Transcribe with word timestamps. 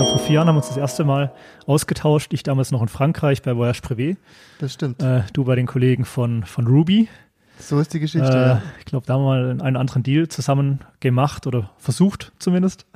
glaube, 0.00 0.12
vor 0.16 0.26
vier 0.26 0.36
Jahren 0.36 0.48
haben 0.48 0.54
wir 0.54 0.60
uns 0.60 0.68
das 0.68 0.78
erste 0.78 1.04
Mal 1.04 1.30
ausgetauscht. 1.66 2.32
Ich 2.32 2.42
damals 2.42 2.70
noch 2.70 2.80
in 2.80 2.88
Frankreich 2.88 3.42
bei 3.42 3.54
Voyage 3.54 3.80
Privé. 3.82 4.16
Das 4.58 4.72
stimmt. 4.72 5.02
Äh, 5.02 5.24
du 5.34 5.44
bei 5.44 5.56
den 5.56 5.66
Kollegen 5.66 6.06
von, 6.06 6.44
von 6.44 6.66
Ruby. 6.66 7.08
So 7.58 7.78
ist 7.78 7.92
die 7.92 8.00
Geschichte. 8.00 8.26
Äh, 8.26 8.46
ja. 8.48 8.62
Ich 8.78 8.86
glaube, 8.86 9.04
da 9.04 9.14
haben 9.14 9.20
wir 9.20 9.26
mal 9.26 9.60
einen 9.60 9.76
anderen 9.76 10.02
Deal 10.02 10.26
zusammen 10.28 10.80
gemacht 11.00 11.46
oder 11.46 11.70
versucht 11.76 12.32
zumindest. 12.38 12.86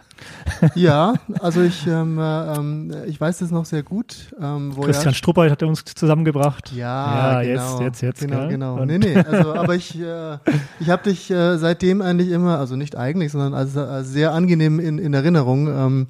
Ja, 0.76 1.14
also 1.40 1.60
ich, 1.60 1.88
ähm, 1.88 2.20
ähm, 2.20 2.94
ich 3.06 3.20
weiß 3.20 3.38
das 3.38 3.50
noch 3.50 3.64
sehr 3.64 3.82
gut. 3.82 4.32
Ähm, 4.40 4.72
Christian 4.80 5.12
Struppert 5.12 5.50
hat 5.50 5.62
uns 5.64 5.84
zusammengebracht. 5.84 6.72
Ja, 6.72 7.42
ja 7.42 7.42
genau. 7.42 7.80
jetzt, 7.80 8.00
jetzt, 8.00 8.02
jetzt. 8.02 8.20
Genau, 8.20 8.38
gell? 8.42 8.48
genau. 8.48 8.76
Und 8.76 8.86
Nee, 8.86 8.98
nee, 8.98 9.16
also, 9.16 9.54
aber 9.54 9.74
ich, 9.74 10.00
äh, 10.00 10.38
ich 10.78 10.88
habe 10.88 11.02
dich 11.02 11.32
äh, 11.32 11.58
seitdem 11.58 12.00
eigentlich 12.00 12.30
immer, 12.30 12.60
also 12.60 12.76
nicht 12.76 12.96
eigentlich, 12.96 13.32
sondern 13.32 13.54
als, 13.54 13.76
als 13.76 14.08
sehr 14.08 14.32
angenehm 14.32 14.78
in, 14.78 14.98
in 14.98 15.12
Erinnerung. 15.14 16.08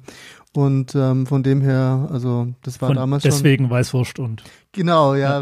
Und 0.55 0.95
ähm, 0.95 1.25
von 1.27 1.43
dem 1.43 1.59
her, 1.61 2.07
also 2.11 2.47
das 2.63 2.81
war 2.81 2.87
Von 2.89 2.95
damals 2.95 3.23
schon. 3.23 3.31
deswegen 3.31 3.69
Weißwurst 3.69 4.19
und 4.19 4.41
Genau, 4.71 5.15
ja. 5.15 5.39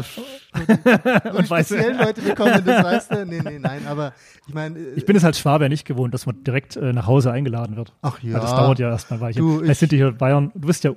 Und 1.36 1.46
speziellen 1.46 1.98
Leute 1.98 2.20
bekommen 2.22 2.62
das, 2.64 2.84
weißt 2.84 3.12
du? 3.12 3.26
Nee, 3.26 3.40
nee, 3.44 3.58
nein, 3.58 3.82
aber 3.88 4.12
ich 4.46 4.54
meine. 4.54 4.78
äh, 4.78 4.92
ich 4.94 5.04
bin 5.06 5.16
es 5.16 5.24
als 5.24 5.38
Schwabe 5.40 5.64
ja 5.64 5.68
nicht 5.68 5.84
gewohnt, 5.84 6.14
dass 6.14 6.26
man 6.26 6.42
direkt 6.44 6.76
äh, 6.76 6.92
nach 6.92 7.06
Hause 7.06 7.32
eingeladen 7.32 7.76
wird. 7.76 7.92
Ach 8.02 8.18
ja. 8.22 8.34
Weil 8.34 8.40
das 8.40 8.50
dauert 8.50 8.78
ja 8.78 8.90
erstmal 8.90 9.18
ein 9.18 9.22
Weilchen. 9.22 9.42
Du, 9.42 9.62
ich- 9.62 9.78
sind 9.78 9.92
hier 9.92 10.12
Bayern, 10.12 10.50
du 10.54 10.66
bist 10.66 10.84
ja 10.84 10.92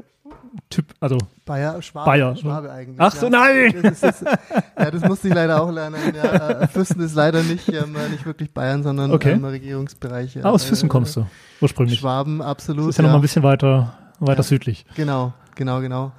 Typ, 0.69 0.85
also 0.99 1.17
Bayer, 1.45 1.81
Schwabe, 1.81 2.05
Bayer. 2.05 2.35
Schwabe 2.35 2.71
eigentlich. 2.71 2.99
Ach 2.99 3.13
so, 3.15 3.25
ja. 3.27 3.29
nein! 3.31 3.75
Das 3.83 3.91
ist, 3.93 4.03
das, 4.03 4.21
ja, 4.21 4.91
das 4.91 5.01
musste 5.03 5.27
ich 5.27 5.33
leider 5.33 5.61
auch 5.61 5.71
lernen. 5.71 5.97
Ja, 6.15 6.61
äh, 6.61 6.67
Füssen 6.67 6.99
ist 7.01 7.13
leider 7.15 7.43
nicht, 7.43 7.67
ähm, 7.69 7.95
nicht 8.11 8.25
wirklich 8.25 8.51
Bayern, 8.53 8.81
sondern 8.81 9.11
Okay. 9.11 9.33
ähm, 9.33 9.45
Regierungsbereich. 9.45 10.43
ah, 10.43 10.49
aus 10.49 10.63
Füssen 10.63 10.89
kommst 10.89 11.15
du 11.15 11.25
ursprünglich. 11.61 11.99
Schwaben, 11.99 12.41
absolut. 12.41 12.85
Das 12.85 12.89
ist 12.89 12.97
ja, 12.97 13.03
noch 13.03 13.11
mal 13.11 13.15
ein 13.17 13.21
bisschen 13.21 13.43
weiter, 13.43 13.93
weiter 14.19 14.37
Ja. 14.39 14.43
südlich. 14.43 14.85
Genau, 14.95 15.33
genau, 15.55 15.79
genau. 15.81 16.11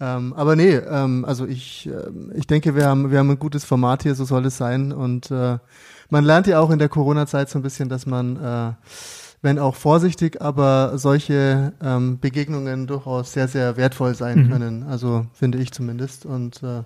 Ähm, 0.00 0.32
aber 0.34 0.56
nee, 0.56 0.74
ähm, 0.74 1.24
also 1.24 1.46
ich, 1.46 1.86
ähm, 1.88 2.32
ich 2.34 2.46
denke, 2.46 2.74
wir 2.74 2.86
haben, 2.86 3.10
wir 3.10 3.18
haben 3.18 3.30
ein 3.30 3.38
gutes 3.38 3.64
Format 3.64 4.02
hier, 4.02 4.14
so 4.14 4.24
soll 4.24 4.44
es 4.46 4.56
sein. 4.56 4.92
Und 4.92 5.30
äh, 5.30 5.58
man 6.10 6.24
lernt 6.24 6.46
ja 6.48 6.58
auch 6.60 6.70
in 6.70 6.78
der 6.80 6.88
Corona-Zeit 6.88 7.48
so 7.48 7.58
ein 7.58 7.62
bisschen, 7.62 7.88
dass 7.88 8.04
man, 8.06 8.36
äh, 8.36 8.72
wenn 9.42 9.58
auch 9.58 9.74
vorsichtig, 9.76 10.40
aber 10.42 10.98
solche 10.98 11.72
ähm, 11.82 12.18
Begegnungen 12.20 12.86
durchaus 12.88 13.32
sehr, 13.32 13.46
sehr 13.48 13.76
wertvoll 13.76 14.14
sein 14.14 14.44
Mhm. 14.46 14.50
können. 14.50 14.82
Also 14.84 15.26
finde 15.34 15.58
ich 15.58 15.70
zumindest. 15.72 16.26
Und 16.26 16.62
äh, 16.64 16.82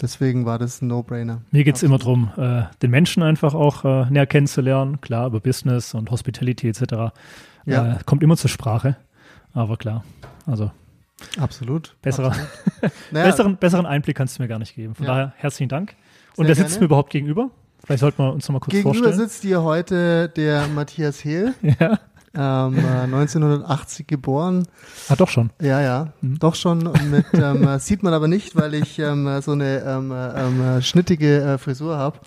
deswegen 0.00 0.44
war 0.44 0.58
das 0.58 0.82
ein 0.82 0.88
No-Brainer. 0.88 1.42
Mir 1.52 1.62
geht's 1.64 1.82
immer 1.84 1.98
drum, 1.98 2.30
äh, 2.36 2.62
den 2.82 2.90
Menschen 2.90 3.22
einfach 3.22 3.54
auch 3.54 3.84
äh, 3.84 4.10
näher 4.10 4.26
kennenzulernen. 4.26 5.00
Klar, 5.00 5.28
über 5.28 5.38
Business 5.40 5.94
und 5.94 6.10
Hospitality 6.10 6.68
etc. 6.68 6.82
Ja. 7.66 7.92
Äh, 7.92 7.98
kommt 8.04 8.22
immer 8.24 8.36
zur 8.36 8.50
Sprache. 8.50 8.96
Aber 9.54 9.76
klar, 9.76 10.04
also 10.46 10.70
Absolut. 11.38 11.94
besserer, 12.02 12.28
Absolut. 12.28 12.48
Naja, 13.10 13.26
besseren, 13.26 13.56
besseren 13.56 13.86
Einblick 13.86 14.16
kannst 14.16 14.38
du 14.38 14.42
mir 14.42 14.48
gar 14.48 14.58
nicht 14.58 14.74
geben. 14.74 14.94
Von 14.94 15.06
Ja. 15.06 15.12
daher 15.12 15.32
herzlichen 15.36 15.68
Dank. 15.68 15.94
Und 16.36 16.46
wer 16.48 16.54
sitzt 16.54 16.80
mir 16.80 16.86
überhaupt 16.86 17.10
gegenüber? 17.10 17.50
Vielleicht 17.84 18.00
sollten 18.00 18.18
wir 18.22 18.32
uns 18.32 18.48
noch 18.48 18.54
mal 18.54 18.60
kurz 18.60 18.72
Gegenüber 18.72 18.94
vorstellen. 18.94 19.28
sitzt 19.28 19.42
dir 19.44 19.62
heute 19.62 20.28
der 20.30 20.66
Matthias 20.68 21.22
Hehl, 21.24 21.52
Ja. 21.62 21.98
ähm, 22.34 22.78
äh, 22.78 23.02
1980 23.04 24.06
geboren. 24.06 24.66
Ah, 25.08 25.16
doch 25.16 25.28
schon. 25.28 25.50
Ja, 25.60 25.80
ja, 25.80 26.12
Mhm. 26.22 26.38
doch 26.38 26.54
schon. 26.54 26.78
Mit, 27.10 27.26
ähm, 27.34 27.66
äh, 27.68 27.78
sieht 27.78 28.02
man 28.02 28.14
aber 28.14 28.28
nicht, 28.28 28.56
weil 28.56 28.74
ich 28.74 28.98
ähm, 28.98 29.26
äh, 29.26 29.42
so 29.42 29.52
eine 29.52 29.80
ähm, 29.84 30.10
äh, 30.12 30.46
ähm, 30.46 30.60
äh, 30.62 30.82
schnittige 30.82 31.42
äh, 31.42 31.58
Frisur 31.58 31.96
habe. 31.98 32.18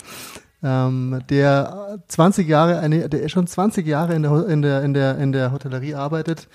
Ähm, 0.63 1.21
der 1.29 1.95
äh, 1.95 2.07
20 2.07 2.47
Jahre, 2.47 2.79
eine, 2.79 3.07
der 3.09 3.27
schon 3.29 3.45
20 3.47 3.85
Jahre 3.87 4.13
in 4.15 4.23
der, 4.23 4.47
in 4.47 4.61
der, 4.61 4.83
in 4.83 4.93
der, 4.93 5.17
in 5.17 5.31
der 5.31 5.51
Hotellerie 5.51 5.95
arbeitet, 5.95 6.47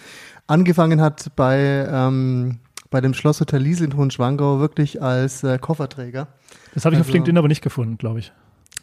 angefangen 0.50 1.00
hat 1.00 1.30
bei, 1.36 1.86
ähm, 1.90 2.58
bei 2.90 3.00
dem 3.00 3.14
Schlosshotel 3.14 3.60
Liesel 3.62 3.86
in 3.86 3.96
Hohenschwangau 3.96 4.58
wirklich 4.60 5.00
als 5.02 5.42
äh, 5.44 5.58
Kofferträger. 5.58 6.28
Das 6.74 6.84
habe 6.84 6.94
ich 6.96 7.00
auf 7.00 7.06
Also- 7.06 7.14
LinkedIn 7.14 7.38
aber 7.38 7.48
nicht 7.48 7.62
gefunden, 7.62 7.96
glaube 7.98 8.18
ich. 8.20 8.32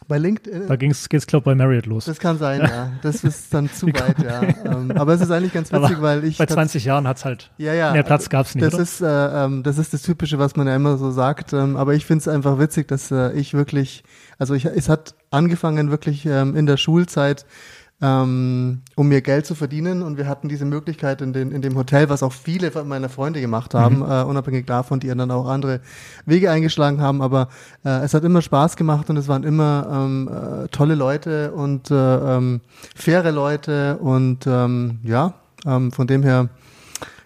Bei 0.06 0.16
LinkedIn. 0.16 0.68
Da 0.68 0.76
ging's, 0.76 1.06
geht's, 1.10 1.26
glaube 1.26 1.42
ich, 1.42 1.44
bei 1.44 1.54
Marriott 1.54 1.84
los. 1.84 2.06
Das 2.06 2.18
kann 2.18 2.38
sein, 2.38 2.60
ja. 2.62 2.92
Das 3.02 3.24
ist 3.24 3.52
dann 3.52 3.68
zu 3.74 3.88
weit, 3.88 4.18
ja. 4.22 4.40
Ähm, 4.64 4.92
aber 4.92 5.12
es 5.12 5.20
ist 5.20 5.30
eigentlich 5.30 5.52
ganz 5.52 5.70
witzig, 5.70 5.96
Aber 5.96 6.00
weil 6.02 6.24
ich 6.24 6.38
Bei 6.38 6.46
tats- 6.46 6.54
20 6.54 6.84
Jahren 6.86 7.06
hat's 7.06 7.26
halt 7.26 7.50
ja, 7.58 7.74
ja, 7.74 7.92
mehr 7.92 8.04
Platz 8.04 8.30
gab's 8.30 8.54
nicht, 8.54 8.64
Das 8.66 8.72
oder? 8.74 8.82
ist, 8.84 9.00
äh, 9.02 9.44
ähm, 9.44 9.62
das 9.64 9.76
ist 9.76 9.92
das 9.92 10.00
Typische, 10.02 10.38
was 10.38 10.56
man 10.56 10.66
ja 10.66 10.74
immer 10.76 10.96
so 10.96 11.10
sagt. 11.10 11.52
Ähm, 11.52 11.76
aber 11.76 11.92
ich 11.92 12.06
finde 12.06 12.22
es 12.22 12.28
einfach 12.28 12.58
witzig, 12.58 12.88
dass 12.88 13.10
äh, 13.10 13.32
ich 13.32 13.52
wirklich, 13.52 14.02
also 14.38 14.54
ich, 14.54 14.64
es 14.64 14.88
hat 14.88 15.14
angefangen 15.30 15.90
wirklich 15.90 16.24
ähm, 16.24 16.56
in 16.56 16.64
der 16.64 16.78
Schulzeit, 16.78 17.44
ähm, 18.00 18.82
um 18.94 19.08
mir 19.08 19.20
Geld 19.22 19.46
zu 19.46 19.54
verdienen. 19.54 20.02
Und 20.02 20.16
wir 20.16 20.28
hatten 20.28 20.48
diese 20.48 20.64
Möglichkeit 20.64 21.20
in, 21.20 21.32
den, 21.32 21.50
in 21.50 21.62
dem 21.62 21.76
Hotel, 21.76 22.08
was 22.08 22.22
auch 22.22 22.32
viele 22.32 22.70
meiner 22.84 23.08
Freunde 23.08 23.40
gemacht 23.40 23.74
haben, 23.74 24.02
äh, 24.02 24.22
unabhängig 24.22 24.66
davon, 24.66 25.00
die 25.00 25.08
dann 25.08 25.30
auch 25.30 25.48
andere 25.48 25.80
Wege 26.26 26.50
eingeschlagen 26.50 27.00
haben. 27.00 27.22
Aber 27.22 27.48
äh, 27.84 28.04
es 28.04 28.14
hat 28.14 28.24
immer 28.24 28.42
Spaß 28.42 28.76
gemacht 28.76 29.10
und 29.10 29.16
es 29.16 29.28
waren 29.28 29.44
immer 29.44 29.88
ähm, 29.90 30.28
äh, 30.28 30.68
tolle 30.68 30.94
Leute 30.94 31.52
und 31.52 31.90
äh, 31.90 31.94
ähm, 32.36 32.60
faire 32.94 33.32
Leute. 33.32 33.98
Und 33.98 34.46
ähm, 34.46 34.98
ja, 35.02 35.34
ähm, 35.66 35.90
von 35.90 36.06
dem 36.06 36.22
her 36.22 36.48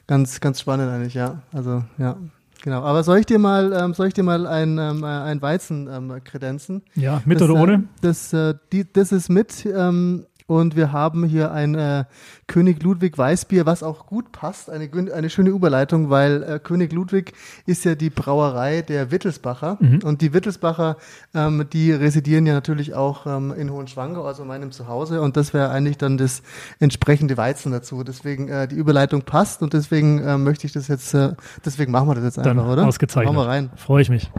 ganz, 0.06 0.40
ganz 0.40 0.60
spannend 0.60 0.90
eigentlich, 0.90 1.14
ja. 1.14 1.42
Also, 1.52 1.84
ja. 1.98 2.16
Genau, 2.62 2.82
aber 2.82 3.02
soll 3.02 3.18
ich 3.18 3.26
dir 3.26 3.40
mal, 3.40 3.72
ähm, 3.72 3.92
soll 3.92 4.06
ich 4.06 4.14
dir 4.14 4.22
mal 4.22 4.46
ein, 4.46 4.78
ähm, 4.78 5.02
äh, 5.02 5.06
ein 5.06 5.42
Weizen 5.42 5.88
ähm, 5.92 6.20
kredenzen? 6.22 6.82
ja, 6.94 7.20
mit 7.24 7.40
das, 7.40 7.50
oder 7.50 7.58
äh, 7.58 7.62
ohne? 7.62 7.84
Das, 8.02 8.32
äh, 8.32 8.54
die, 8.72 8.90
das 8.90 9.10
ist 9.10 9.28
mit 9.28 9.66
ähm, 9.66 10.26
und 10.60 10.76
wir 10.76 10.92
haben 10.92 11.24
hier 11.24 11.52
ein 11.52 11.74
äh, 11.74 12.04
König 12.46 12.82
Ludwig 12.82 13.16
Weißbier, 13.16 13.66
was 13.66 13.82
auch 13.82 14.06
gut 14.06 14.32
passt. 14.32 14.68
Eine, 14.70 14.88
eine 15.14 15.30
schöne 15.30 15.50
Überleitung, 15.50 16.10
weil 16.10 16.42
äh, 16.42 16.58
König 16.58 16.92
Ludwig 16.92 17.32
ist 17.66 17.84
ja 17.84 17.94
die 17.94 18.10
Brauerei 18.10 18.82
der 18.82 19.10
Wittelsbacher 19.10 19.78
Mhm. 19.80 20.00
und 20.04 20.20
die 20.20 20.32
Wittelsbacher, 20.34 20.96
ähm, 21.34 21.66
die 21.72 21.92
residieren 21.92 22.46
ja 22.46 22.52
natürlich 22.54 22.94
auch 22.94 23.26
ähm, 23.26 23.52
in 23.56 23.70
Hohenschwangau, 23.70 24.24
also 24.24 24.44
meinem 24.44 24.70
Zuhause 24.72 25.20
und 25.22 25.36
das 25.36 25.54
wäre 25.54 25.70
eigentlich 25.70 25.98
dann 25.98 26.18
das 26.18 26.42
entsprechende 26.78 27.36
Weizen 27.36 27.72
dazu. 27.72 28.04
Deswegen 28.04 28.48
äh, 28.48 28.68
die 28.68 28.74
Überleitung 28.76 29.22
passt 29.22 29.62
und 29.62 29.72
deswegen 29.72 30.18
äh, 30.20 30.36
möchte 30.38 30.66
ich 30.66 30.72
das 30.72 30.88
jetzt, 30.88 31.14
äh, 31.14 31.32
deswegen 31.64 31.92
machen 31.92 32.08
wir 32.08 32.14
das 32.16 32.24
jetzt 32.24 32.36
Dann 32.38 32.58
einfach, 32.58 32.70
oder? 32.72 32.86
ausgezeichnet. 32.86 33.32
Machen 33.34 33.44
wir 33.46 33.48
rein. 33.50 33.70
Freue 33.76 34.02
ich 34.02 34.10
mich. 34.10 34.30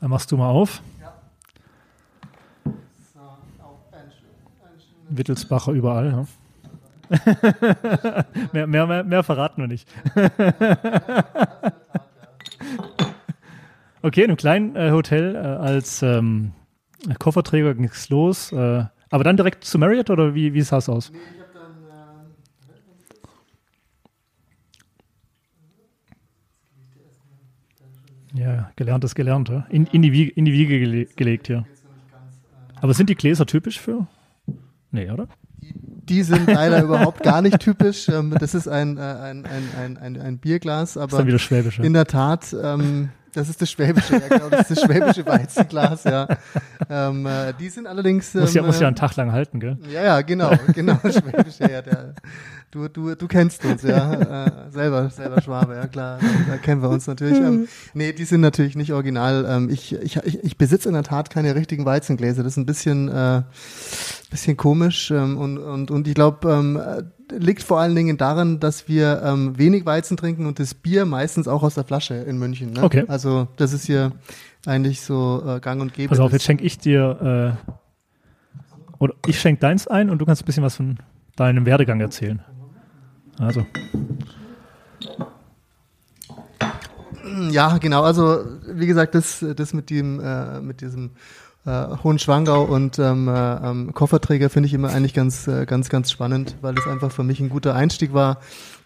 Dann 0.00 0.10
machst 0.10 0.32
du 0.32 0.36
mal 0.36 0.48
auf. 0.48 0.82
Wittelsbacher 5.16 5.72
überall. 5.72 6.10
Ja. 6.10 6.26
mehr, 8.52 8.66
mehr, 8.66 8.86
mehr, 8.86 9.04
mehr 9.04 9.22
verraten 9.22 9.62
wir 9.62 9.68
nicht. 9.68 9.88
okay, 14.02 14.22
in 14.22 14.30
einem 14.30 14.36
kleinen 14.36 14.76
äh, 14.76 14.90
Hotel 14.92 15.34
äh, 15.34 15.38
als 15.38 16.02
ähm, 16.02 16.52
Kofferträger 17.18 17.74
ging 17.74 17.84
es 17.84 18.08
los. 18.08 18.52
Äh, 18.52 18.84
aber 19.10 19.24
dann 19.24 19.36
direkt 19.36 19.64
zu 19.64 19.78
Marriott 19.78 20.08
oder 20.10 20.34
wie, 20.34 20.54
wie 20.54 20.62
sah 20.62 20.78
es 20.78 20.88
aus? 20.88 21.12
Ja, 28.34 28.70
gelernt 28.76 29.04
ist 29.04 29.14
gelernt. 29.14 29.50
Ja? 29.50 29.66
In, 29.68 29.86
in, 29.86 30.00
die 30.02 30.12
Wiege, 30.12 30.30
in 30.32 30.46
die 30.46 30.52
Wiege 30.52 30.78
gele 30.78 31.04
gelegt 31.04 31.48
hier. 31.48 31.66
Aber 32.80 32.94
sind 32.94 33.10
die 33.10 33.14
Gläser 33.14 33.46
typisch 33.46 33.78
für? 33.78 34.06
Nee, 34.92 35.10
oder? 35.10 35.26
Die 35.60 36.22
sind 36.22 36.46
leider 36.46 36.82
überhaupt 36.82 37.22
gar 37.22 37.40
nicht 37.42 37.58
typisch. 37.60 38.08
Ähm, 38.08 38.34
das 38.38 38.54
ist 38.54 38.68
ein, 38.68 38.98
äh, 38.98 39.00
ein, 39.00 39.46
ein, 39.46 39.68
ein, 39.78 39.96
ein, 39.96 40.20
ein 40.20 40.38
Bierglas, 40.38 40.90
ist 40.90 40.96
aber 40.98 41.26
wieder 41.26 41.38
Schwäbisch. 41.38 41.78
Ja? 41.78 41.84
in 41.84 41.94
der 41.94 42.06
Tat, 42.06 42.54
ähm, 42.62 43.08
das 43.32 43.48
ist 43.48 43.62
das 43.62 43.70
schwäbische, 43.70 44.14
ja, 44.14 44.28
genau, 44.28 44.50
das 44.50 44.70
ist 44.70 44.72
das 44.72 44.84
schwäbische 44.84 45.24
Weizenglas, 45.24 46.04
ja. 46.04 46.28
Ähm, 46.90 47.24
äh, 47.24 47.54
die 47.58 47.70
sind 47.70 47.86
allerdings. 47.86 48.34
Ähm, 48.34 48.42
Muss 48.42 48.52
ja, 48.52 48.62
muss 48.62 48.78
ja 48.80 48.86
einen 48.88 48.96
Tag 48.96 49.16
lang 49.16 49.32
halten, 49.32 49.58
gell? 49.58 49.78
ja, 49.90 50.02
ja, 50.02 50.20
genau, 50.20 50.50
genau, 50.74 50.98
schwäbische, 50.98 51.70
ja, 51.70 51.80
der, 51.80 52.14
du, 52.72 52.88
du, 52.88 53.14
du 53.14 53.28
kennst 53.28 53.64
uns, 53.64 53.82
ja, 53.82 54.12
äh, 54.46 54.70
selber, 54.70 55.10
selber 55.10 55.40
Schwabe, 55.40 55.74
ja 55.74 55.86
klar, 55.86 56.18
da, 56.20 56.52
da 56.52 56.56
kennen 56.56 56.82
wir 56.82 56.88
uns 56.88 57.06
natürlich. 57.06 57.38
Ähm, 57.38 57.68
nee, 57.94 58.12
die 58.12 58.24
sind 58.24 58.40
natürlich 58.40 58.74
nicht 58.74 58.92
original. 58.92 59.46
Ähm, 59.48 59.70
ich, 59.70 59.94
ich, 59.94 60.16
ich, 60.16 60.56
besitze 60.56 60.88
in 60.88 60.94
der 60.94 61.04
Tat 61.04 61.30
keine 61.30 61.54
richtigen 61.54 61.84
Weizengläser, 61.84 62.42
das 62.42 62.54
ist 62.54 62.56
ein 62.56 62.66
bisschen, 62.66 63.08
äh, 63.08 63.42
bisschen 64.30 64.56
komisch 64.56 65.10
ähm, 65.10 65.36
und, 65.36 65.58
und, 65.58 65.90
und 65.90 66.08
ich 66.08 66.14
glaube, 66.14 66.50
ähm, 66.50 66.76
äh, 66.76 67.02
liegt 67.38 67.62
vor 67.62 67.78
allen 67.78 67.94
Dingen 67.94 68.16
daran, 68.16 68.58
dass 68.58 68.88
wir 68.88 69.22
ähm, 69.24 69.56
wenig 69.58 69.86
Weizen 69.86 70.16
trinken 70.16 70.46
und 70.46 70.58
das 70.58 70.74
Bier 70.74 71.04
meistens 71.04 71.48
auch 71.48 71.62
aus 71.62 71.74
der 71.74 71.84
Flasche 71.84 72.14
in 72.14 72.38
München. 72.38 72.72
Ne? 72.72 72.82
Okay. 72.82 73.04
Also 73.08 73.48
das 73.56 73.72
ist 73.72 73.86
hier 73.86 74.12
eigentlich 74.66 75.00
so 75.00 75.42
äh, 75.46 75.60
gang 75.60 75.80
und 75.80 75.94
gäbe. 75.94 76.08
Pass 76.08 76.20
auf, 76.20 76.32
jetzt 76.32 76.44
schenke 76.44 76.64
ich 76.64 76.78
dir, 76.78 77.56
äh, 77.68 77.72
oder 78.98 79.14
ich 79.26 79.40
schenke 79.40 79.60
deins 79.60 79.86
ein 79.86 80.10
und 80.10 80.18
du 80.18 80.26
kannst 80.26 80.42
ein 80.42 80.46
bisschen 80.46 80.62
was 80.62 80.76
von 80.76 80.98
deinem 81.36 81.66
Werdegang 81.66 82.00
erzählen. 82.00 82.42
Also, 83.38 83.66
Ja, 87.50 87.78
genau. 87.78 88.02
Also 88.02 88.44
wie 88.66 88.86
gesagt, 88.86 89.14
das, 89.14 89.44
das 89.56 89.72
mit 89.72 89.90
dem, 89.90 90.20
äh, 90.20 90.60
mit 90.60 90.80
diesem 90.80 91.10
äh, 91.64 91.86
Hohen 92.02 92.18
Schwangau 92.18 92.64
und 92.64 92.98
ähm, 92.98 93.28
äh, 93.28 93.56
ähm, 93.56 93.94
Kofferträger 93.94 94.50
finde 94.50 94.66
ich 94.66 94.74
immer 94.74 94.90
eigentlich 94.90 95.14
ganz, 95.14 95.46
äh, 95.46 95.64
ganz, 95.66 95.88
ganz 95.88 96.10
spannend, 96.10 96.56
weil 96.60 96.76
es 96.76 96.86
einfach 96.86 97.10
für 97.10 97.22
mich 97.22 97.40
ein 97.40 97.48
guter 97.48 97.74
Einstieg 97.74 98.12
war 98.12 98.40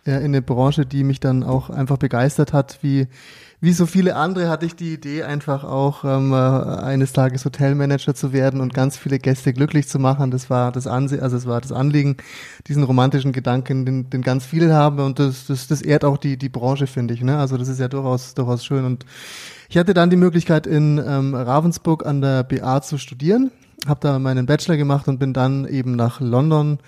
äh, 0.07 0.19
in 0.19 0.27
eine 0.27 0.43
Branche, 0.43 0.87
die 0.87 1.05
mich 1.05 1.21
dann 1.21 1.43
auch 1.43 1.71
einfach 1.71 1.97
begeistert 1.97 2.53
hat, 2.53 2.79
wie 2.83 3.09
wie 3.61 3.73
so 3.73 3.87
viele 3.87 4.17
andere 4.17 4.49
hatte 4.49 4.67
ich 4.67 4.77
die 4.77 4.93
Idee, 4.93 5.23
einfach 5.23 5.65
auch 5.65 6.05
ähm, 6.05 6.33
äh, 6.33 6.37
eines 6.37 7.13
Tages 7.13 7.45
Hotelmanager 7.45 8.15
zu 8.15 8.33
werden 8.33 8.61
und 8.61 8.75
ganz 8.75 8.99
viele 8.99 9.19
Gäste 9.19 9.53
glücklich 9.53 9.89
zu 9.89 9.99
machen. 9.99 10.31
Das 10.31 10.51
war 10.51 10.73
das 10.73 10.87
Anse 10.87 11.23
also 11.23 11.37
es 11.37 11.47
war 11.47 11.61
das 11.61 11.73
Anliegen, 11.73 12.17
diesen 12.67 12.83
romantischen 12.83 13.33
Gedanken, 13.33 13.87
den, 13.87 14.11
den 14.11 14.23
ganz 14.23 14.45
viele 14.45 14.75
haben 14.75 15.01
und 15.01 15.19
das, 15.19 15.47
das, 15.47 15.69
das 15.69 15.81
ehrt 15.83 16.05
auch 16.05 16.19
die, 16.19 16.37
die 16.37 16.51
Branche, 16.51 16.87
finde 16.87 17.15
ich. 17.15 17.23
Ne? 17.23 17.39
Also 17.39 17.57
das 17.57 17.69
ist 17.69 17.81
ja 17.81 17.89
durchaus, 17.89 18.35
durchaus 18.35 18.65
schön. 18.65 18.85
Und 18.85 19.07
ich 19.69 19.79
hatte 19.79 19.95
dann 19.95 20.11
die 20.11 20.17
Möglichkeit, 20.17 20.67
in 20.67 20.99
ähm, 20.99 21.35
Ravensburg 21.35 22.05
an 22.05 22.21
der 22.21 22.45
BA 22.45 22.83
zu 22.83 22.99
studieren 22.99 23.51
habe 23.87 24.01
da 24.01 24.19
meinen 24.19 24.47
Bachelor 24.47 24.77
gemacht 24.77 25.07
und 25.09 25.19
bin 25.19 25.33
dann 25.33 25.67
eben 25.67 25.93
nach 25.93 26.21
London 26.21 26.79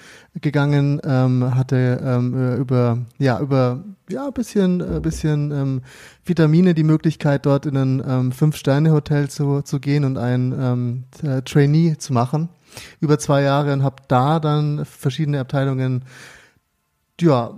gegangen, 0.40 1.00
ähm, 1.04 1.54
hatte 1.54 2.00
ähm, 2.02 2.34
äh, 2.34 2.56
über 2.56 2.98
ja 3.18 3.40
über 3.40 3.84
ja 4.08 4.26
ein 4.26 4.32
bisschen 4.32 4.80
äh, 4.80 5.00
bisschen 5.00 5.50
ähm, 5.50 5.82
Vitamine 6.24 6.74
die 6.74 6.84
Möglichkeit 6.84 7.46
dort 7.46 7.66
in 7.66 7.76
ein 7.76 8.02
ähm, 8.06 8.32
fünf 8.32 8.56
Sterne 8.56 8.92
Hotel 8.92 9.28
zu 9.28 9.62
zu 9.62 9.80
gehen 9.80 10.04
und 10.04 10.16
ein 10.16 10.54
ähm, 10.58 11.04
äh, 11.22 11.42
Trainee 11.42 11.96
zu 11.98 12.12
machen 12.12 12.48
über 13.00 13.18
zwei 13.18 13.42
Jahre 13.42 13.72
und 13.72 13.82
habe 13.82 14.02
da 14.08 14.40
dann 14.40 14.84
verschiedene 14.84 15.40
Abteilungen 15.40 16.04
ja 17.20 17.52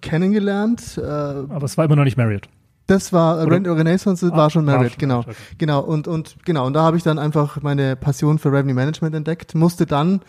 kennengelernt. 0.00 0.98
Äh, 0.98 1.02
Aber 1.02 1.64
es 1.64 1.76
war 1.78 1.84
immer 1.84 1.96
noch 1.96 2.04
nicht 2.04 2.16
married. 2.16 2.48
Das 2.88 3.12
war 3.12 3.46
Oder? 3.46 3.76
Renaissance 3.76 4.26
ah, 4.32 4.36
war 4.36 4.50
schon 4.50 4.64
Married, 4.64 4.92
schon, 4.92 4.98
genau. 4.98 5.18
Okay. 5.20 5.34
Genau 5.58 5.80
und 5.80 6.08
und 6.08 6.36
genau 6.44 6.66
und 6.66 6.72
da 6.72 6.82
habe 6.82 6.96
ich 6.96 7.02
dann 7.02 7.18
einfach 7.18 7.60
meine 7.62 7.96
Passion 7.96 8.38
für 8.38 8.50
Revenue 8.50 8.74
Management 8.74 9.14
entdeckt, 9.14 9.54
musste 9.54 9.84
dann 9.84 10.22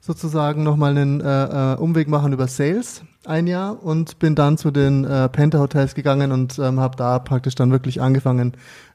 sozusagen 0.00 0.62
nochmal 0.62 0.96
einen 0.96 1.20
äh, 1.20 1.74
äh, 1.74 1.76
Umweg 1.76 2.08
machen 2.08 2.32
über 2.32 2.48
Sales 2.48 3.02
ein 3.26 3.46
Jahr 3.46 3.82
und 3.84 4.18
bin 4.18 4.34
dann 4.34 4.56
zu 4.56 4.70
den 4.70 5.04
äh, 5.04 5.28
Penta 5.28 5.58
Hotels 5.58 5.94
gegangen 5.94 6.32
und 6.32 6.58
ähm, 6.58 6.80
habe 6.80 6.96
da 6.96 7.18
praktisch 7.18 7.54
dann 7.54 7.70
wirklich 7.70 8.00
angefangen 8.00 8.52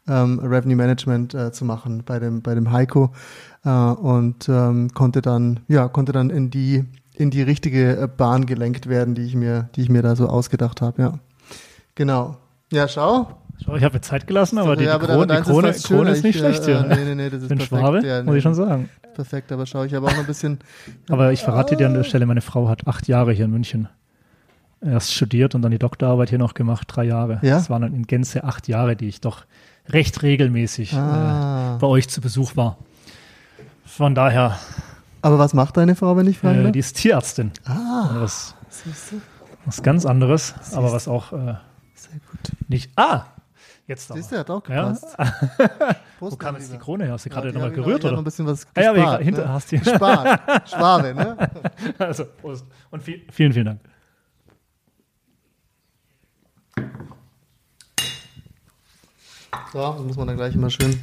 ähm, 0.08 0.40
Revenue 0.40 0.76
Management 0.76 1.36
äh, 1.36 1.52
zu 1.52 1.64
machen 1.64 2.02
bei 2.04 2.18
dem 2.18 2.42
bei 2.42 2.56
dem 2.56 2.72
Heiko 2.72 3.12
äh, 3.64 3.70
und 3.70 4.50
ähm, 4.50 4.90
konnte 4.96 5.22
dann 5.22 5.60
ja 5.68 5.88
konnte 5.90 6.12
dann 6.12 6.32
in 6.32 6.50
die 6.50 6.86
in 7.14 7.30
die 7.30 7.44
richtige 7.44 7.98
äh, 7.98 8.08
Bahn 8.08 8.48
gelenkt 8.48 8.90
werden, 8.90 9.14
die 9.14 9.24
ich 9.24 9.36
mir 9.36 9.70
die 9.76 9.82
ich 9.82 9.90
mir 9.90 10.02
da 10.02 10.16
so 10.16 10.28
ausgedacht 10.28 10.82
habe, 10.82 11.02
ja. 11.04 11.20
Genau. 11.94 12.38
Ja, 12.72 12.88
schau. 12.88 13.28
Schau, 13.64 13.76
ich 13.76 13.84
habe 13.84 13.96
mir 13.96 14.02
Zeit 14.02 14.26
gelassen, 14.26 14.58
aber 14.58 14.76
die, 14.76 14.86
ja, 14.86 14.98
die, 14.98 15.06
Krone, 15.06 15.28
die 15.28 15.42
Krone, 15.44 15.70
ist, 15.70 15.86
Krone 15.86 16.12
ist 16.12 16.24
nicht 16.24 16.36
ich, 16.36 16.42
schlecht 16.42 16.66
hier. 16.66 16.80
Äh, 16.80 16.96
nee, 16.96 17.04
nee, 17.06 17.16
nee, 17.16 17.30
das 17.30 17.44
ist 17.44 17.50
Bin 17.50 17.60
perfekt. 17.60 17.80
Schwabe, 17.82 18.08
ja, 18.08 18.20
nee, 18.20 18.26
muss 18.26 18.36
ich 18.38 18.44
schon 18.44 18.56
sagen. 18.56 18.90
Perfekt, 19.14 19.52
aber 19.52 19.66
schau, 19.66 19.84
ich 19.84 19.94
habe 19.94 20.08
auch 20.08 20.12
noch 20.12 20.20
ein 20.20 20.26
bisschen. 20.26 20.60
aber 21.10 21.32
ich 21.32 21.42
verrate 21.42 21.76
dir 21.76 21.86
an 21.86 21.94
der 21.94 22.04
Stelle, 22.04 22.26
meine 22.26 22.42
Frau 22.42 22.70
hat 22.70 22.88
acht 22.88 23.08
Jahre 23.08 23.34
hier 23.34 23.46
in 23.46 23.52
München 23.52 23.88
erst 24.84 25.14
studiert 25.14 25.54
und 25.54 25.62
dann 25.62 25.72
die 25.72 25.80
Doktorarbeit 25.80 26.30
hier 26.30 26.40
noch 26.40 26.54
gemacht, 26.54 26.88
drei 26.90 27.04
Jahre. 27.04 27.40
Ja? 27.44 27.56
Das 27.56 27.70
waren 27.70 27.84
dann 27.84 27.94
in 27.94 28.08
Gänze 28.08 28.44
acht 28.44 28.68
Jahre, 28.68 28.96
die 28.96 29.08
ich 29.08 29.22
doch 29.22 29.46
recht 29.88 30.24
regelmäßig 30.24 30.94
ah. 30.96 31.76
äh, 31.76 31.80
bei 31.80 31.88
euch 31.88 32.10
zu 32.10 32.22
Besuch 32.22 32.56
war. 32.56 32.78
Von 33.86 34.16
daher. 34.16 34.58
Aber 35.22 35.38
was 35.38 35.54
macht 35.54 35.78
deine 35.78 35.96
Frau, 35.96 36.18
wenn 36.18 36.28
ich 36.28 36.40
frage? 36.40 36.70
Äh, 36.70 36.72
die 36.72 36.80
ist 36.80 36.98
Tierärztin. 36.98 37.52
Ah. 37.66 38.10
Was, 38.16 38.56
was 39.66 39.84
ganz 39.84 40.06
anderes, 40.06 40.56
Siehst 40.62 40.76
aber 40.76 40.92
was 40.92 41.08
auch 41.08 41.34
äh, 41.34 41.56
sehr 42.02 42.20
gut. 42.20 42.52
Nicht. 42.68 42.92
Ah! 42.96 43.26
Jetzt 43.88 44.10
aber. 44.10 44.20
Siehst 44.20 44.32
du, 44.32 44.38
hat 44.38 44.50
auch 44.50 44.64
gepasst. 44.64 45.06
Ja? 45.18 45.96
Wo 46.20 46.36
kam 46.36 46.56
jetzt 46.56 46.72
die 46.72 46.78
Krone 46.78 47.06
her? 47.06 47.14
Hast 47.14 47.26
du 47.26 47.30
ja, 47.30 47.36
gerade 47.36 47.52
nochmal 47.52 47.72
gerührt, 47.72 48.06
oder? 48.06 48.14
noch 48.14 48.20
ein 48.20 48.24
bisschen 48.24 48.46
was 48.46 48.66
gespart, 48.74 48.98
ah, 48.98 48.98
ja, 48.98 49.18
ne? 49.18 49.24
hinter 49.24 49.50
hast 49.50 49.72
du 49.72 49.80
Gespart. 49.80 50.70
Schwabe, 50.70 51.14
ne? 51.14 51.50
Also, 52.00 52.26
Prost. 52.26 52.66
Und 52.92 53.04
viel, 53.04 53.22
vielen, 53.32 53.54
vielen 53.54 53.66
Dank. 53.66 53.80
So, 59.74 59.80
das 59.80 60.02
muss 60.04 60.18
man 60.18 60.28
dann 60.28 60.38
gleich 60.38 60.56
immer 60.56 60.70
schön. 60.70 61.02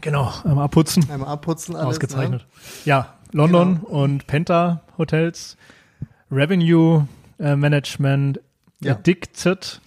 Genau, 0.00 0.32
einmal 0.44 0.64
abputzen. 0.64 1.08
Einmal 1.10 1.28
abputzen, 1.28 1.76
alles. 1.76 1.88
Ausgezeichnet. 1.88 2.42
Ne? 2.42 2.46
Ja, 2.84 3.14
London 3.32 3.80
genau. 3.80 4.02
und 4.02 4.26
Penta 4.26 4.82
Hotels, 4.98 5.56
Revenue 6.30 7.06
äh, 7.38 7.56
Management, 7.56 8.40
ja. 8.80 8.92
Addicted. 8.92 9.80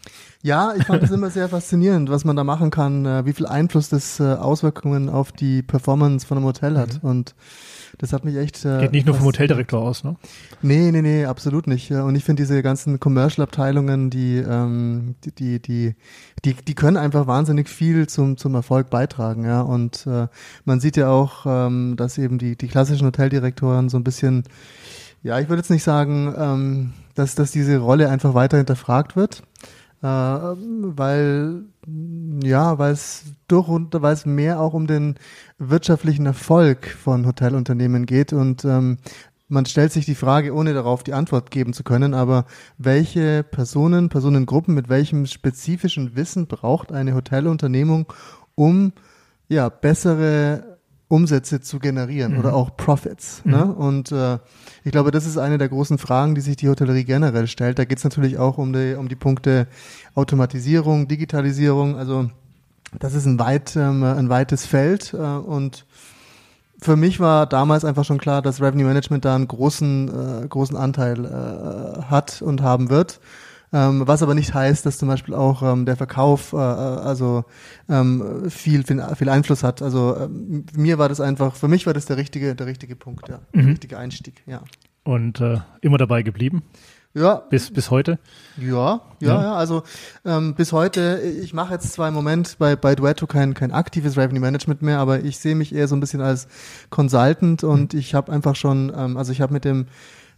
Ja, 0.47 0.73
ich 0.77 0.85
fand 0.85 1.03
es 1.03 1.11
immer 1.11 1.29
sehr 1.29 1.49
faszinierend, 1.49 2.09
was 2.09 2.23
man 2.23 2.37
da 2.37 2.45
machen 2.45 2.71
kann, 2.71 3.05
äh, 3.05 3.25
wie 3.25 3.33
viel 3.33 3.45
Einfluss 3.45 3.89
das 3.89 4.21
äh, 4.21 4.23
Auswirkungen 4.23 5.09
auf 5.09 5.33
die 5.33 5.61
Performance 5.61 6.25
von 6.25 6.37
einem 6.37 6.47
Hotel 6.47 6.77
hat. 6.77 7.03
Mhm. 7.03 7.09
Und 7.09 7.35
das 7.97 8.13
hat 8.13 8.23
mich 8.23 8.37
echt. 8.37 8.63
Äh, 8.63 8.79
Geht 8.79 8.93
nicht 8.93 9.05
nur 9.07 9.15
vom 9.15 9.25
Hoteldirektor 9.25 9.81
aus, 9.81 10.05
ne? 10.05 10.15
Nee, 10.61 10.91
nee, 10.91 11.01
nee, 11.01 11.25
absolut 11.25 11.67
nicht. 11.67 11.91
Und 11.91 12.15
ich 12.15 12.23
finde 12.23 12.43
diese 12.43 12.63
ganzen 12.63 12.97
Commercial-Abteilungen, 12.97 14.09
die, 14.09 14.37
ähm, 14.37 15.15
die, 15.25 15.31
die, 15.31 15.59
die, 15.59 15.95
die, 16.45 16.53
die 16.53 16.75
können 16.75 16.95
einfach 16.95 17.27
wahnsinnig 17.27 17.67
viel 17.67 18.07
zum, 18.07 18.37
zum 18.37 18.55
Erfolg 18.55 18.89
beitragen, 18.89 19.43
ja. 19.43 19.59
Und 19.59 20.07
äh, 20.07 20.27
man 20.63 20.79
sieht 20.79 20.95
ja 20.95 21.09
auch, 21.09 21.45
ähm, 21.45 21.97
dass 21.97 22.17
eben 22.17 22.37
die, 22.37 22.55
die 22.55 22.69
klassischen 22.69 23.05
Hoteldirektoren 23.05 23.89
so 23.89 23.97
ein 23.97 24.05
bisschen, 24.05 24.43
ja, 25.23 25.39
ich 25.39 25.49
würde 25.49 25.59
jetzt 25.59 25.71
nicht 25.71 25.83
sagen, 25.83 26.33
ähm, 26.37 26.93
dass, 27.15 27.35
dass 27.35 27.51
diese 27.51 27.79
Rolle 27.79 28.09
einfach 28.09 28.33
weiter 28.33 28.55
hinterfragt 28.55 29.17
wird, 29.17 29.43
äh, 30.01 30.05
weil 30.05 31.63
ja, 32.43 32.77
weil 32.77 32.93
es 32.93 33.23
durch 33.47 33.67
und 33.67 33.93
weil 34.01 34.13
es 34.13 34.25
mehr 34.25 34.59
auch 34.59 34.73
um 34.73 34.87
den 34.87 35.15
wirtschaftlichen 35.57 36.25
Erfolg 36.25 36.87
von 36.87 37.25
Hotelunternehmen 37.25 38.05
geht. 38.05 38.33
Und 38.33 38.65
ähm, 38.65 38.97
man 39.47 39.65
stellt 39.65 39.93
sich 39.93 40.05
die 40.05 40.15
Frage, 40.15 40.53
ohne 40.53 40.73
darauf 40.73 41.03
die 41.03 41.13
Antwort 41.13 41.51
geben 41.51 41.73
zu 41.73 41.83
können, 41.83 42.13
aber 42.13 42.45
welche 42.77 43.43
Personen, 43.43 44.09
Personengruppen 44.09 44.73
mit 44.73 44.89
welchem 44.89 45.25
spezifischen 45.25 46.15
Wissen 46.15 46.47
braucht 46.47 46.91
eine 46.91 47.15
Hotelunternehmung, 47.15 48.11
um 48.55 48.91
ja 49.47 49.69
bessere 49.69 50.76
Umsätze 51.09 51.61
zu 51.61 51.79
generieren 51.79 52.33
mhm. 52.33 52.39
oder 52.39 52.53
auch 52.53 52.75
Profits. 52.75 53.41
Mhm. 53.43 53.51
Ne? 53.51 53.73
Und 53.73 54.11
äh, 54.11 54.39
ich 54.83 54.91
glaube, 54.91 55.11
das 55.11 55.25
ist 55.25 55.37
eine 55.37 55.57
der 55.57 55.69
großen 55.69 55.97
Fragen, 55.97 56.35
die 56.35 56.41
sich 56.41 56.57
die 56.57 56.67
Hotellerie 56.67 57.05
generell 57.05 57.47
stellt. 57.47 57.79
Da 57.79 57.85
geht 57.85 57.97
es 57.97 58.03
natürlich 58.03 58.37
auch 58.37 58.57
um 58.57 58.73
die, 58.73 58.95
um 58.95 59.07
die 59.07 59.15
Punkte 59.15 59.67
Automatisierung, 60.15 61.07
Digitalisierung. 61.07 61.97
Also 61.97 62.29
das 62.99 63.13
ist 63.13 63.25
ein, 63.25 63.39
weit, 63.39 63.75
ähm, 63.75 64.03
ein 64.03 64.29
weites 64.29 64.65
Feld 64.65 65.13
äh, 65.13 65.17
und 65.17 65.85
für 66.79 66.95
mich 66.95 67.19
war 67.19 67.47
damals 67.47 67.83
einfach 67.83 68.05
schon 68.05 68.19
klar, 68.19 68.41
dass 68.41 68.61
Revenue 68.61 68.85
Management 68.85 69.25
da 69.25 69.35
einen 69.35 69.47
großen, 69.47 70.43
äh, 70.43 70.47
großen 70.47 70.77
Anteil 70.77 71.25
äh, 71.25 72.03
hat 72.03 72.41
und 72.41 72.61
haben 72.61 72.89
wird. 72.89 73.19
Ähm, 73.73 74.07
was 74.07 74.23
aber 74.23 74.33
nicht 74.33 74.53
heißt, 74.53 74.85
dass 74.85 74.97
zum 74.97 75.09
Beispiel 75.09 75.33
auch 75.33 75.61
ähm, 75.61 75.85
der 75.85 75.97
Verkauf 75.97 76.53
äh, 76.53 76.55
äh, 76.55 76.59
also 76.59 77.43
ähm, 77.89 78.49
viel, 78.49 78.83
viel, 78.83 79.03
viel 79.15 79.29
Einfluss 79.29 79.63
hat. 79.63 79.81
Also 79.81 80.15
ähm, 80.17 80.65
mir 80.73 80.97
war 80.97 81.09
das 81.09 81.19
einfach, 81.19 81.55
für 81.55 81.67
mich 81.67 81.85
war 81.85 81.93
das 81.93 82.05
der 82.05 82.15
richtige, 82.15 82.55
der 82.55 82.65
richtige 82.65 82.95
Punkt, 82.95 83.27
ja, 83.27 83.41
der 83.53 83.63
mhm. 83.63 83.69
richtige 83.69 83.97
Einstieg, 83.97 84.41
ja. 84.45 84.61
Und 85.03 85.41
äh, 85.41 85.59
immer 85.81 85.97
dabei 85.97 86.21
geblieben? 86.21 86.63
Ja. 87.13 87.35
Bis, 87.49 87.71
bis 87.71 87.89
heute? 87.89 88.19
Ja, 88.57 88.67
ja, 88.69 89.01
ja. 89.19 89.41
ja 89.41 89.55
also 89.55 89.83
ähm, 90.23 90.53
bis 90.53 90.71
heute, 90.71 91.19
ich 91.41 91.53
mache 91.53 91.73
jetzt 91.73 91.91
zwar 91.93 92.07
im 92.07 92.13
Moment 92.13 92.57
bei, 92.59 92.75
bei 92.75 92.95
Duetto 92.95 93.25
kein, 93.25 93.53
kein 93.53 93.71
aktives 93.71 94.17
Revenue 94.17 94.39
Management 94.39 94.81
mehr, 94.81 94.99
aber 94.99 95.23
ich 95.23 95.39
sehe 95.39 95.55
mich 95.55 95.73
eher 95.73 95.87
so 95.87 95.95
ein 95.95 95.99
bisschen 95.99 96.21
als 96.21 96.47
Consultant 96.89 97.63
und 97.63 97.93
mhm. 97.93 97.99
ich 97.99 98.13
habe 98.13 98.31
einfach 98.31 98.55
schon, 98.55 98.93
ähm, 98.95 99.17
also 99.17 99.31
ich 99.31 99.41
habe 99.41 99.53
mit 99.53 99.65
dem 99.65 99.87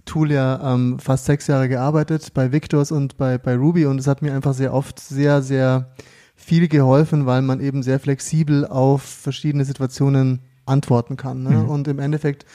Tool 0.06 0.32
ja 0.32 0.74
ähm, 0.74 1.00
fast 1.00 1.26
sechs 1.26 1.48
Jahre 1.48 1.70
gearbeitet 1.70 2.34
bei 2.34 2.52
Victors 2.52 2.92
und 2.92 3.18
bei, 3.18 3.38
bei 3.38 3.56
Ruby 3.56 3.86
und 3.86 4.00
es 4.00 4.08
hat 4.08 4.22
mir 4.22 4.34
einfach 4.34 4.54
sehr 4.54 4.74
oft 4.74 5.00
sehr, 5.00 5.42
sehr 5.42 5.92
viel 6.36 6.68
geholfen, 6.68 7.26
weil 7.26 7.42
man 7.42 7.60
eben 7.60 7.84
sehr 7.84 8.00
flexibel 8.00 8.66
auf 8.66 9.04
verschiedene 9.04 9.66
Situationen 9.66 10.42
antworten 10.66 11.18
kann. 11.18 11.44
Ne? 11.44 11.50
Mhm. 11.50 11.70
Und 11.70 11.88
im 11.88 12.00
Endeffekt 12.00 12.46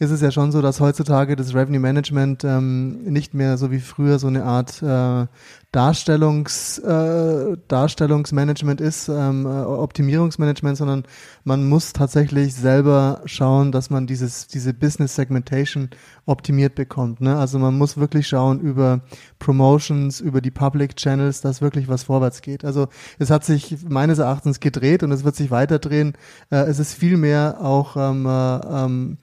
ist 0.00 0.10
es 0.10 0.22
ja 0.22 0.30
schon 0.30 0.50
so, 0.50 0.62
dass 0.62 0.80
heutzutage 0.80 1.36
das 1.36 1.54
Revenue 1.54 1.78
Management 1.78 2.42
ähm, 2.42 3.04
nicht 3.04 3.34
mehr 3.34 3.58
so 3.58 3.70
wie 3.70 3.80
früher 3.80 4.18
so 4.18 4.28
eine 4.28 4.44
Art 4.44 4.82
äh, 4.82 5.26
Darstellungs, 5.72 6.78
äh, 6.78 7.58
Darstellungsmanagement 7.68 8.80
ist, 8.80 9.08
ähm, 9.08 9.44
äh, 9.44 9.48
Optimierungsmanagement, 9.48 10.78
sondern 10.78 11.04
man 11.44 11.68
muss 11.68 11.92
tatsächlich 11.92 12.54
selber 12.54 13.20
schauen, 13.26 13.72
dass 13.72 13.90
man 13.90 14.06
dieses, 14.06 14.46
diese 14.46 14.72
Business 14.72 15.16
Segmentation 15.16 15.90
optimiert 16.24 16.76
bekommt. 16.76 17.20
Ne? 17.20 17.36
Also 17.36 17.58
man 17.58 17.76
muss 17.76 17.98
wirklich 17.98 18.26
schauen 18.26 18.58
über 18.58 19.02
Promotions, 19.38 20.22
über 20.22 20.40
die 20.40 20.50
Public 20.50 20.96
Channels, 20.96 21.42
dass 21.42 21.60
wirklich 21.60 21.88
was 21.88 22.04
vorwärts 22.04 22.40
geht. 22.40 22.64
Also 22.64 22.88
es 23.18 23.28
hat 23.28 23.44
sich 23.44 23.76
meines 23.86 24.18
Erachtens 24.18 24.60
gedreht 24.60 25.02
und 25.02 25.12
es 25.12 25.24
wird 25.24 25.36
sich 25.36 25.50
weiter 25.50 25.78
drehen. 25.78 26.14
Äh, 26.50 26.60
es 26.62 26.78
ist 26.78 26.94
viel 26.94 27.18
mehr 27.18 27.58
auch 27.60 27.96
ähm, 27.98 28.24
äh, 28.24 28.84
ähm, 28.84 29.18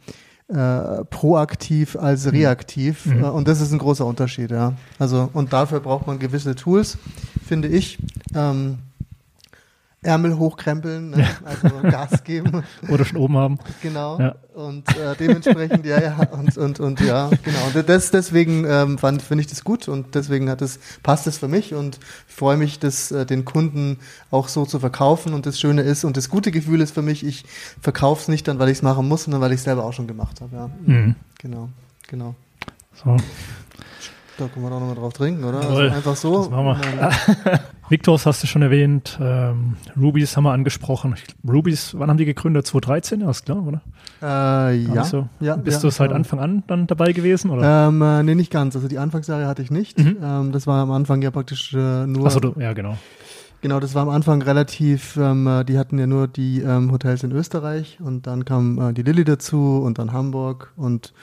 äh, 0.47 1.03
proaktiv 1.05 1.95
als 1.97 2.25
mhm. 2.25 2.31
reaktiv. 2.31 3.05
Mhm. 3.05 3.23
Äh, 3.23 3.27
und 3.27 3.47
das 3.47 3.61
ist 3.61 3.71
ein 3.71 3.79
großer 3.79 4.05
Unterschied, 4.05 4.51
ja. 4.51 4.73
Also, 4.99 5.29
und 5.33 5.53
dafür 5.53 5.79
braucht 5.79 6.07
man 6.07 6.19
gewisse 6.19 6.55
Tools, 6.55 6.97
finde 7.45 7.67
ich. 7.67 7.97
Ähm, 8.33 8.79
Ärmel 10.07 10.37
hochkrempeln, 10.37 11.09
ne? 11.09 11.27
also 11.43 11.81
Gas 11.81 12.23
geben. 12.23 12.63
Oder 12.89 13.03
schon 13.03 13.17
oben 13.17 13.35
haben. 13.35 13.59
Genau. 13.81 14.17
Ja. 14.19 14.35
Und 14.53 14.87
äh, 14.97 15.15
dementsprechend, 15.19 15.85
ja, 15.85 16.01
ja, 16.01 16.17
und, 16.31 16.57
und, 16.57 16.79
und 16.79 17.01
ja, 17.01 17.29
genau. 17.43 17.59
Und 17.73 17.89
das, 17.89 18.09
deswegen 18.09 18.65
ähm, 18.65 18.97
finde 18.97 19.41
ich 19.41 19.47
das 19.47 19.63
gut 19.63 19.87
und 19.89 20.15
deswegen 20.15 20.49
hat 20.49 20.61
es, 20.61 20.79
passt 21.03 21.27
es 21.27 21.37
für 21.37 21.49
mich 21.49 21.73
und 21.73 21.99
freue 22.25 22.55
mich, 22.55 22.79
das 22.79 23.11
äh, 23.11 23.25
den 23.25 23.43
Kunden 23.43 23.99
auch 24.31 24.47
so 24.47 24.65
zu 24.65 24.79
verkaufen. 24.79 25.33
Und 25.33 25.45
das 25.45 25.59
Schöne 25.59 25.81
ist 25.81 26.05
und 26.05 26.15
das 26.15 26.29
gute 26.29 26.51
Gefühl 26.51 26.79
ist 26.79 26.93
für 26.93 27.01
mich, 27.01 27.25
ich 27.25 27.43
verkaufe 27.81 28.21
es 28.21 28.27
nicht 28.29 28.47
dann, 28.47 28.59
weil 28.59 28.69
ich 28.69 28.77
es 28.77 28.81
machen 28.81 29.07
muss, 29.07 29.25
sondern 29.25 29.41
weil 29.41 29.51
ich 29.51 29.59
es 29.59 29.65
selber 29.65 29.83
auch 29.83 29.93
schon 29.93 30.07
gemacht 30.07 30.39
habe. 30.39 30.55
Ja. 30.55 30.69
Mhm. 30.85 31.15
Genau, 31.39 31.69
genau. 32.07 32.33
So. 32.93 33.17
Da 34.37 34.47
können 34.47 34.65
wir 34.65 34.69
doch 34.69 34.79
nochmal 34.79 34.95
drauf 34.95 35.13
trinken, 35.13 35.43
oder? 35.43 35.59
Also 35.59 35.77
einfach 35.77 36.15
so. 36.15 36.37
Das 36.37 36.49
machen 36.49 36.81
wir. 36.97 37.59
Victors 37.89 38.25
hast 38.25 38.44
du 38.44 38.48
schon 38.48 38.62
erwähnt. 38.62 39.17
Ähm, 39.22 39.77
Rubies 40.00 40.36
haben 40.36 40.44
wir 40.44 40.51
angesprochen. 40.51 41.15
Rubies, 41.48 41.96
wann 41.98 42.10
haben 42.10 42.17
die 42.17 42.25
gegründet? 42.25 42.67
2013 42.67 43.22
erst, 43.22 43.46
klar, 43.46 43.65
oder? 43.65 43.82
Äh, 44.22 44.75
ja. 44.75 45.03
So. 45.06 45.29
ja. 45.39 45.56
Bist 45.56 45.84
ja, 45.84 45.89
du 45.89 45.91
seit 45.91 46.12
ja. 46.12 46.15
Anfang 46.15 46.39
an 46.39 46.63
dann 46.67 46.88
dabei 46.88 47.13
gewesen? 47.13 47.50
Oder? 47.50 47.88
Ähm, 47.88 48.01
äh, 48.01 48.24
nee, 48.24 48.36
nicht 48.36 48.51
ganz. 48.51 48.75
Also 48.75 48.88
die 48.88 48.98
Anfangsjahre 48.98 49.48
hatte 49.48 49.62
ich 49.62 49.72
nicht. 49.72 50.00
Mhm. 50.00 50.17
Ähm, 50.22 50.51
das 50.51 50.67
war 50.67 50.82
am 50.82 50.91
Anfang 50.91 51.22
ja 51.22 51.32
praktisch 51.32 51.74
äh, 51.74 52.06
nur. 52.06 52.25
Achso, 52.25 52.56
ja, 52.60 52.74
genau. 52.74 52.98
Genau, 53.62 53.79
das 53.79 53.96
war 53.96 54.03
am 54.03 54.10
Anfang 54.10 54.41
relativ, 54.44 55.17
ähm, 55.17 55.48
äh, 55.48 55.63
die 55.63 55.79
hatten 55.79 55.98
ja 55.98 56.06
nur 56.06 56.27
die 56.27 56.62
ähm, 56.62 56.91
Hotels 56.91 57.24
in 57.24 57.32
Österreich 57.32 57.98
und 58.00 58.27
dann 58.27 58.46
kam 58.46 58.79
äh, 58.79 58.94
die 58.94 59.01
Lilly 59.01 59.24
dazu 59.24 59.82
und 59.84 59.98
dann 59.98 60.13
Hamburg 60.13 60.74
und 60.75 61.13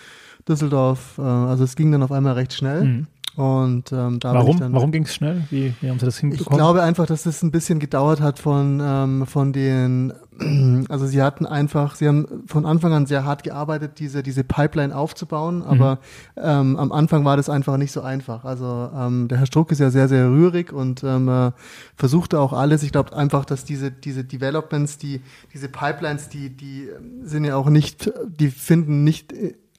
Düsseldorf. 0.49 1.19
Äh, 1.19 1.23
also 1.23 1.63
es 1.63 1.77
ging 1.77 1.93
dann 1.93 2.03
auf 2.03 2.11
einmal 2.11 2.33
recht 2.33 2.53
schnell. 2.53 2.85
Mhm. 2.85 3.07
Und 3.37 3.91
ähm, 3.91 4.21
da 4.21 4.33
warum, 4.33 4.61
dann, 4.61 4.73
warum 4.73 4.93
ging 4.93 5.03
es 5.03 5.15
schnell? 5.15 5.43
Wie, 5.51 5.75
wie 5.81 5.91
haben 5.91 5.99
Sie 5.99 6.07
das 6.07 6.19
hinbekommen? 6.19 6.53
Ich 6.53 6.57
glaube 6.57 6.83
einfach, 6.83 7.07
dass 7.07 7.27
es 7.27 7.43
ein 7.43 7.51
bisschen 7.51 7.81
gedauert 7.81 8.21
hat 8.21 8.39
von, 8.39 8.81
ähm, 8.81 9.27
von 9.27 9.53
den, 9.53 10.13
also 10.89 11.07
sie 11.07 11.21
hatten 11.21 11.45
einfach, 11.45 11.97
sie 11.97 12.07
haben 12.07 12.45
von 12.47 12.65
Anfang 12.65 12.93
an 12.93 13.07
sehr 13.07 13.25
hart 13.25 13.43
gearbeitet, 13.43 13.99
diese, 13.99 14.23
diese 14.23 14.45
Pipeline 14.45 14.97
aufzubauen, 14.97 15.59
mhm. 15.59 15.65
aber 15.65 15.99
mhm. 16.37 16.43
ähm, 16.45 16.77
am 16.77 16.93
Anfang 16.93 17.25
war 17.25 17.37
das 17.37 17.49
einfach 17.49 17.77
nicht 17.77 17.91
so 17.91 18.03
einfach. 18.03 18.45
Also 18.45 18.91
ähm, 18.97 19.27
der 19.27 19.39
Herr 19.39 19.47
Struck 19.47 19.73
ist 19.73 19.81
ja 19.81 19.91
sehr, 19.91 20.09
sehr 20.09 20.29
rührig 20.29 20.73
und 20.73 21.03
ähm, 21.03 21.29
äh, 21.29 21.51
versuchte 21.97 22.39
auch 22.39 22.53
alles. 22.53 22.85
Ich 22.85 22.93
glaube 22.93 23.17
einfach, 23.17 23.45
dass 23.45 23.65
diese, 23.65 23.91
diese 23.91 24.23
Developments, 24.23 24.97
die, 24.97 25.23
diese 25.53 25.69
Pipelines, 25.69 26.29
die, 26.29 26.51
die 26.51 26.89
sind 27.23 27.45
ja 27.45 27.57
auch 27.57 27.69
nicht, 27.69 28.13
die 28.29 28.49
finden 28.49 29.03
nicht 29.03 29.35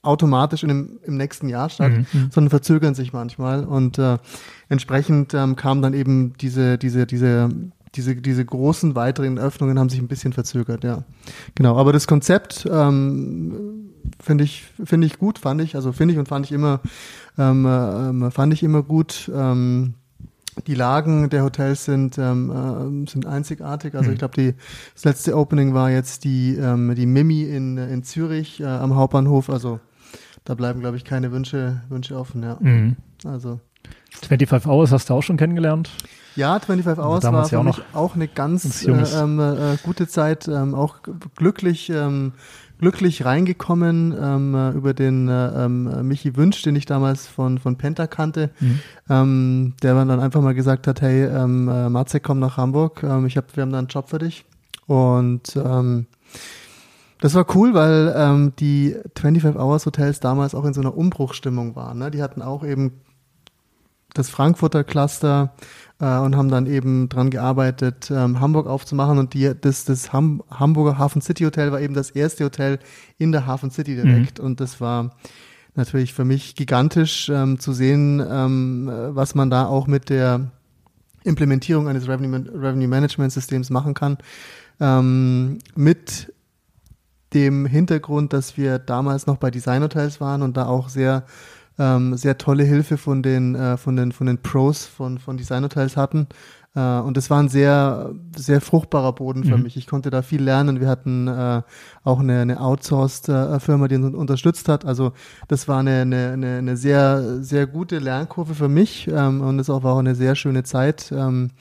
automatisch 0.06 0.64
in 0.64 0.70
dem, 0.70 1.00
im 1.04 1.18
nächsten 1.18 1.50
Jahr 1.50 1.70
statt, 1.70 1.92
mhm, 1.92 2.06
mhm. 2.12 2.32
sondern 2.32 2.50
verzögern 2.50 2.96
sich 2.96 3.14
manchmal. 3.14 3.66
Und 3.66 3.98
äh, 3.98 4.18
entsprechend 4.70 5.34
ähm, 5.34 5.56
kam 5.56 5.82
dann 5.82 5.94
eben 5.94 6.34
diese, 6.40 6.78
diese, 6.78 7.06
diese, 7.06 7.50
diese, 7.96 8.16
diese 8.16 8.46
großen 8.46 8.96
weiteren 8.96 9.38
Öffnungen 9.38 9.80
haben 9.80 9.90
sich 9.90 10.00
ein 10.00 10.08
bisschen 10.08 10.34
verzögert, 10.34 10.84
ja. 10.84 11.04
Genau. 11.56 11.78
Aber 11.78 11.94
das 11.94 12.08
Konzept 12.08 12.68
ähm, 12.72 13.92
finde 14.20 14.44
ich, 14.44 14.66
finde 14.84 15.08
ich 15.08 15.18
gut, 15.18 15.40
fand 15.40 15.62
ich, 15.62 15.76
also 15.76 15.92
finde 15.92 16.14
ich 16.14 16.20
und 16.20 16.28
fand 16.28 16.46
ich 16.46 16.52
immer, 16.52 16.82
ähm, 17.38 17.66
äh, 17.66 18.32
fand 18.32 18.54
ich 18.54 18.64
immer 18.64 18.84
gut. 18.84 19.32
Ähm, 19.34 19.96
die 20.68 20.76
Lagen 20.76 21.30
der 21.30 21.44
Hotels 21.44 21.86
sind, 21.86 22.18
ähm, 22.18 23.06
äh, 23.06 23.10
sind 23.10 23.26
einzigartig. 23.26 23.96
Also 23.96 24.08
mhm. 24.08 24.14
ich 24.14 24.20
glaube, 24.20 24.54
das 24.94 25.04
letzte 25.04 25.38
Opening 25.38 25.74
war 25.74 25.92
jetzt 25.92 26.24
die, 26.24 26.56
ähm, 26.56 26.96
die 26.96 27.06
Mimi 27.06 27.44
in, 27.44 27.78
in 27.78 28.04
Zürich 28.04 28.62
äh, 28.62 28.66
am 28.66 28.96
Hauptbahnhof. 28.96 29.50
Also 29.50 29.80
da 30.46 30.54
bleiben, 30.54 30.80
glaube 30.80 30.96
ich, 30.96 31.04
keine 31.04 31.32
Wünsche, 31.32 31.82
Wünsche 31.90 32.18
offen, 32.18 32.44
ja. 32.44 32.58
Mhm. 32.60 32.96
Also. 33.26 33.60
25 34.28 34.70
Hours 34.70 34.92
hast 34.92 35.10
du 35.10 35.14
auch 35.14 35.24
schon 35.24 35.38
kennengelernt? 35.38 35.90
Ja, 36.36 36.60
25 36.60 37.04
Hours 37.04 37.24
war 37.24 37.46
für 37.46 37.56
ja 37.56 37.60
auch 37.60 37.64
mich 37.64 37.82
auch 37.94 38.16
eine 38.16 38.28
ganz 38.28 38.86
äh, 38.86 38.92
ähm, 38.92 39.40
äh, 39.40 39.78
gute 39.84 40.08
Zeit, 40.08 40.48
ähm, 40.48 40.76
auch 40.76 40.98
glücklich, 41.36 41.90
ähm, 41.90 42.34
glücklich 42.78 43.24
reingekommen 43.24 44.14
ähm, 44.20 44.54
äh, 44.54 44.72
über 44.72 44.94
den 44.94 45.30
äh, 45.30 45.66
ähm, 45.66 46.08
Michi 46.08 46.36
Wünsch, 46.36 46.62
den 46.62 46.76
ich 46.76 46.86
damals 46.86 47.26
von, 47.26 47.58
von 47.58 47.78
Penta 47.78 48.08
kannte, 48.08 48.50
mhm. 48.60 48.80
ähm, 49.10 49.74
der 49.82 49.94
dann 49.94 50.20
einfach 50.20 50.42
mal 50.42 50.54
gesagt 50.54 50.88
hat, 50.88 51.02
hey, 51.02 51.24
ähm, 51.24 51.70
äh, 51.70 51.90
Marze, 51.90 52.20
komm 52.20 52.40
nach 52.40 52.58
Hamburg, 52.58 53.02
ähm, 53.04 53.26
ich 53.26 53.38
hab, 53.38 53.56
wir 53.56 53.62
haben 53.62 53.72
da 53.72 53.80
einen 53.80 53.88
Job 53.88 54.10
für 54.10 54.20
dich. 54.20 54.46
Und 54.88 55.56
ähm, 55.56 56.06
das 57.20 57.34
war 57.34 57.46
cool, 57.56 57.74
weil 57.74 58.14
ähm, 58.16 58.54
die 58.60 58.96
25 59.18 59.60
Hours 59.60 59.86
Hotels 59.86 60.20
damals 60.20 60.54
auch 60.54 60.66
in 60.66 60.74
so 60.74 60.82
einer 60.82 60.98
Umbruchstimmung 60.98 61.76
waren. 61.76 62.00
Ne? 62.00 62.12
Die 62.12 62.22
hatten 62.22 62.42
auch 62.42 62.64
eben 62.64 63.02
das 64.14 64.30
Frankfurter 64.30 64.84
Cluster 64.84 65.54
äh, 66.00 66.18
und 66.18 66.36
haben 66.36 66.50
dann 66.50 66.66
eben 66.66 67.10
dran 67.10 67.30
gearbeitet, 67.30 68.10
ähm, 68.12 68.40
Hamburg 68.40 68.68
aufzumachen. 68.68 69.18
Und 69.18 69.34
die, 69.34 69.52
das, 69.60 69.86
das 69.86 70.14
Ham 70.14 70.44
Hamburger 70.50 70.98
Hafen 70.98 71.22
City 71.22 71.44
Hotel 71.44 71.72
war 71.72 71.82
eben 71.82 71.94
das 71.94 72.12
erste 72.12 72.46
Hotel 72.46 72.80
in 73.18 73.32
der 73.32 73.46
Hafen 73.46 73.72
City 73.72 73.96
direkt. 73.96 74.40
Mhm. 74.40 74.46
Und 74.46 74.60
das 74.60 74.82
war 74.82 75.16
natürlich 75.76 76.14
für 76.14 76.26
mich 76.26 76.56
gigantisch 76.56 77.30
ähm, 77.30 77.60
zu 77.60 77.74
sehen, 77.74 78.26
ähm, 78.28 78.90
was 79.10 79.36
man 79.36 79.50
da 79.50 79.66
auch 79.68 79.88
mit 79.88 80.10
der 80.10 80.52
Implementierung 81.24 81.88
eines 81.88 82.08
Revenue, 82.08 82.46
Revenue 82.54 82.88
Management 82.88 83.32
Systems 83.32 83.70
machen 83.70 83.94
kann. 83.94 84.18
Ähm, 84.80 85.60
mit 85.76 86.34
dem 87.36 87.66
Hintergrund, 87.66 88.34
dass 88.34 88.58
wir 88.58 88.80
damals 88.80 89.28
noch 89.28 89.38
bei 89.38 89.52
Design 89.52 89.84
Hotels 89.84 90.20
waren 90.22 90.42
und 90.42 90.58
da 90.58 90.66
auch 90.66 90.90
sehr 90.90 91.24
ähm, 91.78 92.16
sehr 92.16 92.38
tolle 92.38 92.64
Hilfe 92.64 92.98
von 92.98 93.22
den 93.22 93.54
äh, 93.54 93.78
von 93.78 93.98
den 93.98 94.14
von 94.14 94.28
den 94.28 94.38
Pros 94.38 94.86
von 94.86 95.20
von 95.20 95.36
Design 95.38 95.64
Hotels 95.64 95.98
hatten 95.98 96.28
äh, 96.76 97.00
und 97.00 97.18
es 97.18 97.30
war 97.30 97.40
ein 97.40 97.50
sehr 97.50 98.12
sehr 98.36 98.62
fruchtbarer 98.62 99.14
Boden 99.14 99.44
für 99.44 99.58
mhm. 99.58 99.64
mich. 99.64 99.78
Ich 99.78 99.88
konnte 99.88 100.10
da 100.10 100.22
viel 100.22 100.42
lernen. 100.42 100.80
Wir 100.80 100.88
hatten 100.88 101.28
äh, 101.28 101.62
auch 102.04 102.20
eine, 102.20 102.42
eine 102.42 102.62
outsourced 102.62 103.30
äh, 103.30 103.60
Firma, 103.60 103.88
die 103.88 103.96
uns 103.96 104.16
unterstützt 104.16 104.70
hat. 104.70 104.86
Also 104.86 105.12
das 105.48 105.68
war 105.68 105.80
eine 105.80 106.02
eine, 106.02 106.58
eine, 106.58 106.78
sehr 106.78 107.44
sehr 107.44 107.68
gute 107.68 108.00
Lernkurve 108.00 108.56
für 108.56 108.70
mich 108.70 109.08
ähm, 109.08 109.42
und 109.42 109.60
es 109.60 109.70
war 109.70 109.84
auch 109.86 110.00
eine 110.00 110.16
sehr 110.16 110.36
schöne 110.36 110.64
Zeit. 110.64 111.12
Ähm, 111.12 111.52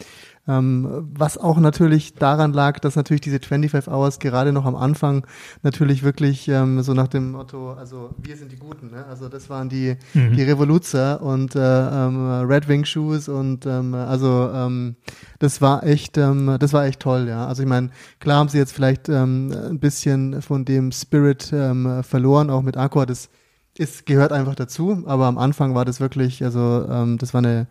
ähm, 0.47 1.09
was 1.15 1.39
auch 1.39 1.59
natürlich 1.59 2.15
daran 2.15 2.53
lag, 2.53 2.79
dass 2.81 2.97
natürlich 2.97 3.23
diese 3.23 3.39
25 3.41 3.93
Hours 3.93 4.19
gerade 4.19 4.53
noch 4.53 4.67
am 4.67 4.77
Anfang 4.77 5.27
natürlich 5.63 6.03
wirklich 6.03 6.49
ähm, 6.49 6.83
so 6.83 6.93
nach 6.93 7.09
dem 7.09 7.33
Motto, 7.33 7.73
also 7.73 8.15
wir 8.23 8.37
sind 8.37 8.53
die 8.53 8.57
Guten, 8.57 8.91
ne? 8.91 9.07
also 9.07 9.29
das 9.29 9.49
waren 9.49 9.69
die, 9.69 9.97
mhm. 10.13 10.35
die 10.35 10.43
Revoluzer 10.43 11.23
und 11.23 11.57
äh, 11.57 11.61
ähm, 11.61 12.47
Red 12.47 12.69
Wing 12.69 12.85
Shoes 12.85 13.29
und 13.29 13.65
ähm, 13.65 13.95
also 13.95 14.51
ähm, 14.53 14.97
das 15.39 15.63
war 15.63 15.83
echt, 15.85 16.19
ähm, 16.19 16.57
das 16.61 16.73
war 16.73 16.85
echt 16.85 17.01
toll, 17.01 17.27
ja. 17.29 17.47
Also 17.47 17.63
ich 17.63 17.69
meine, 17.69 17.91
klar 18.21 18.39
haben 18.39 18.49
sie 18.49 18.59
jetzt 18.59 18.73
vielleicht 18.73 19.09
ähm, 19.09 19.51
ein 19.53 19.79
bisschen 19.79 20.43
von 20.43 20.65
dem 20.65 20.93
Spirit 20.93 21.53
ähm, 21.55 22.03
verloren, 22.03 22.51
auch 22.51 22.63
mit 22.63 22.77
Aqua, 22.77 23.07
das 23.07 23.31
ist, 23.79 24.07
gehört 24.07 24.33
einfach 24.33 24.55
dazu, 24.55 25.03
aber 25.07 25.27
am 25.27 25.39
Anfang 25.39 25.75
war 25.75 25.85
das 25.85 26.01
wirklich, 26.01 26.45
also 26.45 26.87
ähm, 26.89 27.19
das 27.19 27.35
war 27.35 27.39
eine 27.39 27.67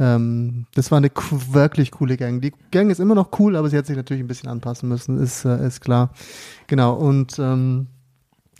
ähm, 0.00 0.66
das 0.74 0.90
war 0.90 0.98
eine 0.98 1.10
wirklich 1.50 1.92
coole 1.92 2.16
Gang. 2.16 2.40
Die 2.40 2.52
Gang 2.70 2.90
ist 2.90 3.00
immer 3.00 3.14
noch 3.14 3.38
cool, 3.38 3.54
aber 3.54 3.68
sie 3.68 3.76
hat 3.76 3.86
sich 3.86 3.96
natürlich 3.96 4.22
ein 4.22 4.28
bisschen 4.28 4.48
anpassen 4.48 4.88
müssen, 4.88 5.18
ist, 5.18 5.44
äh, 5.44 5.66
ist 5.66 5.80
klar. 5.80 6.10
Genau, 6.66 6.94
und 6.94 7.38
ähm, 7.38 7.88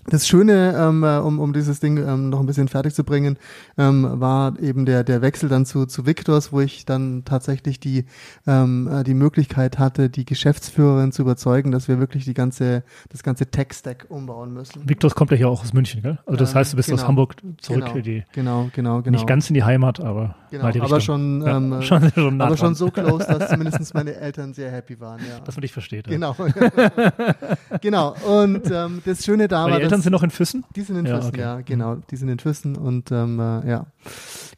das 0.06 0.26
Schöne, 0.26 0.74
ähm, 0.76 1.04
äh, 1.04 1.18
um, 1.18 1.38
um 1.38 1.52
dieses 1.52 1.80
Ding 1.80 1.98
ähm, 1.98 2.30
noch 2.30 2.40
ein 2.40 2.46
bisschen 2.46 2.68
fertig 2.68 2.94
zu 2.94 3.04
bringen, 3.04 3.38
ähm, 3.76 4.06
war 4.20 4.58
eben 4.58 4.86
der, 4.86 5.04
der 5.04 5.20
Wechsel 5.20 5.48
dann 5.48 5.66
zu, 5.66 5.86
zu 5.86 6.06
Victors, 6.06 6.52
wo 6.52 6.60
ich 6.60 6.86
dann 6.86 7.24
tatsächlich 7.24 7.80
die, 7.80 8.06
ähm, 8.46 8.88
äh, 8.90 9.04
die 9.04 9.14
Möglichkeit 9.14 9.78
hatte, 9.78 10.08
die 10.08 10.24
Geschäftsführerin 10.24 11.12
zu 11.12 11.22
überzeugen, 11.22 11.70
dass 11.70 11.86
wir 11.86 11.98
wirklich 11.98 12.24
die 12.24 12.34
ganze, 12.34 12.82
das 13.10 13.22
ganze 13.22 13.50
Tech-Stack 13.50 14.06
umbauen 14.08 14.54
müssen. 14.54 14.88
Victors 14.88 15.14
kommt 15.14 15.32
ja 15.32 15.36
hier 15.36 15.48
auch 15.48 15.62
aus 15.62 15.72
München, 15.72 16.02
gell? 16.02 16.18
Also 16.24 16.38
das 16.38 16.54
heißt, 16.54 16.72
du 16.72 16.76
bist 16.76 16.88
genau, 16.88 17.02
aus 17.02 17.08
Hamburg 17.08 17.36
zurück 17.58 17.84
genau, 17.84 17.96
in 17.96 18.02
die, 18.02 18.24
genau, 18.32 18.70
genau, 18.74 19.02
genau. 19.02 19.16
nicht 19.16 19.26
ganz 19.26 19.50
in 19.50 19.54
die 19.54 19.64
Heimat, 19.64 20.00
aber 20.00 20.34
genau, 20.50 20.66
aber 20.66 21.00
schon, 21.00 21.42
ja, 21.42 21.56
ähm, 21.56 21.82
schon, 21.82 22.10
schon 22.12 22.40
aber 22.40 22.56
schon 22.56 22.74
so 22.74 22.90
close, 22.90 23.26
dass 23.26 23.50
zumindest 23.50 23.94
meine 23.94 24.14
Eltern 24.16 24.54
sehr 24.54 24.70
happy 24.70 25.00
waren. 25.00 25.20
Ja. 25.20 25.40
Dass 25.40 25.56
man 25.56 25.62
dich 25.62 25.72
versteht. 25.72 26.06
Ja. 26.06 26.12
Genau. 26.12 26.36
genau. 27.80 28.14
Und 28.26 28.70
ähm, 28.70 29.02
das 29.04 29.24
Schöne 29.24 29.48
da 29.48 29.70
war, 29.70 29.80
Eltern 29.80 30.02
sind 30.02 30.12
noch 30.12 30.22
in 30.22 30.30
Füssen? 30.30 30.64
Die 30.74 30.82
sind 30.82 30.96
in 30.96 31.06
Füssen, 31.06 31.28
okay. 31.28 31.40
ja, 31.40 31.60
genau. 31.60 31.96
Die 32.10 32.16
sind 32.16 32.28
in 32.28 32.38
Füssen 32.38 32.76
und 32.76 33.10
ähm, 33.12 33.40
äh, 33.40 33.68
ja, 33.68 33.86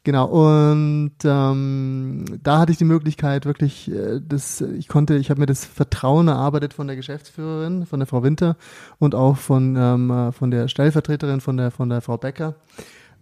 genau. 0.03 0.25
Und 0.25 1.15
ähm, 1.23 2.25
da 2.41 2.59
hatte 2.59 2.71
ich 2.71 2.77
die 2.77 2.85
Möglichkeit, 2.85 3.45
wirklich, 3.45 3.91
äh, 3.91 4.19
das, 4.21 4.61
ich 4.61 4.87
konnte, 4.87 5.15
ich 5.15 5.29
habe 5.29 5.39
mir 5.39 5.45
das 5.45 5.65
Vertrauen 5.65 6.27
erarbeitet 6.27 6.73
von 6.73 6.87
der 6.87 6.95
Geschäftsführerin, 6.95 7.85
von 7.85 7.99
der 7.99 8.07
Frau 8.07 8.23
Winter 8.23 8.57
und 8.99 9.15
auch 9.15 9.37
von 9.37 9.75
ähm, 9.75 10.11
äh, 10.11 10.31
von 10.31 10.51
der 10.51 10.67
Stellvertreterin, 10.67 11.41
von 11.41 11.57
der 11.57 11.71
von 11.71 11.89
der 11.89 12.01
Frau 12.01 12.17
Becker 12.17 12.55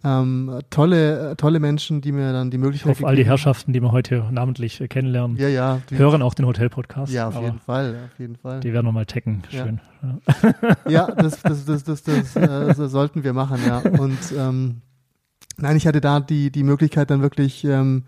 ähm, 0.04 0.60
tolle, 0.70 1.34
tolle 1.36 1.60
Menschen, 1.60 2.00
die 2.00 2.12
mir 2.12 2.32
dann 2.32 2.50
die 2.50 2.58
Möglichkeit 2.58 2.92
Auf 2.92 3.04
all 3.04 3.16
die 3.16 3.24
Herrschaften, 3.24 3.72
die 3.72 3.80
wir 3.80 3.92
heute 3.92 4.24
namentlich 4.30 4.80
äh, 4.80 4.88
kennenlernen, 4.88 5.36
ja, 5.36 5.48
ja, 5.48 5.80
hören 5.90 6.22
auch 6.22 6.34
den 6.34 6.46
Hotel-Podcast. 6.46 7.12
Ja, 7.12 7.28
auf 7.28 7.40
jeden 7.40 7.60
Fall, 7.60 7.96
auf 8.12 8.18
jeden 8.18 8.36
Fall. 8.36 8.60
Die 8.60 8.72
werden 8.72 8.86
wir 8.86 8.92
mal 8.92 9.06
taggen, 9.06 9.42
schön. 9.48 9.80
Ja, 10.86 10.90
ja 10.90 11.06
das, 11.06 11.40
das, 11.42 11.64
das, 11.64 11.84
das, 11.84 12.02
das, 12.02 12.36
äh, 12.36 12.88
sollten 12.88 13.22
wir 13.22 13.32
machen, 13.32 13.60
ja. 13.66 13.78
Und 13.78 14.18
ähm, 14.36 14.82
nein, 15.58 15.76
ich 15.76 15.86
hatte 15.86 16.00
da 16.00 16.20
die, 16.20 16.50
die 16.50 16.64
Möglichkeit 16.64 17.10
dann 17.10 17.22
wirklich 17.22 17.64
ähm, 17.64 18.04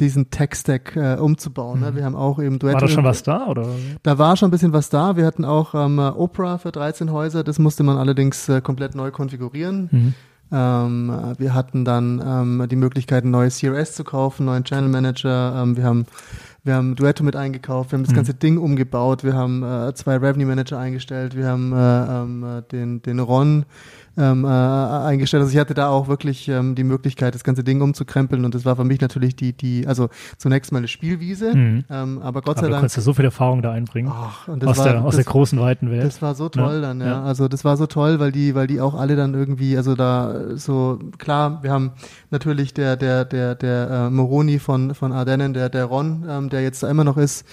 diesen 0.00 0.30
Tech-Stack 0.30 0.96
äh, 0.96 1.16
umzubauen. 1.16 1.80
Ne? 1.80 1.90
Mhm. 1.90 1.96
Wir 1.96 2.04
haben 2.04 2.16
auch 2.16 2.40
eben 2.40 2.58
Duett. 2.58 2.74
War 2.74 2.80
da 2.80 2.88
schon 2.88 3.04
was 3.04 3.22
da? 3.22 3.46
Oder? 3.46 3.68
Da 4.02 4.18
war 4.18 4.36
schon 4.36 4.48
ein 4.48 4.50
bisschen 4.50 4.72
was 4.72 4.90
da. 4.90 5.16
Wir 5.16 5.26
hatten 5.26 5.44
auch 5.44 5.74
ähm, 5.74 5.98
Opera 5.98 6.58
für 6.58 6.70
13 6.70 7.10
Häuser. 7.10 7.42
Das 7.42 7.58
musste 7.58 7.82
man 7.82 7.96
allerdings 7.96 8.48
äh, 8.48 8.60
komplett 8.60 8.94
neu 8.94 9.10
konfigurieren. 9.10 9.88
Mhm. 9.90 10.14
Ähm, 10.50 11.34
wir 11.38 11.54
hatten 11.54 11.84
dann 11.84 12.22
ähm, 12.24 12.68
die 12.68 12.76
Möglichkeit, 12.76 13.24
ein 13.24 13.30
neues 13.30 13.58
CRS 13.60 13.94
zu 13.94 14.04
kaufen, 14.04 14.46
neuen 14.46 14.64
Channel 14.64 14.88
Manager. 14.88 15.62
Ähm, 15.62 15.76
wir 15.76 15.84
haben 15.84 16.06
wir 16.64 16.74
haben 16.74 16.96
Duetto 16.96 17.24
mit 17.24 17.34
eingekauft, 17.34 17.92
wir 17.92 17.96
haben 17.96 18.04
das 18.04 18.12
mhm. 18.12 18.16
ganze 18.16 18.34
Ding 18.34 18.58
umgebaut, 18.58 19.24
wir 19.24 19.34
haben 19.34 19.62
äh, 19.62 19.94
zwei 19.94 20.16
Revenue 20.16 20.46
Manager 20.46 20.78
eingestellt, 20.78 21.34
wir 21.34 21.46
haben 21.46 21.72
äh, 21.72 22.22
ähm, 22.22 22.44
äh, 22.44 22.62
den, 22.62 23.00
den 23.00 23.20
Ron 23.20 23.64
ähm, 24.18 24.44
äh, 24.44 24.48
eingestellt. 24.48 25.42
Also 25.42 25.52
ich 25.52 25.58
hatte 25.58 25.74
da 25.74 25.88
auch 25.88 26.08
wirklich 26.08 26.48
ähm, 26.48 26.74
die 26.74 26.84
Möglichkeit, 26.84 27.34
das 27.34 27.44
ganze 27.44 27.62
Ding 27.62 27.80
umzukrempeln 27.80 28.44
und 28.44 28.54
das 28.54 28.64
war 28.64 28.76
für 28.76 28.84
mich 28.84 29.00
natürlich 29.00 29.36
die, 29.36 29.52
die, 29.52 29.86
also 29.86 30.08
zunächst 30.36 30.72
mal 30.72 30.78
eine 30.78 30.88
Spielwiese, 30.88 31.54
mhm. 31.54 31.84
ähm, 31.88 32.18
aber 32.20 32.42
Gott 32.42 32.58
aber 32.58 32.66
sei 32.66 32.70
Dank. 32.70 32.70
Du 32.70 32.80
konntest 32.80 32.96
ja 32.96 33.02
so 33.02 33.14
viel 33.14 33.24
Erfahrung 33.24 33.62
da 33.62 33.72
einbringen. 33.72 34.10
Ach, 34.12 34.48
aus, 34.48 34.78
war, 34.78 34.84
der, 34.84 35.04
aus 35.04 35.16
das, 35.16 35.24
der 35.24 35.32
großen, 35.32 35.60
weiten 35.60 35.90
Welt. 35.90 36.04
Das 36.04 36.20
war 36.20 36.34
so 36.34 36.48
toll 36.48 36.74
ja. 36.74 36.80
dann, 36.80 37.00
ja. 37.00 37.06
ja. 37.06 37.22
Also 37.22 37.48
das 37.48 37.64
war 37.64 37.76
so 37.76 37.86
toll, 37.86 38.18
weil 38.18 38.32
die, 38.32 38.54
weil 38.54 38.66
die 38.66 38.80
auch 38.80 38.94
alle 38.94 39.16
dann 39.16 39.34
irgendwie, 39.34 39.76
also 39.76 39.94
da 39.94 40.56
so, 40.56 40.98
klar, 41.18 41.62
wir 41.62 41.70
haben 41.70 41.92
natürlich 42.30 42.74
der, 42.74 42.96
der, 42.96 43.24
der, 43.24 43.54
der 43.54 43.90
äh, 43.90 44.10
Moroni 44.10 44.58
von, 44.58 44.94
von 44.94 45.12
Ardennen, 45.12 45.54
der, 45.54 45.68
der 45.68 45.84
Ron, 45.84 46.24
ähm, 46.28 46.48
der 46.48 46.62
jetzt 46.62 46.82
da 46.82 46.90
immer 46.90 47.04
noch 47.04 47.16
ist, 47.16 47.46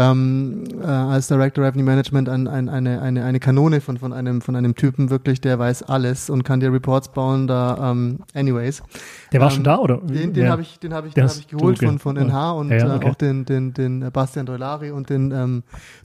ähm, 0.00 0.64
äh, 0.82 0.86
als 0.86 1.28
Director 1.28 1.64
Revenue 1.64 1.84
Management 1.84 2.28
ein, 2.28 2.48
ein, 2.48 2.68
eine, 2.68 3.02
eine, 3.02 3.24
eine 3.24 3.38
Kanone 3.38 3.80
von, 3.82 3.98
von, 3.98 4.12
einem, 4.14 4.40
von 4.40 4.56
einem 4.56 4.74
Typen 4.74 5.10
wirklich, 5.10 5.40
der 5.42 5.58
weiß 5.58 5.82
alles 5.82 6.30
und 6.30 6.42
kann 6.42 6.60
dir 6.60 6.72
Reports 6.72 7.12
bauen, 7.12 7.46
da 7.46 7.90
ähm, 7.90 8.20
anyways. 8.34 8.82
Der 9.32 9.40
war 9.40 9.48
ähm, 9.48 9.54
schon 9.54 9.64
da, 9.64 9.78
oder? 9.78 9.98
Den, 9.98 10.32
den 10.32 10.44
ja. 10.44 10.50
habe 10.50 10.62
ich, 10.62 10.78
den 10.78 10.92
hab 10.92 11.06
ich, 11.06 11.14
den 11.14 11.24
hab 11.24 11.36
ich 11.36 11.48
geholt 11.48 11.78
von, 11.78 11.98
von 11.98 12.16
NH 12.16 12.52
und 12.52 12.70
ja, 12.70 12.94
okay. 12.94 13.06
äh, 13.06 13.10
auch 13.10 13.14
den, 13.14 13.44
den, 13.44 13.74
den 13.74 14.10
Bastian 14.12 14.46
Dollari 14.46 14.90
und 14.90 15.10
den, 15.10 15.30
ähm, 15.32 15.62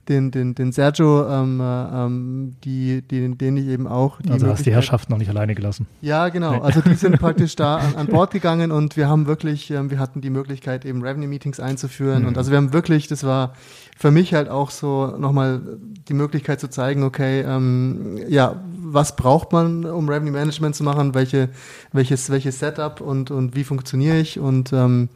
den, 0.08 0.30
den, 0.30 0.54
den 0.54 0.72
Sergio, 0.72 1.28
ähm, 1.28 1.60
äh, 1.60 1.64
ähm, 1.64 2.56
die, 2.64 3.02
die, 3.02 3.36
den 3.36 3.56
ich 3.56 3.66
eben 3.66 3.86
auch. 3.86 4.20
Die 4.20 4.30
also 4.30 4.46
hast 4.48 4.66
die 4.66 4.72
Herrschaft 4.72 5.10
noch 5.10 5.18
nicht 5.18 5.28
alleine 5.28 5.54
gelassen. 5.54 5.86
Ja, 6.00 6.28
genau. 6.28 6.52
Nee. 6.52 6.60
Also 6.60 6.80
die 6.80 6.94
sind 6.94 7.18
praktisch 7.20 7.56
da 7.56 7.76
an, 7.76 7.94
an 7.96 8.06
Bord 8.06 8.30
gegangen 8.30 8.70
und 8.70 8.96
wir 8.96 9.08
haben 9.08 9.26
wirklich, 9.26 9.70
ähm, 9.70 9.90
wir 9.90 9.98
hatten 9.98 10.20
die 10.20 10.30
Möglichkeit 10.30 10.84
eben 10.84 11.02
Revenue 11.02 11.28
Meetings 11.28 11.60
einzuführen 11.60 12.22
mhm. 12.22 12.28
und 12.28 12.38
also 12.38 12.50
wir 12.50 12.58
haben 12.58 12.72
wirklich, 12.72 13.08
das 13.08 13.24
war 13.24 13.54
für 13.98 14.10
mich 14.10 14.34
halt 14.34 14.50
auch 14.50 14.70
so 14.70 15.16
nochmal 15.18 15.60
die 16.08 16.14
Möglichkeit 16.14 16.60
zu 16.60 16.68
zeigen, 16.68 17.02
okay, 17.02 17.40
ähm, 17.40 18.18
ja, 18.28 18.60
was 18.78 19.16
braucht 19.16 19.52
man, 19.52 19.86
um 19.86 20.08
Revenue 20.08 20.32
Management 20.32 20.76
zu 20.76 20.84
machen, 20.84 21.14
welche, 21.14 21.48
welches, 21.92 22.28
welches 22.28 22.58
Setup 22.58 23.00
und, 23.00 23.15
und 23.24 23.54
wie 23.54 23.64
funktioniere 23.64 24.18
ich 24.18 24.38
und 24.38 24.72
ähm, 24.72 25.08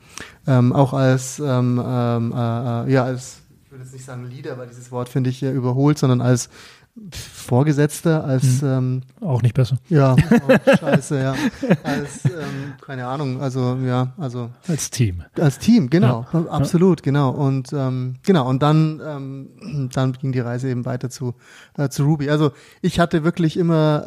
ähm, 0.47 0.73
auch 0.73 0.93
als, 0.93 1.39
ähm, 1.39 1.83
ähm, 1.85 2.33
äh, 2.33 2.37
äh 2.37 2.93
ja, 2.93 3.05
als, 3.05 3.43
ich 3.65 3.71
würde 3.71 3.85
jetzt 3.85 3.93
nicht 3.93 4.05
sagen 4.05 4.27
Leader, 4.27 4.59
weil 4.59 4.67
dieses 4.67 4.91
Wort 4.91 5.09
finde 5.09 5.31
ich 5.31 5.41
ja 5.41 5.53
überholt, 5.53 5.99
sondern 5.99 6.21
als 6.21 6.51
Vorgesetzter, 7.13 8.25
als 8.25 8.63
hm. 8.63 8.69
ähm, 8.69 9.03
auch 9.21 9.43
nicht 9.43 9.55
besser. 9.55 9.79
Ja, 9.89 10.17
scheiße, 10.81 11.19
ja. 11.19 11.35
Als 11.83 12.25
ähm, 12.25 12.75
keine 12.81 13.07
Ahnung, 13.07 13.41
also 13.41 13.79
ja, 13.85 14.13
also 14.19 14.51
als 14.69 14.91
Team. 14.91 15.23
Als 15.39 15.59
Team, 15.59 15.89
genau, 15.89 16.27
ja. 16.33 16.47
absolut, 16.47 17.03
genau. 17.03 17.31
Und 17.31 17.71
genau, 17.71 18.49
und 18.49 18.63
dann 18.63 19.89
dann 19.95 20.13
ging 20.13 20.33
die 20.33 20.41
Reise 20.41 20.69
eben 20.69 20.85
weiter 20.85 21.11
zu 21.11 21.35
äh, 21.79 21.89
zu 21.89 22.05
Ruby. 22.05 22.29
Also 22.29 22.53
ich 22.83 22.99
hatte 22.99 23.25
wirklich 23.25 23.57
immer 23.57 24.05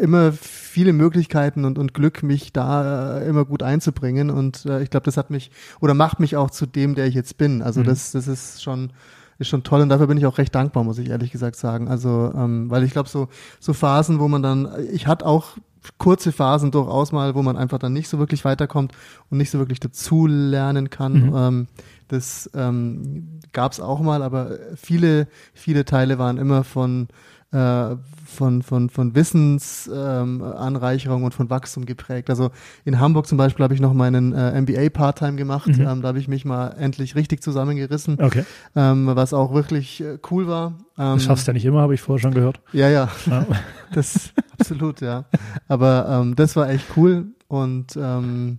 immer 0.00 0.32
viele 0.32 0.92
Möglichkeiten 0.92 1.64
und, 1.64 1.78
und 1.78 1.94
Glück, 1.94 2.22
mich 2.22 2.52
da 2.52 3.18
äh, 3.18 3.28
immer 3.28 3.44
gut 3.44 3.62
einzubringen. 3.62 4.30
Und 4.30 4.66
äh, 4.66 4.82
ich 4.82 4.90
glaube, 4.90 5.04
das 5.04 5.16
hat 5.16 5.30
mich 5.30 5.50
oder 5.80 5.94
macht 5.94 6.20
mich 6.20 6.36
auch 6.36 6.50
zu 6.50 6.66
dem, 6.66 6.94
der 6.94 7.06
ich 7.06 7.14
jetzt 7.14 7.38
bin. 7.38 7.62
Also 7.62 7.80
mhm. 7.80 7.84
das, 7.84 8.12
das 8.12 8.28
ist 8.28 8.62
schon 8.62 8.90
ist 9.38 9.48
schon 9.48 9.62
toll 9.62 9.80
und 9.80 9.88
dafür 9.88 10.06
bin 10.06 10.18
ich 10.18 10.26
auch 10.26 10.36
recht 10.36 10.54
dankbar, 10.54 10.84
muss 10.84 10.98
ich 10.98 11.08
ehrlich 11.08 11.32
gesagt 11.32 11.56
sagen. 11.56 11.88
Also, 11.88 12.30
ähm, 12.36 12.70
weil 12.70 12.84
ich 12.84 12.92
glaube, 12.92 13.08
so, 13.08 13.28
so 13.58 13.72
Phasen, 13.72 14.20
wo 14.20 14.28
man 14.28 14.42
dann, 14.42 14.68
ich 14.92 15.06
hatte 15.06 15.24
auch 15.24 15.56
kurze 15.96 16.30
Phasen 16.30 16.70
durchaus 16.70 17.10
mal, 17.10 17.34
wo 17.34 17.42
man 17.42 17.56
einfach 17.56 17.78
dann 17.78 17.94
nicht 17.94 18.08
so 18.08 18.18
wirklich 18.18 18.44
weiterkommt 18.44 18.92
und 19.30 19.38
nicht 19.38 19.50
so 19.50 19.58
wirklich 19.58 19.80
dazu 19.80 20.26
lernen 20.26 20.90
kann. 20.90 21.28
Mhm. 21.28 21.34
Ähm, 21.34 21.66
das 22.08 22.50
ähm, 22.54 23.40
gab 23.52 23.72
es 23.72 23.80
auch 23.80 24.00
mal, 24.00 24.22
aber 24.22 24.58
viele, 24.76 25.26
viele 25.54 25.84
Teile 25.86 26.18
waren 26.18 26.36
immer 26.36 26.64
von 26.64 27.08
äh, 27.52 27.96
von, 28.24 28.62
von, 28.62 28.90
von 28.90 29.14
Wissensanreicherung 29.14 31.20
ähm, 31.20 31.24
und 31.24 31.34
von 31.34 31.50
Wachstum 31.50 31.84
geprägt. 31.84 32.30
Also 32.30 32.50
in 32.84 33.00
Hamburg 33.00 33.26
zum 33.26 33.38
Beispiel 33.38 33.64
habe 33.64 33.74
ich 33.74 33.80
noch 33.80 33.92
meinen 33.92 34.32
äh, 34.32 34.60
MBA 34.60 34.90
Part-Time 34.90 35.36
gemacht. 35.36 35.66
Mhm. 35.66 35.80
Ähm, 35.80 36.02
da 36.02 36.08
habe 36.08 36.18
ich 36.18 36.28
mich 36.28 36.44
mal 36.44 36.68
endlich 36.78 37.16
richtig 37.16 37.42
zusammengerissen, 37.42 38.20
okay. 38.20 38.44
ähm, 38.76 39.10
was 39.14 39.34
auch 39.34 39.52
wirklich 39.52 40.00
äh, 40.00 40.18
cool 40.30 40.46
war. 40.46 40.78
Ähm, 40.96 41.14
das 41.14 41.24
schaffst 41.24 41.46
du 41.46 41.50
ja 41.50 41.54
nicht 41.54 41.64
immer, 41.64 41.80
habe 41.80 41.94
ich 41.94 42.00
vorher 42.00 42.20
schon 42.20 42.34
gehört. 42.34 42.60
Ja, 42.72 42.88
ja, 42.88 43.08
ja. 43.26 43.46
das 43.92 44.32
absolut, 44.58 45.00
ja. 45.00 45.24
Aber 45.66 46.06
ähm, 46.08 46.36
das 46.36 46.54
war 46.56 46.70
echt 46.70 46.84
cool 46.96 47.26
und 47.48 47.96
ähm, 47.96 48.58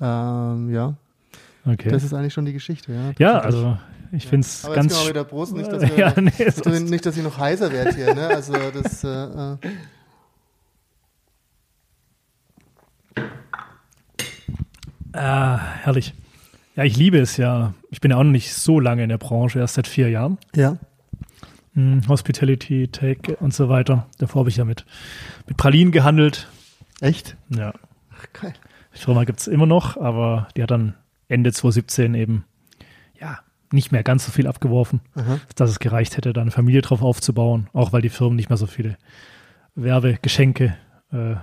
ähm, 0.00 0.70
ja, 0.70 0.94
Okay. 1.72 1.90
Das 1.90 2.02
ist 2.02 2.14
eigentlich 2.14 2.32
schon 2.32 2.46
die 2.46 2.52
Geschichte, 2.52 2.92
ja. 2.92 3.12
Ja, 3.18 3.38
also 3.40 3.76
ich 4.12 4.24
ja. 4.24 4.30
finde 4.30 4.46
es 4.46 4.62
ganz. 4.62 4.94
Jetzt 4.94 5.08
wieder 5.08 5.24
Brust, 5.24 5.54
nicht, 5.54 5.70
dass, 5.70 5.82
wir, 5.96 5.96
ja, 5.96 6.12
nee, 6.16 6.32
nicht, 6.38 6.90
nicht, 6.90 7.06
dass 7.06 7.16
ich 7.16 7.22
noch 7.22 7.38
heiser 7.38 7.72
werde 7.72 7.94
hier, 7.94 8.14
ne? 8.14 8.28
Also 8.28 8.54
das. 8.54 9.04
Äh, 9.04 9.08
äh. 9.08 9.56
Ah, 15.12 15.58
herrlich. 15.82 16.14
Ja, 16.76 16.84
ich 16.84 16.96
liebe 16.96 17.18
es 17.18 17.36
ja. 17.36 17.74
Ich 17.90 18.00
bin 18.00 18.12
ja 18.12 18.18
auch 18.18 18.22
noch 18.22 18.30
nicht 18.30 18.54
so 18.54 18.78
lange 18.78 19.02
in 19.02 19.08
der 19.08 19.18
Branche, 19.18 19.58
erst 19.58 19.74
seit 19.74 19.88
vier 19.88 20.10
Jahren. 20.10 20.38
Ja. 20.54 20.78
Hm, 21.74 22.02
Hospitality, 22.08 22.88
Tech 22.88 23.18
und 23.40 23.52
so 23.52 23.68
weiter. 23.68 24.06
Davor 24.18 24.40
habe 24.40 24.50
ich 24.50 24.56
ja 24.56 24.64
mit, 24.64 24.84
mit 25.46 25.56
Pralinen 25.56 25.92
gehandelt. 25.92 26.48
Echt? 27.00 27.36
Ja. 27.50 27.72
Ach, 28.16 28.26
geil. 28.32 28.54
Die 28.94 28.98
Firma 28.98 29.24
gibt 29.24 29.40
es 29.40 29.46
immer 29.46 29.66
noch, 29.66 29.96
aber 29.96 30.48
die 30.56 30.62
hat 30.62 30.70
dann 30.70 30.94
Ende 31.28 31.52
2017 31.52 32.14
eben, 32.14 32.44
nicht 33.72 33.92
mehr 33.92 34.02
ganz 34.02 34.24
so 34.24 34.32
viel 34.32 34.46
abgeworfen, 34.46 35.00
Aha. 35.14 35.40
dass 35.54 35.70
es 35.70 35.78
gereicht 35.78 36.16
hätte, 36.16 36.32
da 36.32 36.40
eine 36.40 36.50
Familie 36.50 36.82
drauf 36.82 37.02
aufzubauen, 37.02 37.68
auch 37.72 37.92
weil 37.92 38.02
die 38.02 38.08
Firmen 38.08 38.36
nicht 38.36 38.48
mehr 38.48 38.56
so 38.56 38.66
viele 38.66 38.96
Werbegeschenke 39.74 40.76
äh, 41.12 41.34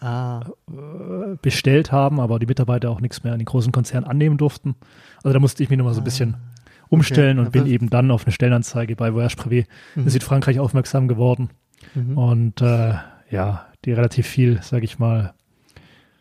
ah. 0.00 0.40
äh, 0.68 1.36
bestellt 1.42 1.92
haben, 1.92 2.20
aber 2.20 2.38
die 2.38 2.46
Mitarbeiter 2.46 2.90
auch 2.90 3.00
nichts 3.00 3.24
mehr 3.24 3.32
an 3.32 3.38
den 3.38 3.46
großen 3.46 3.72
Konzernen 3.72 4.08
annehmen 4.08 4.38
durften. 4.38 4.76
Also 5.22 5.32
da 5.32 5.40
musste 5.40 5.62
ich 5.62 5.70
mich 5.70 5.78
nochmal 5.78 5.94
so 5.94 6.00
ein 6.00 6.04
bisschen 6.04 6.34
ah. 6.34 6.38
umstellen 6.88 7.38
okay. 7.38 7.46
und 7.46 7.52
bin 7.52 7.66
eben 7.66 7.90
dann 7.90 8.10
auf 8.10 8.24
eine 8.24 8.32
Stellenanzeige 8.32 8.96
bei 8.96 9.12
Voyage 9.12 9.36
Privé 9.36 9.66
mhm. 9.94 10.04
in 10.04 10.08
Südfrankreich 10.10 10.58
aufmerksam 10.58 11.08
geworden. 11.08 11.50
Mhm. 11.94 12.18
Und 12.18 12.62
äh, 12.62 12.94
ja, 13.30 13.66
die 13.84 13.92
relativ 13.92 14.26
viel, 14.26 14.62
sage 14.62 14.84
ich 14.84 14.98
mal, 14.98 15.34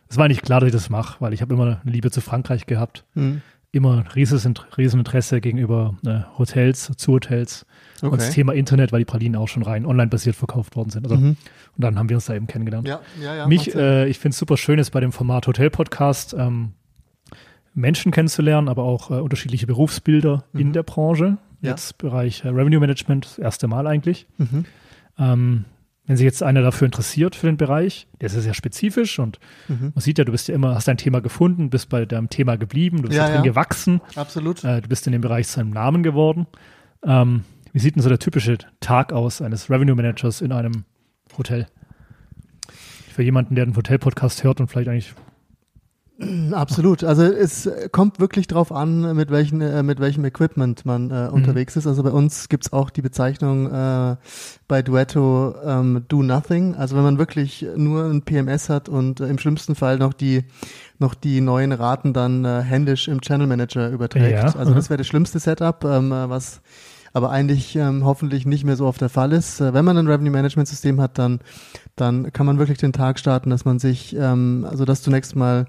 es 0.09 0.17
war 0.17 0.27
nicht 0.27 0.41
klar, 0.41 0.59
dass 0.59 0.67
ich 0.67 0.73
das 0.73 0.89
mache, 0.89 1.21
weil 1.21 1.33
ich 1.33 1.41
habe 1.41 1.53
immer 1.53 1.63
eine 1.63 1.79
Liebe 1.83 2.09
zu 2.09 2.21
Frankreich 2.21 2.65
gehabt. 2.65 3.05
Mhm. 3.13 3.41
Immer 3.71 3.97
ein 3.99 4.07
Rieseninteresse 4.07 5.41
gegenüber 5.41 5.95
äh, 6.05 6.21
Hotels, 6.37 6.91
zu 6.97 7.13
Hotels. 7.13 7.65
Okay. 7.97 8.07
Und 8.07 8.19
das 8.19 8.31
Thema 8.31 8.53
Internet, 8.53 8.91
weil 8.91 8.99
die 8.99 9.05
Pralinen 9.05 9.39
auch 9.39 9.47
schon 9.47 9.61
rein 9.61 9.85
online-basiert 9.85 10.35
verkauft 10.35 10.75
worden 10.75 10.89
sind. 10.89 11.05
Also, 11.05 11.17
mhm. 11.17 11.37
Und 11.75 11.83
dann 11.83 11.99
haben 11.99 12.09
wir 12.09 12.17
uns 12.17 12.25
da 12.25 12.33
eben 12.33 12.47
kennengelernt. 12.47 12.87
Ja, 12.87 13.01
ja, 13.21 13.35
ja, 13.35 13.47
Mich, 13.47 13.75
äh, 13.75 14.07
ich 14.07 14.17
finde 14.17 14.33
es 14.33 14.39
super 14.39 14.57
schön, 14.57 14.79
ist 14.79 14.89
bei 14.89 14.99
dem 14.99 15.11
Format 15.11 15.45
Hotel-Podcast 15.45 16.33
ähm, 16.33 16.73
Menschen 17.73 18.11
kennenzulernen, 18.11 18.67
aber 18.67 18.83
auch 18.83 19.11
äh, 19.11 19.15
unterschiedliche 19.15 19.67
Berufsbilder 19.67 20.45
mhm. 20.53 20.59
in 20.59 20.73
der 20.73 20.83
Branche. 20.83 21.37
Jetzt 21.61 21.97
Bereich 21.97 22.43
äh, 22.45 22.49
Revenue 22.49 22.79
Management, 22.79 23.25
das 23.25 23.37
erste 23.37 23.67
Mal 23.67 23.85
eigentlich. 23.85 24.27
Mhm. 24.37 24.65
Ähm, 25.17 25.65
wenn 26.09 26.17
sich 26.17 26.25
jetzt 26.25 26.41
einer 26.41 26.63
dafür 26.63 26.87
interessiert 26.87 27.35
für 27.35 27.45
den 27.45 27.57
Bereich, 27.57 28.07
der 28.19 28.25
ist 28.25 28.35
ja 28.35 28.41
sehr 28.41 28.55
spezifisch 28.55 29.19
und 29.19 29.37
mhm. 29.67 29.91
man 29.93 30.01
sieht 30.01 30.17
ja, 30.17 30.23
du 30.23 30.31
bist 30.31 30.47
ja 30.47 30.55
immer, 30.55 30.73
hast 30.73 30.87
dein 30.87 30.97
Thema 30.97 31.21
gefunden, 31.21 31.69
bist 31.69 31.87
bei 31.87 32.03
deinem 32.07 32.31
Thema 32.31 32.57
geblieben, 32.57 33.03
du 33.03 33.09
bist 33.09 33.17
ja, 33.17 33.27
drin 33.27 33.35
ja. 33.35 33.41
gewachsen. 33.43 34.01
Absolut. 34.15 34.63
Äh, 34.63 34.81
du 34.81 34.89
bist 34.89 35.05
in 35.05 35.13
dem 35.13 35.21
Bereich 35.21 35.47
zu 35.47 35.59
einem 35.59 35.69
Namen 35.69 36.01
geworden. 36.01 36.47
Ähm, 37.03 37.43
wie 37.73 37.79
sieht 37.79 37.95
denn 37.95 38.01
so 38.01 38.09
der 38.09 38.17
typische 38.17 38.57
Tag 38.79 39.13
aus 39.13 39.39
eines 39.39 39.69
Revenue 39.69 39.95
Managers 39.95 40.41
in 40.41 40.51
einem 40.51 40.83
Hotel? 41.37 41.67
Für 43.13 43.21
jemanden, 43.21 43.53
der 43.53 43.67
den 43.67 43.75
Hotel-Podcast 43.75 44.43
hört 44.43 44.59
und 44.59 44.67
vielleicht 44.67 44.89
eigentlich 44.89 45.13
Absolut. 46.51 47.03
Also 47.03 47.23
es 47.23 47.69
kommt 47.91 48.19
wirklich 48.19 48.47
drauf 48.47 48.71
an, 48.71 49.15
mit 49.15 49.31
welchen, 49.31 49.61
äh, 49.61 49.83
mit 49.83 49.99
welchem 49.99 50.25
Equipment 50.25 50.85
man 50.85 51.11
äh, 51.11 51.27
mhm. 51.27 51.33
unterwegs 51.33 51.75
ist. 51.75 51.87
Also 51.87 52.03
bei 52.03 52.11
uns 52.11 52.49
gibt's 52.49 52.73
auch 52.73 52.89
die 52.89 53.01
Bezeichnung 53.01 53.71
äh, 53.71 54.15
bei 54.67 54.81
Duetto 54.81 55.55
ähm, 55.63 56.03
Do 56.07 56.21
Nothing. 56.21 56.75
Also 56.75 56.95
wenn 56.95 57.03
man 57.03 57.17
wirklich 57.17 57.65
nur 57.75 58.05
ein 58.05 58.21
PMS 58.23 58.69
hat 58.69 58.89
und 58.89 59.21
äh, 59.21 59.27
im 59.27 59.37
schlimmsten 59.37 59.75
Fall 59.75 59.97
noch 59.97 60.13
die 60.13 60.43
noch 61.01 61.13
die 61.13 61.39
neuen 61.39 61.71
Raten 61.71 62.11
dann 62.11 62.43
äh, 62.43 62.61
händisch 62.61 63.07
im 63.07 63.21
Channel 63.21 63.47
Manager 63.47 63.89
überträgt. 63.89 64.31
Ja, 64.31 64.59
also 64.59 64.73
das 64.73 64.89
wäre 64.89 64.97
das 64.97 65.07
schlimmste 65.07 65.39
Setup, 65.39 65.85
ähm, 65.85 66.11
äh, 66.11 66.29
was 66.29 66.61
aber 67.13 67.31
eigentlich 67.31 67.75
ähm, 67.75 68.05
hoffentlich 68.05 68.45
nicht 68.45 68.63
mehr 68.63 68.75
so 68.75 68.85
oft 68.85 69.01
der 69.01 69.09
Fall 69.09 69.33
ist. 69.33 69.61
Äh, 69.61 69.73
wenn 69.73 69.85
man 69.85 69.97
ein 69.97 70.07
Revenue 70.07 70.31
Management 70.31 70.67
System 70.67 71.01
hat, 71.01 71.17
dann, 71.17 71.39
dann 71.95 72.31
kann 72.33 72.45
man 72.45 72.59
wirklich 72.59 72.77
den 72.77 72.93
Tag 72.93 73.19
starten, 73.19 73.49
dass 73.49 73.65
man 73.65 73.79
sich, 73.79 74.15
ähm, 74.15 74.65
also 74.69 74.85
dass 74.85 75.01
zunächst 75.01 75.35
mal 75.35 75.65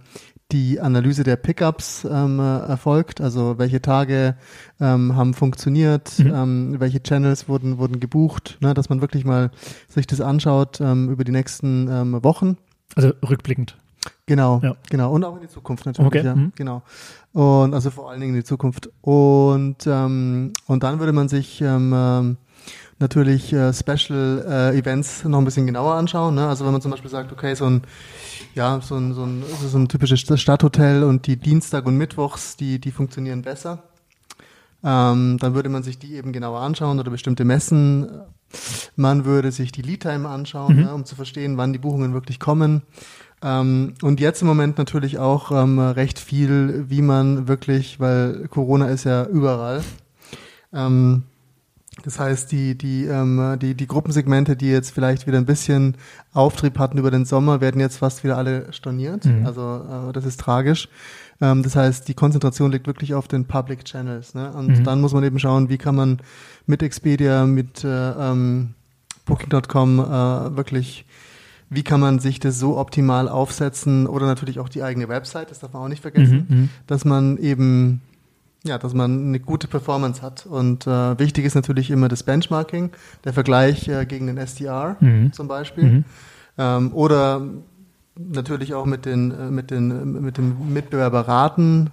die 0.52 0.80
Analyse 0.80 1.24
der 1.24 1.36
Pickups 1.36 2.04
ähm, 2.04 2.38
erfolgt, 2.38 3.20
also 3.20 3.58
welche 3.58 3.80
Tage 3.80 4.36
ähm, 4.80 5.16
haben 5.16 5.34
funktioniert, 5.34 6.18
mhm. 6.18 6.34
ähm, 6.34 6.74
welche 6.78 7.02
Channels 7.02 7.48
wurden 7.48 7.78
wurden 7.78 8.00
gebucht, 8.00 8.58
ne, 8.60 8.74
dass 8.74 8.88
man 8.88 9.00
wirklich 9.00 9.24
mal 9.24 9.50
sich 9.88 10.06
das 10.06 10.20
anschaut 10.20 10.80
ähm, 10.80 11.10
über 11.10 11.24
die 11.24 11.32
nächsten 11.32 11.88
ähm, 11.88 12.24
Wochen. 12.24 12.56
Also 12.94 13.12
rückblickend. 13.28 13.76
Genau, 14.26 14.60
ja. 14.62 14.76
genau. 14.88 15.12
Und 15.12 15.24
auch 15.24 15.36
in 15.36 15.42
die 15.42 15.48
Zukunft 15.48 15.86
natürlich, 15.86 16.06
okay. 16.06 16.24
ja. 16.24 16.34
Mhm. 16.34 16.52
Genau. 16.56 16.82
Und 17.32 17.74
also 17.74 17.90
vor 17.90 18.10
allen 18.10 18.20
Dingen 18.20 18.34
in 18.34 18.40
die 18.40 18.44
Zukunft. 18.46 18.90
Und, 19.02 19.86
ähm, 19.86 20.52
und 20.66 20.82
dann 20.82 20.98
würde 20.98 21.12
man 21.12 21.28
sich 21.28 21.60
ähm, 21.60 21.92
ähm 21.94 22.36
natürlich 23.00 23.52
äh, 23.52 23.72
Special 23.72 24.44
äh, 24.48 24.78
Events 24.78 25.24
noch 25.24 25.38
ein 25.38 25.44
bisschen 25.44 25.66
genauer 25.66 25.94
anschauen. 25.94 26.34
Ne? 26.34 26.46
Also 26.46 26.64
wenn 26.64 26.72
man 26.72 26.80
zum 26.80 26.90
Beispiel 26.90 27.10
sagt, 27.10 27.32
okay, 27.32 27.54
so 27.54 27.66
ein 27.66 27.82
ja, 28.54 28.80
so 28.80 28.96
ein, 28.96 29.14
so 29.14 29.24
ein, 29.24 29.44
so 29.66 29.78
ein 29.78 29.88
typisches 29.88 30.40
Stadthotel 30.40 31.04
und 31.04 31.26
die 31.26 31.36
Dienstag 31.36 31.86
und 31.86 31.96
Mittwochs, 31.96 32.56
die, 32.56 32.78
die 32.78 32.90
funktionieren 32.90 33.42
besser. 33.42 33.84
Ähm, 34.82 35.36
dann 35.38 35.54
würde 35.54 35.68
man 35.68 35.82
sich 35.82 35.98
die 35.98 36.14
eben 36.14 36.32
genauer 36.32 36.60
anschauen 36.60 36.98
oder 36.98 37.10
bestimmte 37.10 37.44
Messen. 37.44 38.22
Man 38.96 39.24
würde 39.24 39.52
sich 39.52 39.72
die 39.72 39.82
Lead-Time 39.82 40.28
anschauen, 40.28 40.76
mhm. 40.76 40.82
ja, 40.82 40.92
um 40.92 41.04
zu 41.04 41.14
verstehen, 41.14 41.56
wann 41.58 41.72
die 41.72 41.78
Buchungen 41.78 42.14
wirklich 42.14 42.40
kommen. 42.40 42.82
Ähm, 43.42 43.94
und 44.02 44.20
jetzt 44.20 44.42
im 44.42 44.48
Moment 44.48 44.78
natürlich 44.78 45.18
auch 45.18 45.50
ähm, 45.52 45.78
recht 45.78 46.18
viel, 46.18 46.86
wie 46.88 47.02
man 47.02 47.46
wirklich, 47.46 48.00
weil 48.00 48.48
Corona 48.48 48.88
ist 48.88 49.04
ja 49.04 49.26
überall. 49.26 49.82
Ähm, 50.72 51.24
das 52.04 52.18
heißt, 52.18 52.50
die, 52.52 52.76
die, 52.76 53.04
ähm, 53.04 53.58
die, 53.60 53.74
die 53.74 53.86
Gruppensegmente, 53.86 54.56
die 54.56 54.70
jetzt 54.70 54.90
vielleicht 54.90 55.26
wieder 55.26 55.38
ein 55.38 55.46
bisschen 55.46 55.96
Auftrieb 56.32 56.78
hatten 56.78 56.98
über 56.98 57.10
den 57.10 57.24
Sommer, 57.24 57.60
werden 57.60 57.80
jetzt 57.80 57.98
fast 57.98 58.24
wieder 58.24 58.36
alle 58.36 58.72
storniert. 58.72 59.24
Mhm. 59.24 59.46
Also 59.46 60.08
äh, 60.08 60.12
das 60.12 60.24
ist 60.24 60.40
tragisch. 60.40 60.88
Ähm, 61.40 61.62
das 61.62 61.76
heißt, 61.76 62.08
die 62.08 62.14
Konzentration 62.14 62.72
liegt 62.72 62.86
wirklich 62.86 63.14
auf 63.14 63.28
den 63.28 63.44
Public 63.46 63.84
Channels. 63.84 64.34
Ne? 64.34 64.52
Und 64.52 64.78
mhm. 64.78 64.84
dann 64.84 65.00
muss 65.00 65.12
man 65.12 65.24
eben 65.24 65.38
schauen, 65.38 65.68
wie 65.68 65.78
kann 65.78 65.94
man 65.94 66.18
mit 66.66 66.82
Expedia, 66.82 67.46
mit 67.46 67.84
äh, 67.84 68.10
ähm, 68.10 68.74
Booking.com 69.26 70.00
äh, 70.00 70.56
wirklich 70.56 71.04
wie 71.72 71.84
kann 71.84 72.00
man 72.00 72.18
sich 72.18 72.40
das 72.40 72.58
so 72.58 72.76
optimal 72.76 73.28
aufsetzen 73.28 74.08
oder 74.08 74.26
natürlich 74.26 74.58
auch 74.58 74.68
die 74.68 74.82
eigene 74.82 75.08
Website, 75.08 75.52
das 75.52 75.60
darf 75.60 75.72
man 75.72 75.84
auch 75.84 75.88
nicht 75.88 76.02
vergessen, 76.02 76.46
mhm, 76.48 76.56
mhm. 76.56 76.68
dass 76.88 77.04
man 77.04 77.38
eben 77.38 78.02
ja, 78.64 78.78
dass 78.78 78.94
man 78.94 79.28
eine 79.28 79.40
gute 79.40 79.68
Performance 79.68 80.22
hat. 80.22 80.46
Und 80.46 80.86
äh, 80.86 81.18
wichtig 81.18 81.44
ist 81.44 81.54
natürlich 81.54 81.90
immer 81.90 82.08
das 82.08 82.22
Benchmarking, 82.22 82.90
der 83.24 83.32
Vergleich 83.32 83.88
äh, 83.88 84.04
gegen 84.04 84.26
den 84.26 84.36
SDR 84.36 84.96
mhm. 85.00 85.32
zum 85.32 85.48
Beispiel. 85.48 85.84
Mhm. 85.84 86.04
Ähm, 86.58 86.92
oder 86.94 87.46
natürlich 88.16 88.74
auch 88.74 88.84
mit 88.84 89.06
den, 89.06 89.30
äh, 89.30 89.50
mit 89.50 89.70
den, 89.70 90.20
mit 90.20 90.36
den 90.36 90.72
Mitbewerberraten 90.72 91.90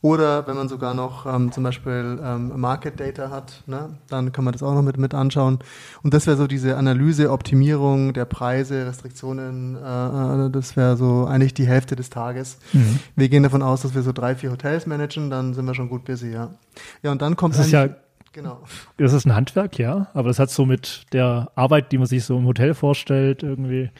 oder 0.00 0.46
wenn 0.46 0.54
man 0.54 0.68
sogar 0.68 0.94
noch 0.94 1.26
ähm, 1.26 1.50
zum 1.50 1.64
Beispiel 1.64 2.20
ähm, 2.22 2.52
Market 2.60 3.00
Data 3.00 3.30
hat, 3.30 3.64
ne, 3.66 3.96
dann 4.08 4.30
kann 4.30 4.44
man 4.44 4.52
das 4.52 4.62
auch 4.62 4.74
noch 4.74 4.82
mit, 4.82 4.96
mit 4.96 5.12
anschauen. 5.12 5.58
Und 6.02 6.14
das 6.14 6.26
wäre 6.26 6.36
so 6.36 6.46
diese 6.46 6.76
Analyse, 6.76 7.32
Optimierung 7.32 8.12
der 8.12 8.24
Preise, 8.24 8.86
Restriktionen, 8.86 9.76
äh, 9.76 10.46
äh, 10.46 10.50
das 10.50 10.76
wäre 10.76 10.96
so 10.96 11.26
eigentlich 11.26 11.54
die 11.54 11.66
Hälfte 11.66 11.96
des 11.96 12.10
Tages. 12.10 12.58
Mhm. 12.72 13.00
Wir 13.16 13.28
gehen 13.28 13.42
davon 13.42 13.62
aus, 13.62 13.82
dass 13.82 13.94
wir 13.94 14.02
so 14.02 14.12
drei, 14.12 14.36
vier 14.36 14.52
Hotels 14.52 14.86
managen, 14.86 15.30
dann 15.30 15.54
sind 15.54 15.64
wir 15.64 15.74
schon 15.74 15.88
gut 15.88 16.04
busy, 16.04 16.30
ja. 16.32 16.50
Ja, 17.02 17.10
und 17.10 17.20
dann 17.20 17.34
kommt 17.34 17.54
das 17.54 17.66
ist 17.66 17.72
ja 17.72 17.88
Genau. 18.32 18.62
Das 18.98 19.14
ist 19.14 19.26
ein 19.26 19.34
Handwerk, 19.34 19.78
ja, 19.78 20.08
aber 20.14 20.28
das 20.28 20.38
hat 20.38 20.50
so 20.50 20.64
mit 20.66 21.06
der 21.12 21.50
Arbeit, 21.56 21.90
die 21.90 21.98
man 21.98 22.06
sich 22.06 22.24
so 22.24 22.36
im 22.36 22.44
Hotel 22.44 22.74
vorstellt, 22.74 23.42
irgendwie 23.42 23.90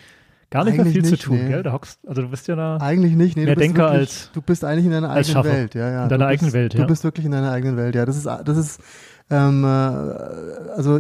gar 0.51 0.65
nicht 0.65 0.75
eigentlich 0.75 0.85
mehr 0.85 0.93
viel 0.93 1.11
nicht, 1.11 1.23
zu 1.23 1.29
tun, 1.29 1.39
nee. 1.39 1.49
gell? 1.49 1.63
Du 1.63 1.73
hockst, 1.73 1.99
also 2.07 2.23
du 2.23 2.29
bist 2.29 2.49
ja 2.49 2.57
da 2.57 2.79
eigentlich 2.79 3.15
nicht, 3.15 3.37
nee, 3.37 3.45
mehr 3.45 3.55
du 3.55 3.61
Denker 3.61 3.91
wirklich, 3.91 4.01
als 4.01 4.31
du 4.33 4.43
bist 4.43 4.65
eigentlich 4.65 4.87
in 4.87 4.93
deiner 4.93 5.11
eigenen 5.11 5.45
Welt, 5.45 5.75
ja, 5.75 5.91
ja. 5.91 6.03
In 6.05 6.09
deiner 6.09 6.25
du 6.25 6.31
eigenen 6.31 6.47
bist, 6.47 6.55
Welt, 6.55 6.75
ja. 6.75 6.81
Du 6.81 6.87
bist 6.87 7.05
wirklich 7.05 7.27
in 7.27 7.33
deiner 7.33 7.53
eigenen 7.53 7.77
Welt, 7.77 7.95
ja. 7.95 8.07
Das 8.07 8.17
ist, 8.17 8.27
das 8.27 8.57
ist, 8.57 8.81
ähm, 9.31 9.63
äh, 9.63 9.69
also 9.69 10.99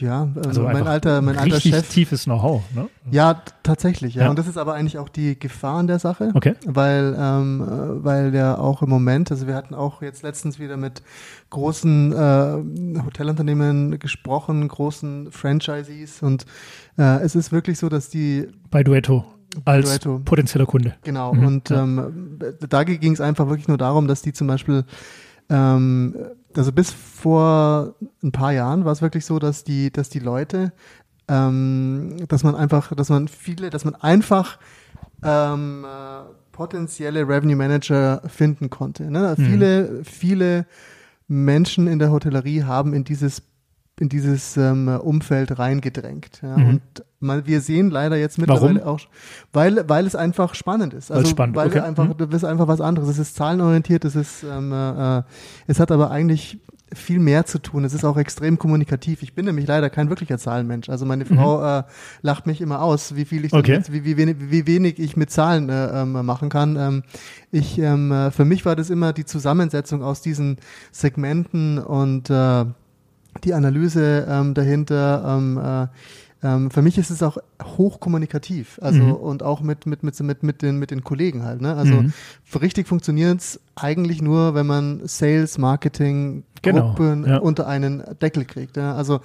ja, 0.00 0.28
also 0.44 0.64
mein 0.64 0.86
alter, 0.86 1.22
mein 1.22 1.38
alter 1.38 1.60
Chef. 1.60 1.88
tiefes 1.88 2.24
Know-how, 2.24 2.62
ne? 2.74 2.90
Ja, 3.10 3.42
tatsächlich, 3.62 4.16
ja. 4.16 4.24
ja. 4.24 4.30
Und 4.30 4.38
das 4.38 4.46
ist 4.46 4.58
aber 4.58 4.74
eigentlich 4.74 4.98
auch 4.98 5.08
die 5.08 5.38
Gefahr 5.38 5.78
an 5.78 5.86
der 5.86 5.98
Sache, 5.98 6.30
okay. 6.34 6.54
weil, 6.66 7.16
ähm, 7.18 7.62
äh, 7.62 8.04
weil 8.04 8.32
der 8.32 8.60
auch 8.60 8.82
im 8.82 8.90
Moment, 8.90 9.30
also 9.30 9.46
wir 9.46 9.54
hatten 9.54 9.74
auch 9.74 10.02
jetzt 10.02 10.22
letztens 10.22 10.58
wieder 10.58 10.76
mit 10.76 11.02
großen 11.48 12.12
äh, 12.12 13.02
Hotelunternehmen 13.02 13.98
gesprochen, 13.98 14.68
großen 14.68 15.32
Franchisees 15.32 16.22
und 16.22 16.44
äh, 16.98 17.22
es 17.22 17.34
ist 17.34 17.52
wirklich 17.52 17.78
so, 17.78 17.88
dass 17.88 18.10
die 18.10 18.48
bei 18.70 18.82
Duetto 18.82 19.24
als 19.64 19.88
Duetto. 19.88 20.20
potenzieller 20.24 20.66
Kunde. 20.66 20.94
Genau. 21.04 21.32
Mhm, 21.32 21.46
und 21.46 21.70
ja. 21.70 21.82
ähm, 21.82 22.38
da 22.68 22.84
ging 22.84 23.12
es 23.12 23.20
einfach 23.20 23.48
wirklich 23.48 23.68
nur 23.68 23.78
darum, 23.78 24.06
dass 24.06 24.22
die 24.22 24.32
zum 24.32 24.46
Beispiel 24.46 24.84
ähm, 25.48 26.14
also 26.56 26.72
bis 26.72 26.90
vor 26.90 27.94
ein 28.22 28.32
paar 28.32 28.52
Jahren 28.52 28.84
war 28.84 28.92
es 28.92 29.02
wirklich 29.02 29.24
so, 29.24 29.38
dass 29.38 29.64
die, 29.64 29.90
dass 29.92 30.08
die 30.08 30.18
Leute, 30.18 30.72
ähm, 31.28 32.16
dass 32.28 32.42
man 32.42 32.54
einfach, 32.54 32.94
dass 32.94 33.08
man 33.08 33.28
viele, 33.28 33.70
dass 33.70 33.84
man 33.84 33.94
einfach 33.94 34.58
ähm, 35.22 35.84
äh, 35.84 36.24
potenzielle 36.52 37.28
Revenue 37.28 37.56
Manager 37.56 38.22
finden 38.26 38.70
konnte. 38.70 39.10
Ne? 39.10 39.34
Mhm. 39.36 39.44
Viele, 39.44 40.04
viele 40.04 40.66
Menschen 41.28 41.86
in 41.86 41.98
der 41.98 42.10
Hotellerie 42.10 42.64
haben 42.64 42.94
in 42.94 43.04
dieses 43.04 43.42
in 44.00 44.08
dieses 44.08 44.56
ähm, 44.56 44.88
Umfeld 44.88 45.58
reingedrängt. 45.58 46.40
Ja. 46.42 46.56
Mhm. 46.56 46.68
Und 46.68 46.82
man, 47.20 47.46
wir 47.46 47.60
sehen 47.60 47.90
leider 47.90 48.16
jetzt 48.16 48.38
mittlerweile 48.38 48.80
Warum? 48.80 48.94
auch, 48.94 49.00
weil, 49.52 49.88
weil 49.88 50.06
es 50.06 50.14
einfach 50.14 50.54
spannend 50.54 50.94
ist. 50.94 51.10
Also, 51.10 51.28
spannend. 51.28 51.56
weil 51.56 51.68
okay. 51.68 51.80
einfach, 51.80 52.08
mhm. 52.08 52.16
das 52.16 52.28
ist 52.42 52.44
einfach 52.44 52.68
was 52.68 52.80
anderes. 52.80 53.08
Es 53.08 53.18
ist 53.18 53.36
zahlenorientiert, 53.36 54.04
es 54.04 54.16
ist, 54.16 54.44
ähm, 54.44 54.72
äh, 54.72 55.22
es 55.66 55.80
hat 55.80 55.90
aber 55.90 56.10
eigentlich 56.10 56.60
viel 56.92 57.18
mehr 57.18 57.44
zu 57.44 57.58
tun. 57.58 57.84
Es 57.84 57.92
ist 57.92 58.04
auch 58.04 58.16
extrem 58.16 58.58
kommunikativ. 58.58 59.22
Ich 59.22 59.34
bin 59.34 59.44
nämlich 59.44 59.66
leider 59.66 59.90
kein 59.90 60.08
wirklicher 60.08 60.38
Zahlenmensch. 60.38 60.88
Also 60.88 61.04
meine 61.04 61.26
Frau 61.26 61.58
mhm. 61.58 61.80
äh, 61.80 61.82
lacht 62.22 62.46
mich 62.46 62.60
immer 62.60 62.82
aus, 62.82 63.14
wie 63.14 63.24
viel 63.24 63.44
ich 63.44 63.52
okay. 63.52 63.78
mit, 63.78 63.92
wie, 63.92 64.04
wie, 64.04 64.16
wenig, 64.16 64.36
wie 64.38 64.66
wenig 64.66 64.98
ich 64.98 65.16
mit 65.16 65.30
Zahlen 65.30 65.68
äh, 65.68 66.02
ähm, 66.02 66.12
machen 66.24 66.48
kann. 66.48 66.76
Ähm, 66.76 67.02
ich, 67.50 67.78
ähm, 67.78 68.12
äh, 68.12 68.30
für 68.30 68.44
mich 68.44 68.64
war 68.64 68.76
das 68.76 68.90
immer 68.90 69.12
die 69.12 69.24
Zusammensetzung 69.24 70.02
aus 70.02 70.22
diesen 70.22 70.56
Segmenten 70.92 71.78
und 71.78 72.30
äh, 72.30 72.64
die 73.44 73.54
Analyse 73.54 74.26
ähm, 74.28 74.54
dahinter. 74.54 75.24
Ähm, 75.26 75.58
äh, 75.58 75.86
ähm, 76.40 76.70
für 76.70 76.82
mich 76.82 76.98
ist 76.98 77.10
es 77.10 77.22
auch 77.22 77.38
hochkommunikativ, 77.62 78.78
also 78.80 79.02
mhm. 79.02 79.12
und 79.12 79.42
auch 79.42 79.60
mit 79.60 79.86
mit 79.86 80.04
mit 80.04 80.20
mit 80.20 80.42
mit 80.44 80.62
den 80.62 80.78
mit 80.78 80.92
den 80.92 81.02
Kollegen 81.02 81.42
halt. 81.42 81.60
Ne? 81.60 81.74
Also 81.74 81.94
mhm. 81.94 82.12
richtig 82.60 82.86
funktioniert 82.86 83.40
es 83.40 83.60
eigentlich 83.74 84.22
nur, 84.22 84.54
wenn 84.54 84.66
man 84.66 85.00
Sales, 85.04 85.58
Marketing, 85.58 86.44
genau, 86.62 86.90
Gruppen 86.90 87.26
ja. 87.26 87.38
unter 87.38 87.66
einen 87.66 88.04
Deckel 88.22 88.44
kriegt. 88.44 88.76
Ja? 88.76 88.94
Also 88.94 89.20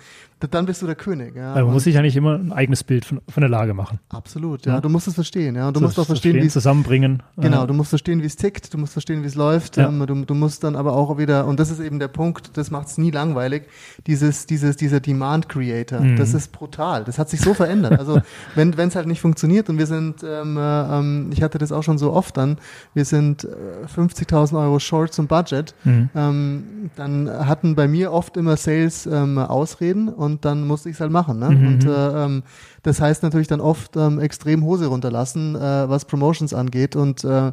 dann 0.52 0.66
bist 0.66 0.82
du 0.82 0.86
der 0.86 0.96
König. 0.96 1.36
Ja? 1.36 1.54
man 1.56 1.72
muss 1.72 1.84
sich 1.86 1.96
ja 1.96 2.02
nicht 2.02 2.16
immer 2.16 2.36
ein 2.36 2.52
eigenes 2.52 2.84
Bild 2.84 3.06
von, 3.06 3.22
von 3.30 3.42
der 3.42 3.50
Lage 3.50 3.74
machen. 3.74 4.00
Absolut, 4.10 4.66
ja. 4.66 4.76
ja. 4.76 4.82
Du 4.82 4.90
musst 4.90 5.08
es 5.08 5.16
verstehen, 5.16 5.56
ja. 5.56 5.68
Und 5.68 5.76
du 5.76 5.80
so, 5.80 5.86
musst 5.86 6.00
auch 6.00 6.06
verstehen, 6.06 6.36
wie 6.36 6.48
es 6.48 6.54
zusammenbringen. 6.54 7.24
Genau, 7.38 7.66
du 7.66 7.74
musst 7.74 7.90
verstehen, 7.90 8.22
wie 8.22 8.26
es 8.26 8.36
tickt, 8.36 8.74
du 8.74 8.78
musst 8.78 8.94
verstehen, 8.94 9.24
wie 9.24 9.28
es 9.28 9.36
läuft. 9.36 9.78
Ja. 9.78 9.88
Ähm, 9.88 10.06
du, 10.06 10.26
du 10.26 10.34
musst 10.34 10.64
dann 10.64 10.76
aber 10.76 10.94
auch 10.94 11.18
wieder, 11.18 11.46
und 11.46 11.60
das 11.60 11.70
ist 11.70 11.80
eben 11.80 12.00
der 12.00 12.08
Punkt, 12.08 12.58
das 12.58 12.72
macht 12.72 12.88
es 12.88 12.98
nie 12.98 13.12
langweilig, 13.12 13.64
dieses, 14.08 14.46
dieses, 14.46 14.78
dieser 14.78 15.00
Demand 15.00 15.50
Creator. 15.50 16.00
Mhm. 16.00 16.18
Das 16.18 16.34
ist 16.34 16.52
brutal. 16.52 17.04
Das 17.04 17.20
hat 17.20 17.30
sich 17.30 17.42
so 17.42 17.54
verändert. 17.54 18.00
Also 18.00 18.22
wenn 18.56 18.72
es 18.72 18.96
halt 18.96 19.08
nicht 19.08 19.22
funktioniert 19.22 19.70
und 19.70 19.78
wir 19.78 19.88
sind, 19.88 20.24
ähm, 20.24 20.58
äh, 20.58 21.00
ähm, 21.00 21.30
ich 21.32 21.42
hatte 21.42 21.58
das 21.58 21.72
auch 21.72 21.84
schon 21.84 21.98
so 21.98 22.14
oft 22.14 22.38
dann, 22.38 22.58
wir 22.94 23.06
sind 23.06 23.44
äh, 23.44 23.48
50.000 23.86 24.60
Euro 24.60 24.80
short 24.80 25.14
zum 25.14 25.28
Budget, 25.28 25.74
mhm. 25.84 26.10
ähm, 26.16 26.64
dann 26.96 27.30
hatten 27.30 27.76
bei 27.76 27.88
mir 27.88 28.12
oft 28.12 28.38
immer 28.38 28.58
Sales 28.58 29.06
ähm, 29.06 29.38
Ausreden 29.38 30.10
und 30.10 30.33
und 30.34 30.46
dann 30.46 30.65
musste 30.65 30.89
ich 30.89 30.96
es 30.96 31.00
halt 31.00 31.12
machen. 31.12 31.39
Ne? 31.39 31.50
Mhm. 31.52 31.67
Und 31.67 31.86
äh, 31.86 32.26
ähm, 32.26 32.43
das 32.82 33.00
heißt 33.00 33.24
natürlich 33.24 33.48
dann 33.48 33.62
oft 33.62 33.96
ähm, 33.96 34.19
extrem 34.19 34.63
Hose 34.63 34.88
runterlassen, 34.88 35.56
äh, 35.56 35.89
was 35.89 36.06
Promotions 36.06 36.54
angeht. 36.54 36.96
Und 36.96 37.24
äh, 37.24 37.52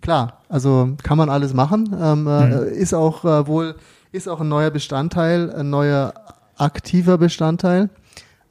klar, 0.00 0.38
also 0.48 0.94
kann 1.02 1.18
man 1.18 1.28
alles 1.28 1.52
machen. 1.52 1.94
Ähm, 2.00 2.26
äh, 2.26 2.46
mhm. 2.46 2.52
Ist 2.72 2.94
auch 2.94 3.24
äh, 3.24 3.46
wohl, 3.46 3.76
ist 4.12 4.28
auch 4.28 4.40
ein 4.40 4.48
neuer 4.48 4.70
Bestandteil, 4.70 5.54
ein 5.54 5.70
neuer 5.70 6.14
aktiver 6.56 7.18
Bestandteil. 7.18 7.90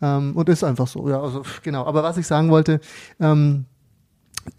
Ähm, 0.02 0.36
und 0.36 0.50
ist 0.50 0.64
einfach 0.64 0.88
so, 0.88 1.10
ja, 1.10 1.22
also 1.22 1.44
genau. 1.64 1.86
Aber 1.86 2.04
was 2.04 2.18
ich 2.18 2.28
sagen 2.28 2.50
wollte, 2.50 2.80
ähm, 3.20 3.66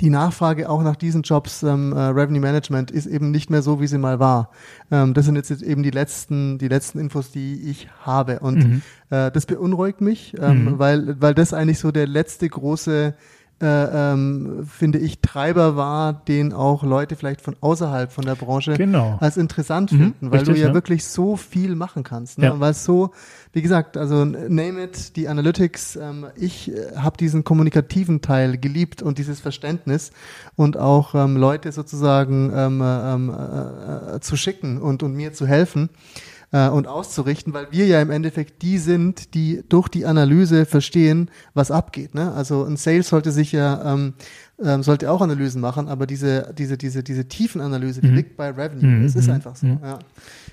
die 0.00 0.10
Nachfrage 0.10 0.68
auch 0.68 0.82
nach 0.82 0.96
diesen 0.96 1.22
Jobs 1.22 1.62
ähm, 1.62 1.92
äh, 1.92 2.00
Revenue 2.00 2.40
Management 2.40 2.90
ist 2.90 3.06
eben 3.06 3.30
nicht 3.30 3.50
mehr 3.50 3.62
so, 3.62 3.80
wie 3.80 3.86
sie 3.86 3.98
mal 3.98 4.20
war. 4.20 4.50
Ähm, 4.90 5.14
das 5.14 5.24
sind 5.24 5.36
jetzt 5.36 5.50
eben 5.50 5.82
die 5.82 5.90
letzten, 5.90 6.58
die 6.58 6.68
letzten 6.68 6.98
Infos, 6.98 7.30
die 7.30 7.70
ich 7.70 7.88
habe. 8.00 8.40
Und 8.40 8.58
mhm. 8.58 8.82
äh, 9.10 9.30
das 9.30 9.46
beunruhigt 9.46 10.00
mich, 10.00 10.34
ähm, 10.40 10.64
mhm. 10.64 10.78
weil, 10.78 11.20
weil 11.20 11.34
das 11.34 11.52
eigentlich 11.52 11.78
so 11.78 11.90
der 11.90 12.06
letzte 12.06 12.48
große 12.48 13.14
äh, 13.62 14.12
ähm, 14.12 14.66
finde 14.66 14.98
ich, 14.98 15.20
Treiber 15.20 15.76
war, 15.76 16.12
den 16.12 16.52
auch 16.52 16.82
Leute 16.82 17.16
vielleicht 17.16 17.40
von 17.40 17.56
außerhalb 17.60 18.12
von 18.12 18.24
der 18.24 18.34
Branche 18.34 18.74
genau. 18.74 19.16
als 19.20 19.36
interessant 19.36 19.92
mhm, 19.92 19.98
finden, 19.98 20.30
weil 20.30 20.40
richtig, 20.40 20.56
du 20.56 20.60
ja, 20.60 20.68
ja, 20.68 20.74
wirklich 20.74 21.04
so 21.04 21.36
viel 21.36 21.76
machen 21.76 22.02
kannst. 22.02 22.38
Ne? 22.38 22.46
Ja. 22.46 22.60
Weil 22.60 22.74
so, 22.74 23.12
wie 23.52 23.62
gesagt, 23.62 23.96
also 23.96 24.24
name 24.24 24.82
it, 24.82 25.16
die 25.16 25.28
Analytics, 25.28 25.96
ähm, 25.96 26.26
ich 26.36 26.72
äh, 26.72 26.96
habe 26.96 27.16
diesen 27.16 27.44
kommunikativen 27.44 28.20
Teil 28.20 28.58
geliebt 28.58 29.00
und 29.00 29.18
dieses 29.18 29.40
Verständnis 29.40 30.10
und 30.56 30.76
auch 30.76 31.14
ähm, 31.14 31.36
Leute 31.36 31.70
sozusagen 31.70 32.52
ähm, 32.54 32.80
äh, 32.80 33.14
ähm, 33.14 33.34
äh, 34.16 34.20
zu 34.20 34.36
schicken 34.36 34.80
und, 34.80 35.02
und 35.02 35.14
mir 35.14 35.32
zu 35.32 35.46
helfen 35.46 35.88
äh, 36.52 36.68
und 36.68 36.86
auszurichten, 36.86 37.52
weil 37.52 37.68
wir 37.70 37.86
ja 37.86 38.00
im 38.00 38.10
Endeffekt 38.10 38.62
die 38.62 38.78
sind, 38.78 39.34
die 39.34 39.64
durch 39.68 39.88
die 39.88 40.06
Analyse 40.06 40.66
verstehen, 40.66 41.30
was 41.54 41.70
abgeht. 41.70 42.14
Ne? 42.14 42.32
Also 42.32 42.64
ein 42.64 42.76
Sales 42.76 43.08
sollte 43.08 43.32
sich 43.32 43.52
ja 43.52 43.92
ähm, 43.92 44.14
ähm, 44.62 44.82
sollte 44.82 45.10
auch 45.10 45.20
Analysen 45.20 45.60
machen, 45.60 45.88
aber 45.88 46.06
diese 46.06 46.54
diese 46.56 46.76
diese 46.76 47.02
diese 47.02 47.26
Tiefenanalyse, 47.26 48.00
die 48.00 48.08
mhm. 48.08 48.16
liegt 48.16 48.36
bei 48.36 48.50
Revenue. 48.50 48.98
Mhm. 48.98 49.04
Es 49.04 49.16
ist 49.16 49.26
mhm. 49.26 49.34
einfach 49.34 49.56
so. 49.56 49.66
Mhm. 49.66 49.80
Ja. 49.82 49.98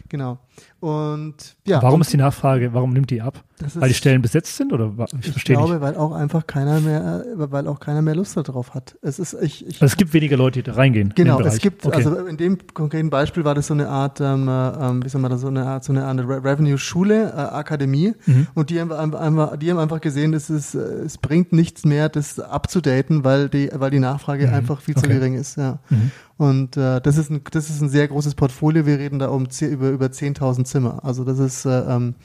Genau. 0.08 0.40
Und 0.80 1.58
ja. 1.66 1.82
Warum 1.82 2.02
ist 2.02 2.14
die 2.14 2.18
Nachfrage, 2.18 2.74
warum 2.74 2.94
nimmt 2.94 3.10
die 3.10 3.22
ab? 3.22 3.44
weil 3.76 3.90
die 3.90 3.96
Stellen 3.96 4.22
besetzt 4.22 4.56
sind 4.56 4.72
oder 4.72 4.94
ich, 5.22 5.36
ich 5.36 5.44
glaube, 5.44 5.74
nicht. 5.74 5.82
weil 5.82 5.98
auch 5.98 6.14
einfach 6.14 6.48
keiner 6.48 6.80
mehr, 6.80 7.26
weil 7.36 7.68
auch 7.68 7.80
keiner 7.80 8.02
mehr 8.02 8.16
Lust 8.16 8.38
darauf 8.38 8.74
hat. 8.74 8.98
Es 9.02 9.20
ist, 9.20 9.36
ich, 9.42 9.68
ich 9.68 9.82
also 9.82 9.86
es 9.86 9.98
gibt 9.98 10.14
weniger 10.14 10.38
Leute, 10.38 10.60
die 10.60 10.64
da 10.64 10.76
reingehen. 10.76 11.12
Genau, 11.16 11.40
es 11.42 11.60
gibt, 11.60 11.86
okay. 11.86 11.98
also 11.98 12.26
in 12.26 12.38
dem 12.38 12.58
konkreten 12.74 13.10
Beispiel 13.10 13.44
war 13.44 13.56
das 13.56 13.68
so 13.68 13.74
eine 13.74 13.90
Art, 13.90 14.22
ähm, 14.22 14.48
äh, 14.48 14.52
ähm 14.52 15.04
wie 15.04 15.10
soll 15.10 15.22
man 15.22 15.32
das, 15.32 15.42
so 15.42 15.48
eine 15.48 15.66
Art, 15.66 15.84
so 15.84 15.92
eine 15.92 16.06
Art 16.06 16.20
Revenue-Schule, 16.20 17.34
äh, 17.34 17.36
Akademie, 17.36 18.14
mhm. 18.26 18.48
und 18.54 18.70
die 18.70 18.80
haben 18.80 18.92
einfach, 18.92 19.58
die 19.58 19.70
haben 19.70 19.80
einfach 19.80 20.00
gesehen, 20.00 20.32
dass 20.32 20.50
es, 20.50 20.76
äh, 20.76 20.80
es 20.80 21.18
bringt 21.18 21.52
nichts 21.52 21.86
mehr, 21.86 22.08
das 22.08 22.40
abzudaten, 22.40 23.26
weil 23.26 23.50
die, 23.50 23.70
weil 23.74 23.92
die 23.92 24.00
Nachfrage 24.00 24.48
mhm. 24.48 24.54
einfach 24.54 24.80
viel 24.80 24.96
okay. 24.98 25.08
zu 25.08 25.14
gering 25.14 25.34
ist. 25.34 25.58
Ja. 25.58 25.80
Mhm. 25.90 26.12
Und 26.40 26.78
äh, 26.78 27.02
das 27.02 27.18
ist 27.18 27.30
ein, 27.30 27.42
das 27.52 27.70
ist 27.70 27.82
ein 27.82 27.90
sehr 27.90 28.08
großes 28.08 28.34
Portfolio. 28.34 28.86
Wir 28.86 28.98
reden 28.98 29.20
da 29.20 29.28
um 29.28 29.50
über 29.60 29.90
über 29.90 30.06
10.000 30.06 30.64
Zimmer. 30.70 31.00
Also 31.04 31.24
das 31.24 31.40
ist 31.40 31.66
äh, 31.66 31.80
ähm, 31.82 32.16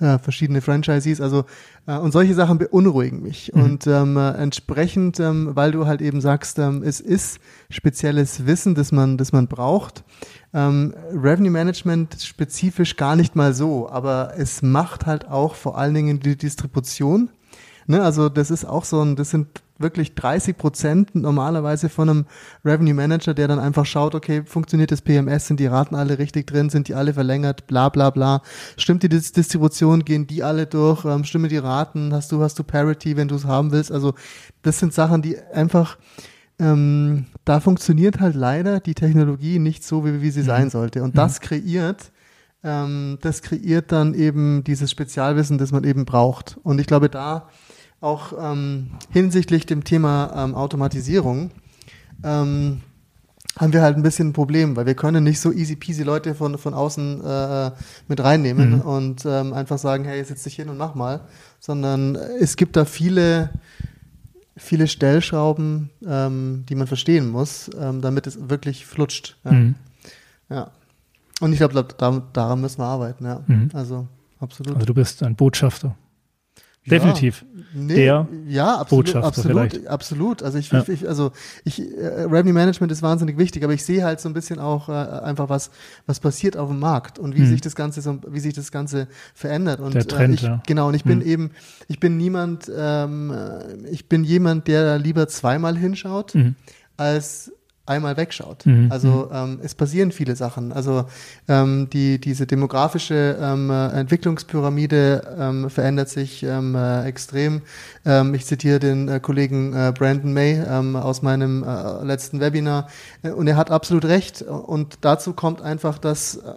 äh, 0.00 0.18
verschiedene 0.18 0.60
Franchisees. 0.60 1.20
Also 1.20 1.44
äh, 1.86 1.96
und 1.96 2.12
solche 2.12 2.34
Sachen 2.34 2.58
beunruhigen 2.58 3.22
mich. 3.22 3.52
Mhm. 3.54 3.62
Und 3.62 3.86
ähm, 3.86 4.16
äh, 4.16 4.30
entsprechend, 4.32 5.20
ähm, 5.20 5.50
weil 5.54 5.72
du 5.72 5.86
halt 5.86 6.00
eben 6.00 6.20
sagst, 6.20 6.58
ähm, 6.58 6.82
es 6.82 7.00
ist 7.00 7.38
spezielles 7.68 8.46
Wissen, 8.46 8.74
das 8.74 8.92
man, 8.92 9.16
das 9.16 9.32
man 9.32 9.46
braucht. 9.46 10.04
Ähm, 10.52 10.94
Revenue 11.12 11.50
Management 11.50 12.20
spezifisch 12.20 12.96
gar 12.96 13.16
nicht 13.16 13.36
mal 13.36 13.54
so, 13.54 13.88
aber 13.88 14.34
es 14.36 14.62
macht 14.62 15.06
halt 15.06 15.28
auch 15.28 15.54
vor 15.54 15.78
allen 15.78 15.94
Dingen 15.94 16.20
die 16.20 16.36
Distribution. 16.36 17.30
Ne, 17.86 18.02
also 18.02 18.28
das 18.28 18.50
ist 18.50 18.64
auch 18.64 18.84
so 18.84 19.02
ein, 19.02 19.16
das 19.16 19.30
sind 19.30 19.48
wirklich 19.80 20.14
30 20.14 20.56
Prozent 20.56 21.14
normalerweise 21.14 21.88
von 21.88 22.08
einem 22.08 22.26
Revenue 22.64 22.94
Manager, 22.94 23.34
der 23.34 23.48
dann 23.48 23.58
einfach 23.58 23.86
schaut, 23.86 24.14
okay, 24.14 24.42
funktioniert 24.44 24.92
das 24.92 25.02
PMS, 25.02 25.46
sind 25.46 25.60
die 25.60 25.66
Raten 25.66 25.94
alle 25.94 26.18
richtig 26.18 26.46
drin, 26.46 26.70
sind 26.70 26.88
die 26.88 26.94
alle 26.94 27.14
verlängert, 27.14 27.66
bla 27.66 27.88
bla 27.88 28.10
bla. 28.10 28.42
Stimmt 28.76 29.02
die 29.02 29.08
Distribution, 29.08 30.04
gehen 30.04 30.26
die 30.26 30.42
alle 30.42 30.66
durch, 30.66 31.04
ähm, 31.04 31.24
stimmen 31.24 31.48
die 31.48 31.58
Raten, 31.58 32.12
hast 32.12 32.32
du, 32.32 32.42
hast 32.42 32.58
du 32.58 32.64
Parity, 32.64 33.16
wenn 33.16 33.28
du 33.28 33.36
es 33.36 33.44
haben 33.44 33.72
willst. 33.72 33.90
Also 33.90 34.14
das 34.62 34.78
sind 34.78 34.92
Sachen, 34.92 35.22
die 35.22 35.38
einfach 35.52 35.98
ähm, 36.58 37.26
da 37.46 37.60
funktioniert 37.60 38.20
halt 38.20 38.34
leider 38.34 38.80
die 38.80 38.94
Technologie 38.94 39.58
nicht 39.58 39.82
so, 39.82 40.04
wie, 40.04 40.20
wie 40.20 40.30
sie 40.30 40.42
mhm. 40.42 40.46
sein 40.46 40.70
sollte. 40.70 41.02
Und 41.02 41.14
mhm. 41.14 41.18
das 41.18 41.40
kreiert 41.40 42.12
ähm, 42.62 43.18
das 43.22 43.42
kreiert 43.42 43.92
dann 43.92 44.14
eben 44.14 44.64
dieses 44.64 44.90
Spezialwissen, 44.90 45.58
das 45.58 45.72
man 45.72 45.84
eben 45.84 46.04
braucht. 46.04 46.58
Und 46.62 46.78
ich 46.80 46.86
glaube, 46.86 47.08
da 47.08 47.48
auch 48.00 48.32
ähm, 48.40 48.90
hinsichtlich 49.10 49.66
dem 49.66 49.84
Thema 49.84 50.32
ähm, 50.36 50.54
Automatisierung 50.54 51.50
ähm, 52.24 52.80
haben 53.58 53.72
wir 53.72 53.82
halt 53.82 53.96
ein 53.96 54.02
bisschen 54.02 54.28
ein 54.28 54.32
Problem, 54.32 54.76
weil 54.76 54.86
wir 54.86 54.94
können 54.94 55.24
nicht 55.24 55.40
so 55.40 55.52
easy 55.52 55.76
peasy 55.76 56.02
Leute 56.02 56.34
von, 56.34 56.56
von 56.56 56.72
außen 56.72 57.24
äh, 57.24 57.70
mit 58.08 58.22
reinnehmen 58.22 58.76
mhm. 58.76 58.80
und 58.80 59.26
ähm, 59.26 59.52
einfach 59.52 59.78
sagen, 59.78 60.04
hey, 60.04 60.22
setz 60.24 60.44
dich 60.44 60.54
hin 60.54 60.68
und 60.68 60.78
mach 60.78 60.94
mal, 60.94 61.20
sondern 61.58 62.14
es 62.14 62.56
gibt 62.56 62.76
da 62.76 62.84
viele, 62.84 63.50
viele 64.56 64.86
Stellschrauben, 64.86 65.90
ähm, 66.06 66.64
die 66.68 66.74
man 66.74 66.86
verstehen 66.86 67.28
muss, 67.28 67.70
ähm, 67.78 68.00
damit 68.00 68.26
es 68.26 68.48
wirklich 68.48 68.86
flutscht. 68.86 69.36
Ja. 69.44 69.52
Mhm. 69.52 69.74
ja. 70.48 70.70
Und 71.40 71.52
ich 71.52 71.58
glaube, 71.58 71.74
da, 71.74 72.22
daran 72.32 72.60
müssen 72.60 72.78
wir 72.78 72.86
arbeiten, 72.86 73.24
ja. 73.24 73.42
Mhm. 73.46 73.70
Also, 73.72 74.06
absolut. 74.38 74.74
Also 74.74 74.86
du 74.86 74.94
bist 74.94 75.22
ein 75.22 75.34
Botschafter. 75.34 75.96
Definitiv. 76.86 77.44
Ja, 77.44 77.62
nee, 77.74 77.94
der 77.94 78.28
ja, 78.48 78.78
absolut, 78.78 79.06
Botschafter 79.06 79.28
absolut, 79.28 79.70
vielleicht. 79.70 79.86
absolut. 79.86 80.42
Also 80.42 80.56
ich, 80.56 80.72
ja. 80.72 80.82
ich 80.88 81.06
also 81.06 81.32
ich, 81.64 81.78
äh, 81.80 82.22
Revenue 82.22 82.54
Management 82.54 82.90
ist 82.90 83.02
wahnsinnig 83.02 83.36
wichtig, 83.36 83.62
aber 83.64 83.74
ich 83.74 83.84
sehe 83.84 84.02
halt 84.02 84.18
so 84.20 84.30
ein 84.30 84.32
bisschen 84.32 84.58
auch 84.58 84.88
äh, 84.88 84.92
einfach 84.92 85.50
was, 85.50 85.70
was 86.06 86.20
passiert 86.20 86.56
auf 86.56 86.70
dem 86.70 86.78
Markt 86.78 87.18
und 87.18 87.34
wie 87.34 87.40
hm. 87.40 87.48
sich 87.48 87.60
das 87.60 87.74
Ganze 87.74 88.00
so, 88.00 88.18
wie 88.26 88.40
sich 88.40 88.54
das 88.54 88.72
Ganze 88.72 89.08
verändert. 89.34 89.80
Und 89.80 89.94
der 89.94 90.06
Trend, 90.06 90.32
äh, 90.32 90.34
ich, 90.36 90.42
ja. 90.42 90.62
genau. 90.66 90.88
Und 90.88 90.94
ich 90.94 91.04
bin 91.04 91.20
hm. 91.20 91.28
eben, 91.28 91.50
ich 91.86 92.00
bin 92.00 92.16
niemand, 92.16 92.70
ähm, 92.74 93.34
ich 93.90 94.08
bin 94.08 94.24
jemand, 94.24 94.66
der 94.66 94.98
lieber 94.98 95.28
zweimal 95.28 95.76
hinschaut, 95.76 96.32
hm. 96.32 96.54
als 96.96 97.52
einmal 97.90 98.16
wegschaut. 98.16 98.64
Mhm. 98.64 98.86
Also 98.90 99.28
mhm. 99.30 99.36
ähm, 99.36 99.60
es 99.62 99.74
passieren 99.74 100.12
viele 100.12 100.36
Sachen. 100.36 100.72
Also 100.72 101.04
ähm, 101.48 101.90
die, 101.90 102.20
diese 102.20 102.46
demografische 102.46 103.36
ähm, 103.40 103.70
äh, 103.70 103.88
Entwicklungspyramide 103.88 105.36
ähm, 105.38 105.70
verändert 105.70 106.08
sich 106.08 106.42
ähm, 106.42 106.74
äh, 106.74 107.04
extrem. 107.04 107.62
Ähm, 108.06 108.34
ich 108.34 108.46
zitiere 108.46 108.78
den 108.78 109.08
äh, 109.08 109.20
Kollegen 109.20 109.74
äh, 109.74 109.92
Brandon 109.96 110.32
May 110.32 110.62
ähm, 110.66 110.96
aus 110.96 111.22
meinem 111.22 111.64
äh, 111.64 112.04
letzten 112.04 112.40
Webinar 112.40 112.88
äh, 113.22 113.30
und 113.30 113.46
er 113.46 113.56
hat 113.56 113.70
absolut 113.70 114.04
recht. 114.04 114.42
Und 114.42 114.98
dazu 115.02 115.32
kommt 115.32 115.60
einfach, 115.60 115.98
dass 115.98 116.36
äh, 116.36 116.54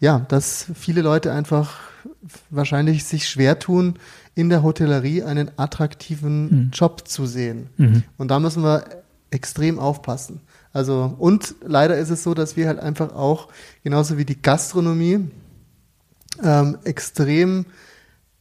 ja, 0.00 0.20
dass 0.28 0.66
viele 0.74 1.02
Leute 1.02 1.32
einfach 1.32 1.78
wahrscheinlich 2.48 3.04
sich 3.04 3.28
schwer 3.28 3.58
tun, 3.58 3.94
in 4.34 4.48
der 4.48 4.62
Hotellerie 4.62 5.22
einen 5.22 5.50
attraktiven 5.56 6.42
mhm. 6.42 6.70
Job 6.72 7.06
zu 7.06 7.26
sehen. 7.26 7.68
Mhm. 7.76 8.02
Und 8.16 8.30
da 8.30 8.40
müssen 8.40 8.62
wir 8.62 8.84
extrem 9.30 9.78
aufpassen. 9.78 10.40
Also, 10.72 11.14
und 11.18 11.54
leider 11.66 11.96
ist 11.96 12.10
es 12.10 12.22
so, 12.22 12.34
dass 12.34 12.56
wir 12.56 12.68
halt 12.68 12.78
einfach 12.78 13.14
auch, 13.14 13.48
genauso 13.82 14.18
wie 14.18 14.24
die 14.24 14.40
Gastronomie, 14.40 15.28
ähm, 16.42 16.78
extrem 16.84 17.66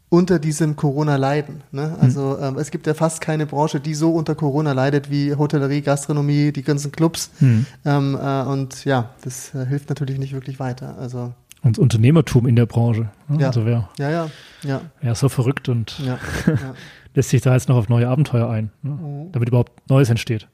unter 0.09 0.39
diesem 0.39 0.75
Corona 0.75 1.15
leiden. 1.15 1.61
Ne? 1.71 1.95
Also 2.01 2.37
mhm. 2.39 2.43
ähm, 2.43 2.57
es 2.57 2.71
gibt 2.71 2.87
ja 2.87 2.95
fast 2.95 3.21
keine 3.21 3.45
Branche, 3.45 3.79
die 3.79 3.93
so 3.93 4.11
unter 4.11 4.33
Corona 4.33 4.71
leidet 4.71 5.11
wie 5.11 5.35
Hotellerie, 5.35 5.81
Gastronomie, 5.81 6.51
die 6.51 6.63
ganzen 6.63 6.91
Clubs. 6.91 7.29
Mhm. 7.39 7.65
Ähm, 7.85 8.17
äh, 8.19 8.41
und 8.43 8.85
ja, 8.85 9.11
das 9.23 9.53
äh, 9.53 9.65
hilft 9.67 9.89
natürlich 9.89 10.17
nicht 10.17 10.33
wirklich 10.33 10.59
weiter. 10.59 10.97
Also 10.99 11.33
und 11.61 11.77
Unternehmertum 11.77 12.47
in 12.47 12.55
der 12.55 12.65
Branche. 12.65 13.09
Ne? 13.27 13.41
Ja. 13.41 13.47
Also 13.47 13.65
wer, 13.65 13.89
ja, 13.97 14.09
ja, 14.09 14.29
ja. 14.63 14.81
Wer 15.01 15.11
ist 15.11 15.19
so 15.19 15.29
verrückt 15.29 15.69
und 15.69 15.99
ja, 15.99 16.17
ja. 16.47 16.73
lässt 17.13 17.29
sich 17.29 17.41
da 17.41 17.53
jetzt 17.53 17.69
noch 17.69 17.75
auf 17.75 17.89
neue 17.89 18.07
Abenteuer 18.07 18.49
ein, 18.49 18.71
ne? 18.81 18.91
mhm. 18.91 19.31
damit 19.31 19.49
überhaupt 19.49 19.89
Neues 19.89 20.09
entsteht. 20.09 20.47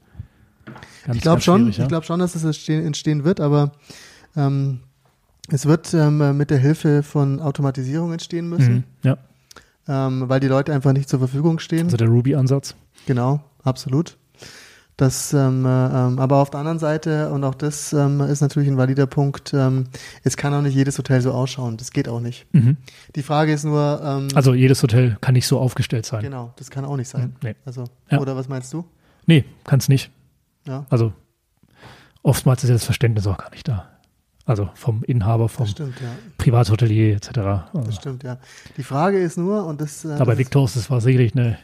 Ganz, 1.06 1.18
ich 1.18 1.22
glaube 1.22 1.42
schon, 1.42 1.72
ja? 1.72 1.84
ich 1.84 1.88
glaube 1.88 2.06
schon, 2.06 2.20
dass 2.20 2.34
es 2.34 2.44
entstehen, 2.44 2.84
entstehen 2.84 3.24
wird, 3.24 3.40
aber 3.40 3.74
ähm, 4.36 4.80
es 5.50 5.68
wird 5.68 5.94
ähm, 5.94 6.36
mit 6.36 6.50
der 6.50 6.58
Hilfe 6.58 7.04
von 7.04 7.40
Automatisierung 7.40 8.12
entstehen 8.12 8.50
müssen. 8.50 8.74
Mhm, 8.74 8.84
ja. 9.04 9.18
Ähm, 9.88 10.28
weil 10.28 10.40
die 10.40 10.48
Leute 10.48 10.74
einfach 10.74 10.94
nicht 10.94 11.08
zur 11.08 11.20
Verfügung 11.20 11.60
stehen. 11.60 11.86
Also 11.86 11.98
der 11.98 12.08
Ruby-Ansatz. 12.08 12.76
Genau, 13.06 13.44
absolut. 13.64 14.18
Das, 14.98 15.34
ähm, 15.34 15.66
äh, 15.66 15.68
ähm, 15.68 16.20
aber 16.20 16.38
auf 16.38 16.50
der 16.50 16.62
anderen 16.62 16.80
Seite, 16.80 17.30
und 17.30 17.44
auch 17.44 17.54
das 17.54 17.94
ähm, 17.94 18.22
ist 18.22 18.42
natürlich 18.42 18.70
ein 18.70 18.78
valider 18.78 19.06
Punkt, 19.06 19.54
ähm, 19.54 19.86
es 20.24 20.38
kann 20.38 20.54
auch 20.56 20.62
nicht 20.62 20.74
jedes 20.74 20.98
Hotel 20.98 21.22
so 21.22 21.34
ausschauen. 21.34 21.78
Das 21.78 21.92
geht 21.92 22.08
auch 22.08 22.22
nicht. 22.22 22.48
Mhm. 22.54 22.78
Die 23.16 23.22
Frage 23.22 23.54
ist 23.54 23.66
nur. 23.66 24.02
Ähm, 24.04 24.30
also 24.34 24.56
jedes 24.56 24.82
Hotel 24.82 25.18
kann 25.22 25.34
nicht 25.34 25.48
so 25.48 25.60
aufgestellt 25.60 26.08
sein. 26.08 26.24
Genau, 26.24 26.54
das 26.56 26.72
kann 26.72 26.84
auch 26.84 26.96
nicht 26.98 27.10
sein. 27.10 27.36
Mhm, 27.42 27.50
nee. 27.50 27.56
Also, 27.66 27.84
ja. 28.10 28.20
Oder 28.20 28.36
was 28.36 28.48
meinst 28.48 28.74
du? 28.74 28.86
Nee, 29.28 29.44
kann 29.66 29.80
es 29.80 29.90
nicht. 29.90 30.12
Ja. 30.68 30.86
Also 30.90 31.14
oftmals 32.24 32.64
ist 32.64 32.70
ja 32.70 32.76
das 32.76 32.86
Verständnis 32.86 33.28
auch 33.28 33.38
gar 33.38 33.52
nicht 33.52 33.68
da. 33.68 33.90
Also 34.46 34.70
vom 34.76 35.04
Inhaber, 35.04 35.50
vom 35.50 35.66
stimmt, 35.66 36.00
ja. 36.02 36.10
Privathotelier 36.38 37.16
etc. 37.16 37.38
Also. 37.38 37.82
Das 37.86 37.96
stimmt, 37.96 38.24
ja. 38.24 38.38
Die 38.78 38.84
Frage 38.84 39.18
ist 39.18 39.38
nur, 39.38 39.66
und 39.66 39.82
das. 39.82 40.06
Äh, 40.06 40.24
bei 40.24 40.38
Victors, 40.38 40.76
das 40.76 40.92
war 40.92 41.02
sicherlich 41.02 41.36
eine, 41.36 41.58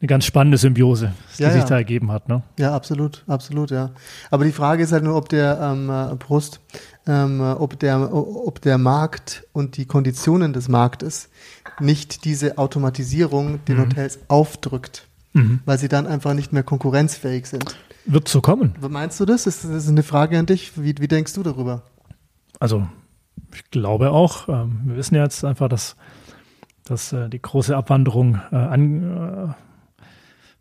eine 0.00 0.06
ganz 0.06 0.24
spannende 0.24 0.56
Symbiose, 0.56 1.12
die 1.36 1.42
ja, 1.42 1.50
sich 1.50 1.62
ja. 1.62 1.68
da 1.68 1.76
ergeben 1.76 2.12
hat. 2.12 2.28
Ne? 2.28 2.42
Ja, 2.56 2.72
absolut, 2.72 3.24
absolut, 3.26 3.72
ja. 3.72 3.90
Aber 4.30 4.44
die 4.44 4.52
Frage 4.52 4.84
ist 4.84 4.92
halt 4.92 5.02
nur, 5.02 5.16
ob 5.16 5.28
der 5.28 5.58
ähm, 5.60 5.90
äh, 5.90 6.14
Brust, 6.14 6.60
ähm, 7.08 7.40
ob, 7.40 7.80
der, 7.80 8.14
ob 8.14 8.60
der 8.60 8.78
Markt 8.78 9.44
und 9.52 9.76
die 9.76 9.86
Konditionen 9.86 10.52
des 10.52 10.68
Marktes 10.68 11.30
nicht 11.80 12.24
diese 12.24 12.58
Automatisierung 12.58 13.64
den 13.64 13.78
mhm. 13.78 13.82
Hotels 13.82 14.20
aufdrückt 14.28 15.08
mhm. 15.34 15.60
weil 15.64 15.78
sie 15.78 15.88
dann 15.88 16.06
einfach 16.06 16.32
nicht 16.32 16.52
mehr 16.52 16.62
konkurrenzfähig 16.62 17.46
sind. 17.46 17.76
Wird 18.06 18.28
so 18.28 18.40
kommen. 18.40 18.74
Meinst 18.80 19.18
du 19.20 19.24
das? 19.24 19.44
Das 19.44 19.64
ist 19.64 19.88
eine 19.88 20.02
Frage 20.02 20.38
an 20.38 20.46
dich. 20.46 20.72
Wie, 20.76 20.94
wie 20.98 21.08
denkst 21.08 21.32
du 21.34 21.42
darüber? 21.42 21.82
Also, 22.60 22.86
ich 23.54 23.70
glaube 23.70 24.10
auch. 24.10 24.48
Ähm, 24.48 24.80
wir 24.84 24.96
wissen 24.96 25.14
ja 25.14 25.22
jetzt 25.22 25.44
einfach, 25.44 25.68
dass, 25.68 25.96
dass 26.84 27.12
äh, 27.12 27.28
die 27.28 27.40
große 27.40 27.76
Abwanderung 27.76 28.40
äh, 28.52 28.56
an, 28.56 29.48
äh, 29.48 30.04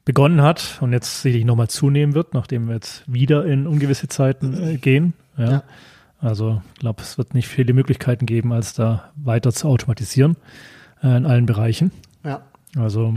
begonnen 0.06 0.42
hat 0.42 0.80
und 0.82 0.94
jetzt 0.94 1.22
sicherlich 1.22 1.46
nochmal 1.46 1.70
zunehmen 1.70 2.14
wird, 2.14 2.34
nachdem 2.34 2.68
wir 2.68 2.76
jetzt 2.76 3.04
wieder 3.12 3.46
in 3.46 3.68
ungewisse 3.68 4.08
Zeiten 4.08 4.54
äh, 4.62 4.78
gehen. 4.78 5.14
Ja. 5.38 5.52
ja. 5.52 5.64
Also 6.20 6.62
ich 6.74 6.80
glaube, 6.80 7.02
es 7.02 7.18
wird 7.18 7.34
nicht 7.34 7.50
viele 7.50 7.74
Möglichkeiten 7.74 8.26
geben, 8.26 8.54
als 8.54 8.74
da 8.74 9.12
weiter 9.16 9.52
zu 9.52 9.68
automatisieren 9.68 10.38
äh, 11.02 11.18
in 11.18 11.26
allen 11.26 11.46
Bereichen. 11.46 11.92
Ja. 12.24 12.44
Also 12.78 13.14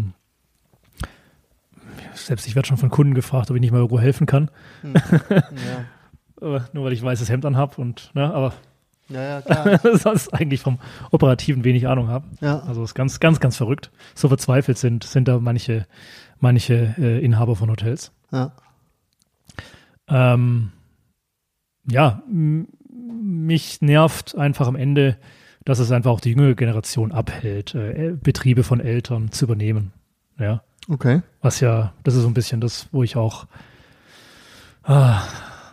selbst 2.14 2.46
ich 2.46 2.54
werde 2.54 2.68
schon 2.68 2.76
von 2.76 2.90
Kunden 2.90 3.14
gefragt, 3.14 3.50
ob 3.50 3.56
ich 3.56 3.60
nicht 3.60 3.72
mal 3.72 3.78
irgendwo 3.78 4.00
helfen 4.00 4.26
kann. 4.26 4.50
Hm. 4.82 4.94
Ja. 6.38 6.66
nur 6.74 6.84
weil 6.84 6.92
ich 6.92 7.02
weißes 7.02 7.30
Hemd 7.30 7.46
anhab 7.46 7.78
und, 7.78 8.10
ne, 8.14 8.32
aber 8.32 8.52
ja, 9.08 9.22
ja, 9.22 9.40
klar. 9.40 9.80
sonst 9.98 10.34
eigentlich 10.34 10.60
vom 10.60 10.78
Operativen 11.10 11.64
wenig 11.64 11.86
Ahnung 11.86 12.08
habe. 12.08 12.26
Ja. 12.40 12.60
Also 12.60 12.82
ist 12.82 12.94
ganz, 12.94 13.20
ganz, 13.20 13.40
ganz 13.40 13.56
verrückt. 13.56 13.90
So 14.14 14.28
verzweifelt 14.28 14.78
sind, 14.78 15.04
sind 15.04 15.28
da 15.28 15.38
manche, 15.38 15.86
manche 16.40 16.94
äh, 16.98 17.24
Inhaber 17.24 17.56
von 17.56 17.70
Hotels. 17.70 18.12
Ja. 18.32 18.52
Ähm, 20.08 20.72
ja, 21.88 22.22
mich 22.28 23.80
nervt 23.80 24.36
einfach 24.36 24.66
am 24.66 24.76
Ende, 24.76 25.16
dass 25.64 25.78
es 25.78 25.92
einfach 25.92 26.10
auch 26.10 26.20
die 26.20 26.30
jüngere 26.30 26.54
Generation 26.54 27.12
abhält, 27.12 27.74
äh, 27.74 28.14
Betriebe 28.20 28.62
von 28.64 28.80
Eltern 28.80 29.30
zu 29.30 29.44
übernehmen. 29.44 29.92
Ja. 30.38 30.62
Okay. 30.88 31.22
Was 31.42 31.60
ja, 31.60 31.92
das 32.04 32.14
ist 32.14 32.22
so 32.22 32.28
ein 32.28 32.34
bisschen 32.34 32.60
das, 32.60 32.88
wo 32.92 33.02
ich 33.02 33.16
auch, 33.16 33.46
ah, 34.84 35.22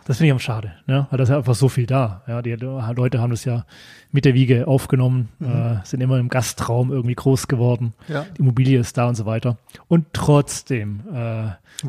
das 0.06 0.18
finde 0.18 0.26
ich 0.28 0.32
am 0.32 0.38
schade, 0.38 0.72
ne? 0.86 1.06
weil 1.10 1.16
da 1.16 1.22
ist 1.22 1.30
ja 1.30 1.38
einfach 1.38 1.54
so 1.54 1.68
viel 1.68 1.86
da. 1.86 2.22
Ja, 2.26 2.42
die 2.42 2.52
Leute 2.52 3.20
haben 3.20 3.30
das 3.30 3.44
ja 3.44 3.64
mit 4.12 4.24
der 4.24 4.34
Wiege 4.34 4.66
aufgenommen, 4.66 5.28
mhm. 5.38 5.48
äh, 5.48 5.76
sind 5.84 6.00
immer 6.00 6.18
im 6.18 6.28
Gastraum 6.28 6.90
irgendwie 6.92 7.14
groß 7.14 7.48
geworden. 7.48 7.94
Ja. 8.08 8.26
Die 8.36 8.40
Immobilie 8.40 8.78
ist 8.78 8.98
da 8.98 9.08
und 9.08 9.14
so 9.14 9.24
weiter. 9.24 9.56
Und 9.88 10.06
trotzdem 10.12 11.00
äh, 11.12 11.48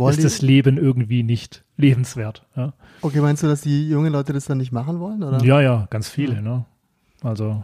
ist 0.10 0.24
das 0.24 0.42
Leben 0.42 0.78
irgendwie 0.78 1.24
nicht 1.24 1.64
lebenswert. 1.78 2.46
Ja? 2.56 2.74
Okay, 3.02 3.20
meinst 3.20 3.44
du, 3.44 3.48
dass 3.48 3.62
die 3.62 3.90
jungen 3.90 4.14
Leute 4.14 4.34
das 4.34 4.46
dann 4.46 4.60
nicht 4.60 4.72
machen 4.72 5.00
wollen? 5.00 5.22
Oder? 5.22 5.44
Ja, 5.44 5.60
ja, 5.62 5.88
ganz 5.90 6.08
viele. 6.08 6.36
Mhm. 6.36 6.44
Ne? 6.44 6.66
Also 7.22 7.64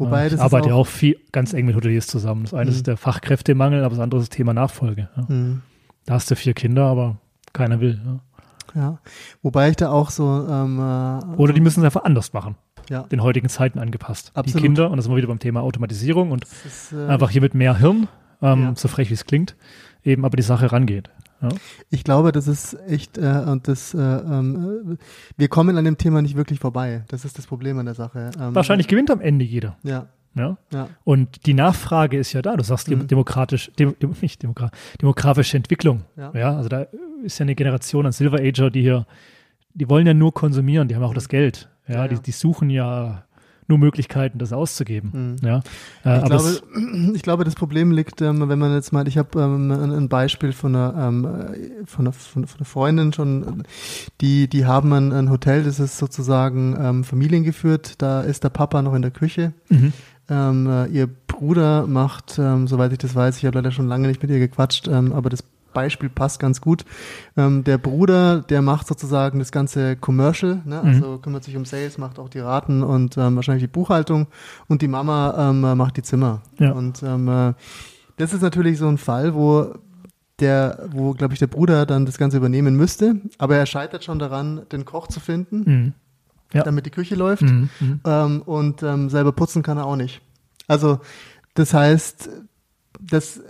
Wobei 0.00 0.28
ich 0.28 0.40
arbeite 0.40 0.70
ja 0.70 0.74
auch, 0.74 0.80
auch 0.80 0.86
viel, 0.86 1.18
ganz 1.30 1.52
eng 1.52 1.66
mit 1.66 1.76
Hoteliers 1.76 2.06
zusammen. 2.06 2.44
Das 2.44 2.54
eine 2.54 2.70
mhm. 2.70 2.76
ist 2.76 2.86
der 2.86 2.96
Fachkräftemangel, 2.96 3.84
aber 3.84 3.94
das 3.94 4.02
andere 4.02 4.20
ist 4.20 4.30
das 4.30 4.36
Thema 4.36 4.54
Nachfolge. 4.54 5.08
Ja. 5.16 5.24
Mhm. 5.28 5.62
Da 6.06 6.14
hast 6.14 6.30
du 6.30 6.36
vier 6.36 6.54
Kinder, 6.54 6.86
aber 6.86 7.18
keiner 7.52 7.80
will. 7.80 8.00
Ja. 8.04 8.20
Ja, 8.74 8.98
wobei 9.42 9.70
ich 9.70 9.76
da 9.76 9.90
auch 9.90 10.10
so. 10.10 10.46
Ähm, 10.48 10.78
äh, 10.78 11.36
Oder 11.36 11.52
die 11.52 11.60
müssen 11.60 11.80
es 11.80 11.84
einfach 11.84 12.04
anders 12.04 12.32
machen. 12.32 12.54
Ja. 12.88 13.02
Den 13.02 13.22
heutigen 13.22 13.48
Zeiten 13.48 13.78
angepasst. 13.78 14.32
Absolut. 14.34 14.62
Die 14.62 14.66
Kinder, 14.66 14.90
und 14.90 14.96
das 14.96 15.04
sind 15.04 15.12
wir 15.12 15.16
wieder 15.18 15.28
beim 15.28 15.38
Thema 15.38 15.60
Automatisierung 15.60 16.30
und 16.30 16.44
ist, 16.44 16.92
äh, 16.92 17.06
einfach 17.06 17.30
hier 17.30 17.40
mit 17.40 17.54
mehr 17.54 17.78
Hirn, 17.78 18.08
ähm, 18.42 18.74
so 18.76 18.88
frech 18.88 19.10
wie 19.10 19.14
es 19.14 19.26
klingt, 19.26 19.56
eben 20.04 20.24
aber 20.24 20.36
die 20.36 20.42
Sache 20.42 20.72
rangeht. 20.72 21.10
Ja. 21.42 21.48
Ich 21.90 22.04
glaube, 22.04 22.32
das 22.32 22.46
ist 22.46 22.74
echt, 22.86 23.18
äh, 23.18 23.44
und 23.46 23.66
das, 23.66 23.94
äh, 23.94 23.98
äh, 23.98 24.96
wir 25.36 25.48
kommen 25.48 25.76
an 25.78 25.84
dem 25.84 25.96
Thema 25.96 26.22
nicht 26.22 26.36
wirklich 26.36 26.60
vorbei. 26.60 27.04
Das 27.08 27.24
ist 27.24 27.38
das 27.38 27.46
Problem 27.46 27.78
an 27.78 27.86
der 27.86 27.94
Sache. 27.94 28.30
Ähm, 28.38 28.54
Wahrscheinlich 28.54 28.88
gewinnt 28.88 29.10
am 29.10 29.20
Ende 29.20 29.44
jeder. 29.44 29.76
Ja. 29.82 30.08
Ja? 30.34 30.56
ja. 30.72 30.88
Und 31.04 31.46
die 31.46 31.54
Nachfrage 31.54 32.18
ist 32.18 32.32
ja 32.32 32.42
da. 32.42 32.56
Du 32.56 32.62
sagst 32.62 32.88
mhm. 32.88 33.06
demokratisch, 33.06 33.70
dem, 33.78 33.98
dem, 33.98 34.14
nicht 34.20 34.42
demokra 34.42 34.70
demografische 35.00 35.56
Entwicklung. 35.56 36.02
Ja. 36.16 36.32
ja. 36.34 36.56
Also 36.56 36.68
da 36.68 36.86
ist 37.24 37.38
ja 37.38 37.44
eine 37.44 37.54
Generation 37.54 38.06
an 38.06 38.12
Silver 38.12 38.38
Ager, 38.38 38.70
die 38.70 38.82
hier, 38.82 39.06
die 39.74 39.88
wollen 39.88 40.06
ja 40.06 40.14
nur 40.14 40.32
konsumieren, 40.32 40.88
die 40.88 40.94
haben 40.94 41.02
auch 41.02 41.14
das 41.14 41.28
Geld. 41.28 41.68
Ja, 41.88 41.94
ja, 41.96 42.08
Die, 42.08 42.20
die 42.20 42.30
suchen 42.30 42.70
ja 42.70 43.24
nur 43.70 43.78
Möglichkeiten, 43.78 44.38
das 44.38 44.52
auszugeben. 44.52 45.36
Mhm. 45.40 45.46
Ja, 45.46 45.62
äh, 46.04 46.18
ich, 46.18 46.24
glaube, 46.24 46.60
ich 47.14 47.22
glaube, 47.22 47.44
das 47.44 47.54
Problem 47.54 47.92
liegt, 47.92 48.20
ähm, 48.20 48.46
wenn 48.48 48.58
man 48.58 48.74
jetzt 48.74 48.92
mal, 48.92 49.08
ich 49.08 49.16
habe 49.16 49.40
ähm, 49.40 49.70
ein, 49.70 50.08
Beispiel 50.08 50.52
von 50.52 50.76
einer, 50.76 50.94
ähm, 51.08 51.22
von, 51.86 52.06
einer, 52.06 52.12
von, 52.12 52.44
einer 52.44 52.64
Freundin 52.64 53.12
schon, 53.14 53.62
die, 54.20 54.48
die 54.48 54.66
haben 54.66 54.92
ein, 54.92 55.12
ein 55.12 55.30
Hotel, 55.30 55.62
das 55.64 55.80
ist 55.80 55.96
sozusagen 55.96 56.76
ähm, 56.78 57.04
familiengeführt, 57.04 58.02
da 58.02 58.20
ist 58.20 58.44
der 58.44 58.50
Papa 58.50 58.82
noch 58.82 58.94
in 58.94 59.02
der 59.02 59.12
Küche. 59.12 59.54
Mhm. 59.70 59.92
Ähm, 60.28 60.66
äh, 60.68 60.86
ihr 60.86 61.08
Bruder 61.26 61.86
macht, 61.86 62.38
ähm, 62.38 62.68
soweit 62.68 62.92
ich 62.92 62.98
das 62.98 63.14
weiß, 63.14 63.38
ich 63.38 63.46
habe 63.46 63.56
leider 63.56 63.70
schon 63.70 63.88
lange 63.88 64.08
nicht 64.08 64.20
mit 64.20 64.30
ihr 64.30 64.38
gequatscht, 64.38 64.88
aber 64.88 65.30
das 65.30 65.42
Beispiel 65.72 66.08
passt 66.08 66.38
ganz 66.38 66.60
gut. 66.60 66.84
Ähm, 67.36 67.64
der 67.64 67.78
Bruder, 67.78 68.40
der 68.42 68.62
macht 68.62 68.86
sozusagen 68.86 69.38
das 69.38 69.52
ganze 69.52 69.96
Commercial, 69.96 70.62
ne? 70.64 70.80
also 70.80 71.08
mhm. 71.08 71.22
kümmert 71.22 71.44
sich 71.44 71.56
um 71.56 71.64
Sales, 71.64 71.98
macht 71.98 72.18
auch 72.18 72.28
die 72.28 72.40
Raten 72.40 72.82
und 72.82 73.16
ähm, 73.16 73.36
wahrscheinlich 73.36 73.64
die 73.64 73.72
Buchhaltung 73.72 74.26
und 74.68 74.82
die 74.82 74.88
Mama 74.88 75.50
ähm, 75.50 75.60
macht 75.76 75.96
die 75.96 76.02
Zimmer. 76.02 76.42
Ja. 76.58 76.72
Und 76.72 77.02
ähm, 77.02 77.28
äh, 77.28 77.54
das 78.16 78.32
ist 78.32 78.42
natürlich 78.42 78.78
so 78.78 78.88
ein 78.88 78.98
Fall, 78.98 79.34
wo 79.34 79.74
der, 80.40 80.88
wo, 80.90 81.12
glaube 81.12 81.34
ich, 81.34 81.38
der 81.38 81.48
Bruder 81.48 81.84
dann 81.86 82.06
das 82.06 82.18
Ganze 82.18 82.38
übernehmen 82.38 82.76
müsste, 82.76 83.16
aber 83.38 83.56
er 83.56 83.66
scheitert 83.66 84.04
schon 84.04 84.18
daran, 84.18 84.62
den 84.72 84.84
Koch 84.84 85.08
zu 85.08 85.20
finden. 85.20 85.62
Mhm 85.66 85.92
ja. 86.52 86.62
damit 86.62 86.86
die 86.86 86.90
Küche 86.90 87.14
läuft. 87.14 87.42
Mhm, 87.42 87.68
mhm, 87.80 88.00
ähm, 88.04 88.42
und 88.42 88.82
ähm, 88.82 89.08
selber 89.08 89.32
putzen 89.32 89.62
kann 89.62 89.78
er 89.78 89.86
auch 89.86 89.96
nicht. 89.96 90.20
Also 90.66 91.00
das 91.54 91.74
heißt, 91.74 92.28
das, 93.00 93.40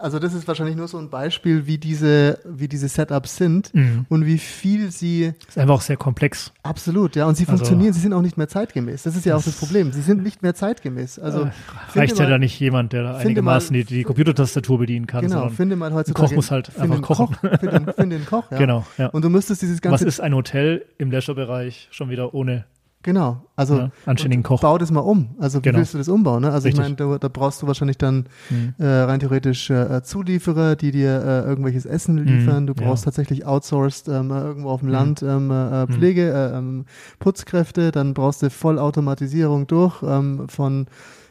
also 0.00 0.18
das 0.18 0.34
ist 0.34 0.48
wahrscheinlich 0.48 0.76
nur 0.76 0.88
so 0.88 0.98
ein 0.98 1.10
Beispiel, 1.10 1.66
wie 1.66 1.78
diese, 1.78 2.38
wie 2.44 2.68
diese 2.68 2.88
Setups 2.88 3.36
sind 3.36 3.74
mhm. 3.74 4.06
und 4.08 4.26
wie 4.26 4.38
viel 4.38 4.90
sie. 4.90 5.32
Ist 5.48 5.58
einfach 5.58 5.74
auch 5.74 5.80
sehr 5.80 5.96
komplex. 5.96 6.52
Absolut, 6.62 7.16
ja. 7.16 7.26
Und 7.26 7.36
sie 7.36 7.44
also, 7.44 7.56
funktionieren, 7.56 7.92
sie 7.92 8.00
sind 8.00 8.12
auch 8.12 8.22
nicht 8.22 8.36
mehr 8.36 8.48
zeitgemäß. 8.48 9.02
Das 9.02 9.16
ist 9.16 9.26
ja 9.26 9.36
auch 9.36 9.42
das 9.42 9.56
Problem. 9.56 9.92
Sie 9.92 10.00
sind 10.00 10.22
nicht 10.22 10.42
mehr 10.42 10.54
zeitgemäß. 10.54 11.18
Also 11.18 11.42
äh, 11.42 11.50
reicht 11.94 12.18
ja 12.18 12.26
da 12.26 12.38
nicht 12.38 12.58
jemand, 12.58 12.92
der 12.92 13.02
da 13.02 13.16
einigermaßen 13.16 13.76
mal, 13.76 13.84
die, 13.84 13.94
die 13.96 14.02
Computertastatur 14.04 14.78
bedienen 14.78 15.06
kann. 15.06 15.22
Genau, 15.22 15.48
finde 15.50 15.76
mal 15.76 15.92
heutzutage. 15.92 16.24
Ein 16.24 16.28
Koch 16.28 16.36
muss 16.36 16.50
halt 16.50 16.78
einfach 16.78 17.02
kochen. 17.02 17.36
Koch, 17.40 17.58
finde, 17.60 17.92
finde 17.92 18.16
einen 18.16 18.26
Koch, 18.26 18.50
ja. 18.50 18.58
Genau, 18.60 18.86
ja. 18.98 19.06
Und 19.08 19.24
du 19.24 19.30
müsstest 19.30 19.62
dieses 19.62 19.80
ganze. 19.80 19.94
Was 19.94 20.02
ist 20.02 20.20
ein 20.20 20.34
Hotel 20.34 20.84
im 20.98 21.10
Leisure-Bereich 21.10 21.88
schon 21.90 22.10
wieder 22.10 22.34
ohne 22.34 22.64
Genau, 23.02 23.42
also 23.56 23.78
ja, 23.78 23.90
anständigen 24.04 24.42
Koch. 24.42 24.60
Bau 24.60 24.76
das 24.76 24.90
mal 24.90 25.00
um. 25.00 25.30
Also 25.38 25.60
wie 25.60 25.62
genau. 25.62 25.78
willst 25.78 25.94
du 25.94 25.98
das 25.98 26.08
umbauen? 26.08 26.42
Ne? 26.42 26.52
Also 26.52 26.66
Richtig. 26.66 26.84
ich 26.84 26.96
meine, 26.96 26.96
da, 26.96 27.18
da, 27.18 27.28
brauchst 27.28 27.62
du 27.62 27.66
wahrscheinlich 27.66 27.96
dann 27.96 28.26
mhm. 28.50 28.74
äh, 28.78 28.86
rein 28.86 29.20
theoretisch 29.20 29.70
äh, 29.70 30.02
Zulieferer, 30.02 30.76
die 30.76 30.90
dir 30.90 31.22
äh, 31.24 31.48
irgendwelches 31.48 31.86
Essen 31.86 32.16
mhm. 32.16 32.24
liefern. 32.24 32.66
Du 32.66 32.74
brauchst 32.74 33.04
ja. 33.04 33.06
tatsächlich 33.06 33.46
outsourced 33.46 34.08
ähm, 34.08 34.30
irgendwo 34.30 34.68
auf 34.68 34.80
dem 34.80 34.88
mhm. 34.88 34.92
Land 34.92 35.22
ähm, 35.22 35.50
äh, 35.50 35.86
mhm. 35.86 35.92
Pflege, 35.92 36.30
äh, 36.30 36.58
ähm, 36.58 36.84
Putzkräfte. 37.20 37.90
Dann 37.90 38.12
brauchst 38.12 38.42
du 38.42 38.50
Vollautomatisierung 38.50 39.66
durch 39.66 40.02
ähm, 40.02 40.46
von 40.48 40.86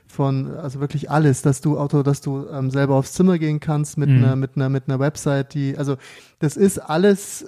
von 0.08 0.58
also 0.58 0.80
wirklich 0.80 1.12
alles, 1.12 1.44
dass 1.44 1.62
du 1.62 1.78
Auto, 1.78 2.02
dass 2.02 2.20
du 2.20 2.48
ähm, 2.52 2.72
selber 2.72 2.96
aufs 2.96 3.14
Zimmer 3.14 3.38
gehen 3.38 3.60
kannst 3.60 3.96
mit 4.00 4.10
mhm. 4.10 4.24
einer 4.24 4.36
mit 4.36 4.56
einer 4.56 4.70
mit 4.70 4.86
einer 4.88 5.00
Website, 5.00 5.54
die 5.54 5.78
also 5.78 5.98
das 6.40 6.58
ist 6.58 6.80
alles 6.80 7.46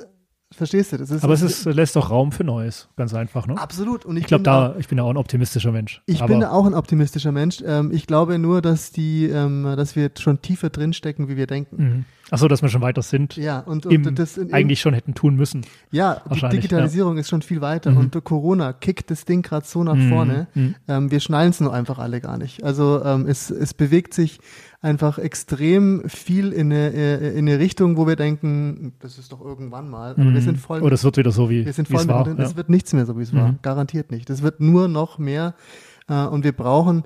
Verstehst 0.53 0.91
du? 0.91 0.97
Das 0.97 1.09
ist, 1.09 1.23
aber 1.23 1.33
es 1.33 1.41
ist, 1.41 1.63
lässt 1.65 1.95
doch 1.95 2.09
Raum 2.09 2.33
für 2.33 2.43
Neues, 2.43 2.89
ganz 2.97 3.13
einfach, 3.13 3.47
ne? 3.47 3.57
Absolut. 3.57 4.05
Und 4.05 4.17
ich, 4.17 4.23
ich 4.23 4.27
glaube, 4.27 4.43
da, 4.43 4.75
ich 4.77 4.89
bin 4.89 4.97
ja 4.97 5.05
auch 5.05 5.09
ein 5.09 5.17
optimistischer 5.17 5.71
Mensch. 5.71 6.01
Ich 6.07 6.23
bin 6.25 6.43
auch 6.43 6.65
ein 6.65 6.73
optimistischer 6.73 7.31
Mensch. 7.31 7.63
Ähm, 7.65 7.91
ich 7.93 8.05
glaube 8.05 8.37
nur, 8.37 8.61
dass 8.61 8.91
die, 8.91 9.27
ähm, 9.27 9.63
dass 9.63 9.95
wir 9.95 10.11
schon 10.19 10.41
tiefer 10.41 10.69
drinstecken, 10.69 11.29
wie 11.29 11.37
wir 11.37 11.47
denken. 11.47 11.75
Mhm. 11.77 12.05
Achso, 12.31 12.47
dass 12.47 12.61
wir 12.61 12.69
schon 12.69 12.81
weiter 12.81 13.01
sind. 13.01 13.35
Ja, 13.35 13.59
und, 13.59 13.85
und 13.85 13.91
im, 13.91 14.15
das 14.15 14.37
in, 14.37 14.53
eigentlich 14.53 14.79
schon 14.79 14.93
hätten 14.93 15.13
tun 15.13 15.35
müssen. 15.35 15.65
Ja, 15.91 16.21
die 16.29 16.49
Digitalisierung 16.49 17.15
ja. 17.15 17.21
ist 17.21 17.29
schon 17.29 17.41
viel 17.41 17.59
weiter 17.59 17.91
mhm. 17.91 17.97
und 17.97 18.23
Corona 18.23 18.71
kickt 18.71 19.11
das 19.11 19.25
Ding 19.25 19.41
gerade 19.41 19.65
so 19.65 19.83
nach 19.83 19.95
mhm. 19.95 20.09
vorne. 20.09 20.47
Mhm. 20.53 20.75
Ähm, 20.87 21.11
wir 21.11 21.19
schnallen 21.19 21.49
es 21.49 21.59
nur 21.59 21.73
einfach 21.73 21.99
alle 21.99 22.21
gar 22.21 22.37
nicht. 22.37 22.63
Also 22.63 23.03
ähm, 23.03 23.25
es, 23.27 23.49
es 23.49 23.73
bewegt 23.73 24.13
sich 24.13 24.39
einfach 24.81 25.19
extrem 25.19 26.03
viel 26.07 26.51
in 26.51 26.71
eine, 26.71 26.91
äh, 26.93 27.37
in 27.37 27.47
eine 27.47 27.59
Richtung, 27.59 27.97
wo 27.97 28.07
wir 28.07 28.15
denken, 28.15 28.93
das 28.99 29.17
ist 29.17 29.31
doch 29.31 29.41
irgendwann 29.41 29.89
mal. 29.89 30.11
Aber 30.11 30.23
mhm. 30.23 30.33
wir 30.33 30.41
sind 30.41 30.57
voll. 30.57 30.81
Oder 30.81 30.91
oh, 30.91 30.95
es 30.95 31.03
wird 31.03 31.17
wieder 31.17 31.31
so 31.31 31.49
wie 31.49 31.65
wir 31.65 31.73
sind 31.73 31.87
voll 31.87 32.01
es 32.01 32.07
war. 32.07 32.27
Ja. 32.27 32.35
Es 32.39 32.55
wird 32.55 32.69
nichts 32.69 32.93
mehr 32.93 33.05
so 33.05 33.17
wie 33.17 33.23
es 33.23 33.31
mhm. 33.31 33.37
war. 33.37 33.55
Garantiert 33.61 34.11
nicht. 34.11 34.29
Es 34.29 34.41
wird 34.41 34.59
nur 34.59 34.87
noch 34.87 35.19
mehr. 35.19 35.53
Äh, 36.09 36.25
und 36.25 36.43
wir 36.43 36.53
brauchen. 36.53 37.03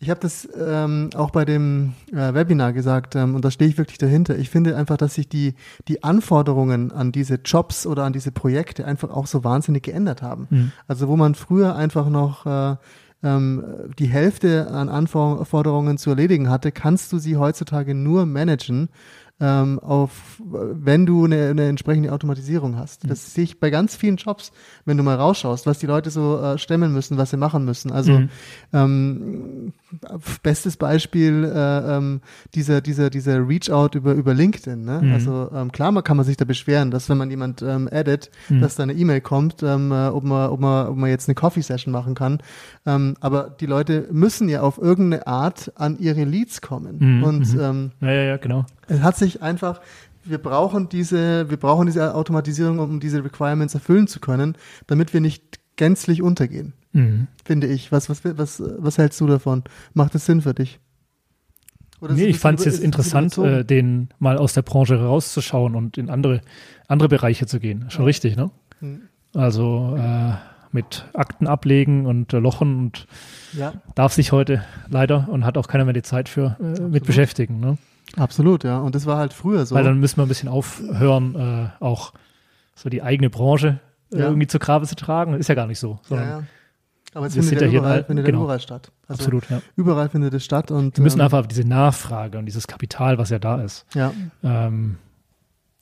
Ich 0.00 0.10
habe 0.10 0.20
das 0.20 0.48
ähm, 0.56 1.10
auch 1.16 1.30
bei 1.30 1.44
dem 1.44 1.94
äh, 2.12 2.32
Webinar 2.32 2.72
gesagt 2.72 3.16
ähm, 3.16 3.34
und 3.34 3.44
da 3.44 3.50
stehe 3.50 3.68
ich 3.68 3.78
wirklich 3.78 3.98
dahinter. 3.98 4.38
Ich 4.38 4.48
finde 4.48 4.76
einfach, 4.76 4.96
dass 4.96 5.14
sich 5.14 5.28
die, 5.28 5.54
die 5.88 6.04
Anforderungen 6.04 6.92
an 6.92 7.10
diese 7.10 7.40
Jobs 7.44 7.84
oder 7.84 8.04
an 8.04 8.12
diese 8.12 8.30
Projekte 8.30 8.84
einfach 8.84 9.10
auch 9.10 9.26
so 9.26 9.42
wahnsinnig 9.42 9.82
geändert 9.82 10.22
haben. 10.22 10.46
Mhm. 10.50 10.72
Also 10.86 11.08
wo 11.08 11.16
man 11.16 11.34
früher 11.34 11.74
einfach 11.74 12.10
noch 12.10 12.46
äh, 12.46 12.76
ähm, 13.22 13.64
die 13.98 14.06
Hälfte 14.06 14.70
an 14.70 14.88
Anforderungen 14.88 15.98
zu 15.98 16.10
erledigen 16.10 16.48
hatte, 16.50 16.72
kannst 16.72 17.12
du 17.12 17.18
sie 17.18 17.36
heutzutage 17.36 17.94
nur 17.94 18.26
managen, 18.26 18.88
ähm, 19.40 19.78
auf, 19.78 20.42
wenn 20.44 21.06
du 21.06 21.24
eine, 21.24 21.50
eine 21.50 21.68
entsprechende 21.68 22.12
Automatisierung 22.12 22.76
hast. 22.76 23.04
Mhm. 23.04 23.08
Das 23.08 23.34
sehe 23.34 23.44
ich 23.44 23.60
bei 23.60 23.70
ganz 23.70 23.94
vielen 23.94 24.16
Jobs, 24.16 24.52
wenn 24.84 24.96
du 24.96 25.02
mal 25.02 25.16
rausschaust, 25.16 25.66
was 25.66 25.78
die 25.78 25.86
Leute 25.86 26.10
so 26.10 26.40
äh, 26.40 26.58
stemmen 26.58 26.92
müssen, 26.92 27.18
was 27.18 27.30
sie 27.30 27.36
machen 27.36 27.64
müssen. 27.64 27.92
Also 27.92 28.12
mhm. 28.12 28.30
ähm, 28.72 29.72
bestes 30.42 30.76
Beispiel 30.76 31.44
äh, 31.44 31.96
ähm, 31.96 32.20
dieser 32.54 32.80
dieser 32.80 33.10
dieser 33.10 33.46
Reach-out 33.46 33.94
über 33.94 34.12
über 34.12 34.34
LinkedIn. 34.34 34.84
Ne? 34.84 35.00
Mhm. 35.02 35.12
Also 35.12 35.50
ähm, 35.54 35.72
klar, 35.72 35.92
man 35.92 36.04
kann 36.04 36.16
man 36.16 36.26
sich 36.26 36.36
da 36.36 36.44
beschweren, 36.44 36.90
dass 36.90 37.08
wenn 37.08 37.18
man 37.18 37.30
jemand 37.30 37.62
ähm, 37.62 37.88
addet, 37.90 38.30
mhm. 38.48 38.60
dass 38.60 38.74
da 38.76 38.82
eine 38.82 38.92
E-Mail 38.92 39.20
kommt, 39.20 39.62
ähm, 39.62 39.90
äh, 39.92 40.08
ob 40.08 40.24
man 40.24 40.50
ob 40.50 40.60
man 40.60 40.88
ob 40.88 40.96
man 40.96 41.10
jetzt 41.10 41.28
eine 41.28 41.34
Coffee-Session 41.34 41.92
machen 41.92 42.14
kann. 42.14 42.38
Ähm, 42.86 43.16
aber 43.20 43.50
die 43.60 43.66
Leute 43.66 44.08
müssen 44.10 44.48
ja 44.48 44.60
auf 44.60 44.78
irgendeine 44.78 45.26
Art 45.26 45.72
an 45.76 45.98
ihre 45.98 46.24
Leads 46.24 46.60
kommen. 46.60 46.96
Mhm. 46.98 47.24
Und 47.24 47.54
mhm. 47.54 47.60
ähm, 47.60 47.90
ja 48.00 48.12
ja 48.12 48.22
ja 48.22 48.36
genau 48.36 48.66
Es 48.88 49.00
hat 49.00 49.16
sich 49.16 49.42
einfach, 49.42 49.80
wir 50.24 50.38
brauchen 50.38 50.88
diese, 50.88 51.48
wir 51.48 51.56
brauchen 51.56 51.86
diese 51.86 52.14
Automatisierung, 52.14 52.78
um 52.78 53.00
diese 53.00 53.24
Requirements 53.24 53.74
erfüllen 53.74 54.06
zu 54.06 54.20
können, 54.20 54.56
damit 54.86 55.14
wir 55.14 55.20
nicht 55.20 55.60
gänzlich 55.78 56.20
untergehen. 56.20 56.74
Mhm. 56.92 57.28
Finde 57.42 57.66
ich. 57.66 57.90
Was, 57.90 58.10
was, 58.10 58.20
was, 58.24 58.62
was 58.78 58.98
hältst 58.98 59.18
du 59.22 59.26
davon? 59.26 59.64
Macht 59.94 60.14
es 60.14 60.26
Sinn 60.26 60.42
für 60.42 60.52
dich? 60.52 60.78
Oder 62.00 62.14
nee, 62.14 62.26
ich 62.26 62.38
fand 62.38 62.60
es 62.60 62.66
jetzt 62.66 62.80
interessant, 62.80 63.36
äh, 63.38 63.64
den 63.64 64.10
mal 64.18 64.36
aus 64.36 64.52
der 64.52 64.62
Branche 64.62 65.00
rauszuschauen 65.00 65.74
und 65.74 65.98
in 65.98 66.10
andere, 66.10 66.42
andere 66.86 67.08
Bereiche 67.08 67.46
zu 67.46 67.58
gehen. 67.58 67.86
Schon 67.88 68.02
ja. 68.02 68.06
richtig, 68.06 68.36
ne? 68.36 68.50
Mhm. 68.80 69.02
Also 69.34 69.96
äh, 69.98 70.34
mit 70.70 71.06
Akten 71.14 71.46
ablegen 71.46 72.06
und 72.06 72.32
äh, 72.32 72.38
Lochen 72.38 72.78
und 72.78 73.06
ja. 73.52 73.72
darf 73.94 74.12
sich 74.12 74.32
heute 74.32 74.62
leider 74.88 75.28
und 75.28 75.44
hat 75.44 75.58
auch 75.58 75.66
keiner 75.66 75.84
mehr 75.84 75.94
die 75.94 76.02
Zeit 76.02 76.28
für 76.28 76.56
äh, 76.60 76.80
mit 76.82 77.04
beschäftigen. 77.04 77.58
Ne? 77.58 77.78
Absolut, 78.16 78.64
ja. 78.64 78.78
Und 78.78 78.94
das 78.94 79.06
war 79.06 79.18
halt 79.18 79.32
früher 79.32 79.66
so. 79.66 79.74
Weil 79.74 79.84
dann 79.84 79.98
müssen 79.98 80.18
wir 80.18 80.24
ein 80.24 80.28
bisschen 80.28 80.48
aufhören, 80.48 81.34
äh, 81.34 81.84
auch 81.84 82.12
so 82.74 82.88
die 82.88 83.02
eigene 83.02 83.28
Branche 83.28 83.80
ja. 84.10 84.26
irgendwie 84.26 84.46
zur 84.46 84.60
Grabe 84.60 84.86
zu 84.86 84.96
tragen. 84.96 85.34
Ist 85.34 85.48
ja 85.48 85.54
gar 85.54 85.66
nicht 85.66 85.78
so. 85.78 85.98
Ja, 86.10 86.22
ja. 86.22 86.42
Aber 87.14 87.26
es 87.26 87.34
findet, 87.34 87.60
ja 87.60 87.68
überall, 87.68 88.04
findet 88.04 88.26
genau. 88.26 88.44
überall 88.44 88.60
statt. 88.60 88.92
Also 89.06 89.22
Absolut, 89.22 89.48
ja. 89.48 89.62
Überall 89.76 90.08
findet 90.08 90.34
es 90.34 90.44
statt. 90.44 90.70
Und, 90.70 90.96
wir 90.96 91.02
müssen 91.02 91.20
ähm, 91.20 91.24
einfach 91.24 91.46
diese 91.46 91.66
Nachfrage 91.66 92.38
und 92.38 92.46
dieses 92.46 92.66
Kapital, 92.66 93.18
was 93.18 93.30
ja 93.30 93.38
da 93.38 93.62
ist. 93.62 93.86
Ja. 93.94 94.12
Ähm, 94.42 94.98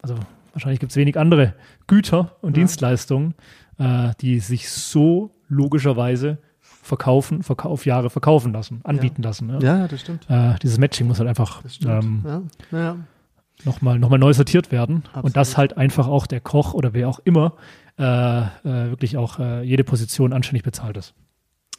also 0.01 0.15
wahrscheinlich 0.53 0.81
gibt 0.81 0.93
es 0.93 0.97
wenig 0.97 1.19
andere 1.19 1.55
Güter 1.87 2.37
und 2.43 2.57
ja. 2.57 2.63
Dienstleistungen, 2.63 3.35
äh, 3.79 4.11
die 4.21 4.39
sich 4.39 4.71
so 4.71 5.33
logischerweise 5.49 6.39
verkaufen, 6.61 7.43
verkauf 7.43 7.85
Jahre 7.85 8.11
verkaufen 8.11 8.53
lassen, 8.53 8.81
anbieten 8.85 9.23
ja. 9.23 9.29
lassen. 9.29 9.51
Ja, 9.51 9.59
ja 9.61 9.89
das 9.89 10.01
stimmt. 10.01 10.31
Äh, 10.31 10.55
dieses 10.63 10.79
Matching 10.79 11.09
muss 11.09 11.19
halt 11.19 11.29
einfach 11.29 11.63
ähm, 11.85 12.49
nochmal 13.65 13.99
noch 13.99 14.11
mal 14.11 14.19
neu 14.19 14.33
sortiert 14.33 14.71
werden. 14.71 15.03
Absolut. 15.07 15.25
Und 15.25 15.37
das 15.37 15.57
halt 15.57 15.77
einfach 15.77 16.07
auch 16.07 16.27
der 16.29 16.41
Koch 16.41 16.75
oder 16.75 16.95
wer 16.95 17.09
auch 17.09 17.19
immer 17.25 17.55
äh, 17.99 18.41
äh, 18.41 18.49
wirklich 18.65 19.17
auch 19.17 19.39
äh, 19.39 19.63
jede 19.63 19.85
Position 19.85 20.33
anständig 20.33 20.63
bezahlt 20.63 20.97
ist. 20.97 21.15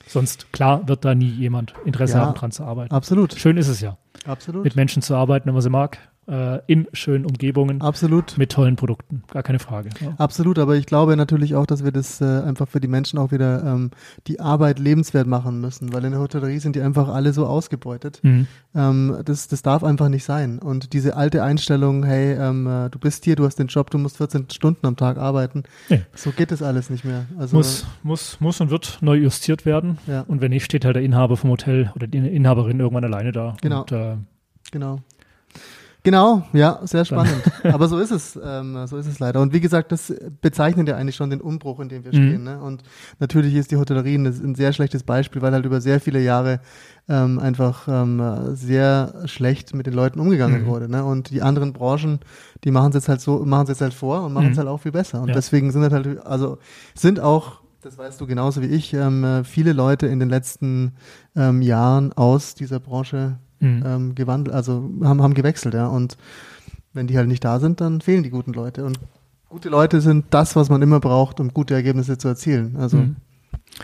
Sonst, 0.05 0.51
klar, 0.53 0.87
wird 0.87 1.03
da 1.03 1.15
nie 1.15 1.29
jemand 1.29 1.73
Interesse 1.85 2.19
haben, 2.19 2.33
dran 2.33 2.51
zu 2.51 2.63
arbeiten. 2.63 2.93
Absolut. 2.93 3.33
Schön 3.33 3.57
ist 3.57 3.67
es 3.67 3.81
ja. 3.81 3.97
Absolut. 4.25 4.63
Mit 4.63 4.75
Menschen 4.75 5.01
zu 5.01 5.15
arbeiten, 5.15 5.47
wenn 5.47 5.53
man 5.53 5.61
sie 5.61 5.69
mag 5.69 5.99
äh, 6.27 6.59
in 6.67 6.87
schönen 6.93 7.25
Umgebungen. 7.25 7.81
Absolut. 7.81 8.37
Mit 8.37 8.51
tollen 8.51 8.75
Produkten. 8.75 9.23
Gar 9.31 9.43
keine 9.43 9.59
Frage. 9.59 9.89
Ja. 10.01 10.13
Absolut, 10.17 10.59
aber 10.59 10.75
ich 10.75 10.85
glaube 10.85 11.15
natürlich 11.15 11.55
auch, 11.55 11.65
dass 11.65 11.83
wir 11.83 11.91
das 11.91 12.21
äh, 12.21 12.25
einfach 12.25 12.67
für 12.67 12.79
die 12.79 12.87
Menschen 12.87 13.17
auch 13.19 13.31
wieder 13.31 13.63
ähm, 13.63 13.91
die 14.27 14.39
Arbeit 14.39 14.79
lebenswert 14.79 15.27
machen 15.27 15.61
müssen, 15.61 15.93
weil 15.93 16.03
in 16.05 16.11
der 16.11 16.19
Hotellerie 16.19 16.59
sind 16.59 16.75
die 16.75 16.81
einfach 16.81 17.07
alle 17.07 17.33
so 17.33 17.45
ausgebeutet. 17.45 18.19
Mhm. 18.23 18.47
Ähm, 18.75 19.17
das, 19.25 19.47
das 19.47 19.61
darf 19.61 19.83
einfach 19.83 20.09
nicht 20.09 20.23
sein. 20.23 20.59
Und 20.59 20.93
diese 20.93 21.15
alte 21.15 21.43
Einstellung, 21.43 22.03
hey, 22.03 22.33
ähm, 22.33 22.67
äh, 22.67 22.89
du 22.89 22.99
bist 22.99 23.25
hier, 23.25 23.35
du 23.35 23.45
hast 23.45 23.57
den 23.57 23.67
Job, 23.67 23.89
du 23.89 23.97
musst 23.97 24.17
14 24.17 24.49
Stunden 24.51 24.85
am 24.85 24.95
Tag 24.95 25.17
arbeiten. 25.17 25.63
Nee. 25.89 26.01
So 26.13 26.31
geht 26.31 26.51
das 26.51 26.61
alles 26.61 26.89
nicht 26.89 27.05
mehr. 27.05 27.25
Also, 27.37 27.55
muss, 27.55 27.85
muss, 28.03 28.39
muss 28.39 28.61
und 28.61 28.69
wird 28.69 28.97
neu 29.01 29.15
justiert 29.15 29.65
werden. 29.65 29.97
Ja. 30.07 30.21
Und 30.27 30.41
wenn 30.41 30.51
nicht, 30.51 30.65
steht 30.65 30.85
halt 30.85 30.95
der 30.95 31.03
Inhaber 31.03 31.37
vom 31.37 31.51
Hotel 31.51 31.91
oder 31.95 32.07
die 32.07 32.17
Inhaberin 32.17 32.79
irgendwann 32.79 33.03
alleine 33.03 33.31
da. 33.31 33.55
Genau. 33.61 33.81
Und, 33.81 33.91
äh, 33.91 34.17
genau. 34.71 34.99
Genau, 36.07 36.41
ja, 36.53 36.79
sehr 36.83 37.03
spannend. 37.03 37.43
Aber 37.65 37.89
so 37.89 37.99
ist 37.99 38.11
es, 38.11 38.39
ähm, 38.41 38.87
so 38.87 38.95
ist 38.95 39.07
es 39.07 39.19
leider. 39.19 39.41
Und 39.41 39.51
wie 39.51 39.59
gesagt, 39.59 39.91
das 39.91 40.13
bezeichnet 40.39 40.87
ja 40.87 40.95
eigentlich 40.95 41.17
schon 41.17 41.29
den 41.29 41.41
Umbruch, 41.41 41.81
in 41.81 41.89
dem 41.89 42.05
wir 42.05 42.13
mhm. 42.13 42.29
stehen. 42.29 42.43
Ne? 42.45 42.61
Und 42.61 42.83
natürlich 43.19 43.53
ist 43.55 43.71
die 43.71 43.75
Hotellerie 43.75 44.15
ein, 44.15 44.55
sehr 44.55 44.71
schlechtes 44.71 45.03
Beispiel, 45.03 45.41
weil 45.41 45.51
halt 45.51 45.65
über 45.65 45.81
sehr 45.81 45.99
viele 45.99 46.21
Jahre 46.21 46.61
ähm, 47.09 47.39
einfach 47.39 47.89
ähm, 47.89 48.55
sehr 48.55 49.15
schlecht 49.25 49.75
mit 49.75 49.85
den 49.85 49.95
Leuten 49.95 50.21
umgegangen 50.21 50.61
mhm. 50.61 50.67
wurde. 50.67 50.89
Ne? 50.89 51.03
Und 51.03 51.29
die 51.29 51.41
anderen 51.41 51.73
Branchen, 51.73 52.19
die 52.63 52.71
machen 52.71 52.91
es 52.91 52.95
jetzt 52.95 53.09
halt 53.09 53.19
so, 53.19 53.39
machen 53.39 53.63
es 53.63 53.69
jetzt 53.71 53.81
halt 53.81 53.93
vor 53.93 54.23
und 54.23 54.31
machen 54.31 54.51
es 54.51 54.53
mhm. 54.53 54.59
halt 54.59 54.69
auch 54.69 54.79
viel 54.79 54.93
besser. 54.93 55.19
Und 55.21 55.27
ja. 55.27 55.33
deswegen 55.33 55.73
sind 55.73 55.91
halt, 55.91 56.25
also 56.25 56.57
sind 56.95 57.19
auch 57.19 57.59
das 57.81 57.97
weißt 57.97 58.19
du 58.19 58.27
genauso 58.27 58.61
wie 58.61 58.67
ich, 58.67 58.93
ähm, 58.93 59.43
viele 59.45 59.71
Leute 59.71 60.07
in 60.07 60.19
den 60.19 60.29
letzten 60.29 60.93
ähm, 61.35 61.61
Jahren 61.61 62.11
aus 62.13 62.55
dieser 62.55 62.79
Branche 62.79 63.39
mhm. 63.59 63.83
ähm, 63.85 64.15
gewandelt, 64.15 64.55
also 64.55 64.89
haben, 65.03 65.21
haben 65.21 65.33
gewechselt, 65.33 65.73
ja. 65.73 65.87
Und 65.87 66.17
wenn 66.93 67.07
die 67.07 67.17
halt 67.17 67.27
nicht 67.27 67.43
da 67.43 67.59
sind, 67.59 67.81
dann 67.81 68.01
fehlen 68.01 68.23
die 68.23 68.29
guten 68.29 68.53
Leute. 68.53 68.85
Und 68.85 68.99
gute 69.49 69.69
Leute 69.69 70.01
sind 70.01 70.25
das, 70.31 70.55
was 70.55 70.69
man 70.69 70.81
immer 70.81 70.99
braucht, 70.99 71.39
um 71.39 71.53
gute 71.53 71.73
Ergebnisse 71.73 72.17
zu 72.17 72.27
erzielen. 72.27 72.75
Also 72.77 72.97
mhm. 72.97 73.15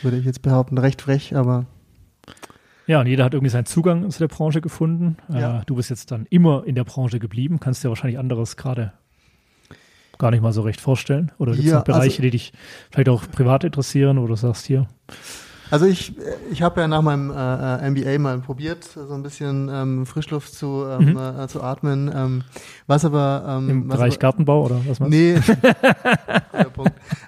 würde 0.01 0.17
ich 0.17 0.25
jetzt 0.25 0.41
behaupten, 0.41 0.77
recht 0.77 1.01
frech, 1.01 1.35
aber. 1.35 1.65
Ja, 2.85 2.99
und 2.99 3.07
jeder 3.07 3.23
hat 3.23 3.33
irgendwie 3.33 3.51
seinen 3.51 3.65
Zugang 3.65 4.09
zu 4.09 4.19
der 4.19 4.27
Branche 4.27 4.59
gefunden. 4.59 5.17
Äh, 5.31 5.39
ja. 5.39 5.59
Äh, 5.61 5.63
du 5.65 5.75
bist 5.75 5.89
jetzt 5.89 6.11
dann 6.11 6.25
immer 6.29 6.65
in 6.65 6.75
der 6.75 6.83
Branche 6.83 7.19
geblieben, 7.19 7.59
kannst 7.59 7.83
dir 7.83 7.89
wahrscheinlich 7.89 8.19
anderes 8.19 8.57
gerade 8.57 8.93
gar 10.17 10.31
nicht 10.31 10.41
mal 10.41 10.53
so 10.53 10.61
recht 10.61 10.81
vorstellen. 10.81 11.31
Oder 11.37 11.53
gibt 11.53 11.65
es 11.65 11.71
ja, 11.71 11.77
noch 11.77 11.85
Bereiche, 11.85 12.03
also, 12.03 12.21
die 12.21 12.29
dich 12.31 12.53
vielleicht 12.91 13.09
auch 13.09 13.29
privat 13.31 13.63
interessieren, 13.63 14.21
wo 14.21 14.27
du 14.27 14.35
sagst 14.35 14.65
hier? 14.65 14.87
Also 15.73 15.87
ich, 15.87 16.13
ich 16.51 16.61
habe 16.61 16.81
ja 16.81 16.87
nach 16.87 17.01
meinem 17.01 17.31
äh, 17.31 17.89
MBA 17.89 18.19
mal 18.19 18.37
probiert, 18.37 18.83
so 18.83 19.11
ein 19.11 19.23
bisschen 19.23 19.71
ähm, 19.73 20.05
Frischluft 20.05 20.53
zu, 20.53 20.85
ähm, 20.87 21.13
mhm. 21.13 21.17
äh, 21.17 21.47
zu 21.47 21.63
atmen. 21.63 22.11
Ähm, 22.13 22.43
was 22.85 23.03
aber 23.05 23.43
ähm, 23.47 23.69
im 23.69 23.89
was 23.89 23.97
Bereich 23.97 24.13
aber, 24.13 24.19
Gartenbau 24.19 24.65
oder 24.65 24.81
was 24.85 24.99
meinst 24.99 25.17
Nee. 25.17 25.35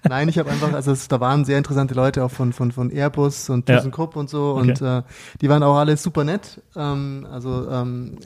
Nein, 0.07 0.29
ich 0.29 0.37
habe 0.37 0.51
einfach, 0.51 0.71
also 0.73 0.91
es, 0.91 1.07
da 1.07 1.19
waren 1.19 1.43
sehr 1.43 1.57
interessante 1.57 1.95
Leute 1.95 2.23
auch 2.23 2.29
von 2.29 2.53
von 2.53 2.71
von 2.71 2.91
Airbus 2.91 3.49
und 3.49 3.65
ThyssenKrupp 3.65 4.13
ja. 4.13 4.19
und 4.19 4.29
so 4.29 4.57
okay. 4.59 4.69
und 4.69 4.79
äh, 4.79 5.01
die 5.41 5.49
waren 5.49 5.63
auch 5.63 5.77
alle 5.77 5.97
super 5.97 6.23
nett. 6.23 6.61
Ähm, 6.75 7.25
also 7.31 7.67
ähm, 7.71 8.19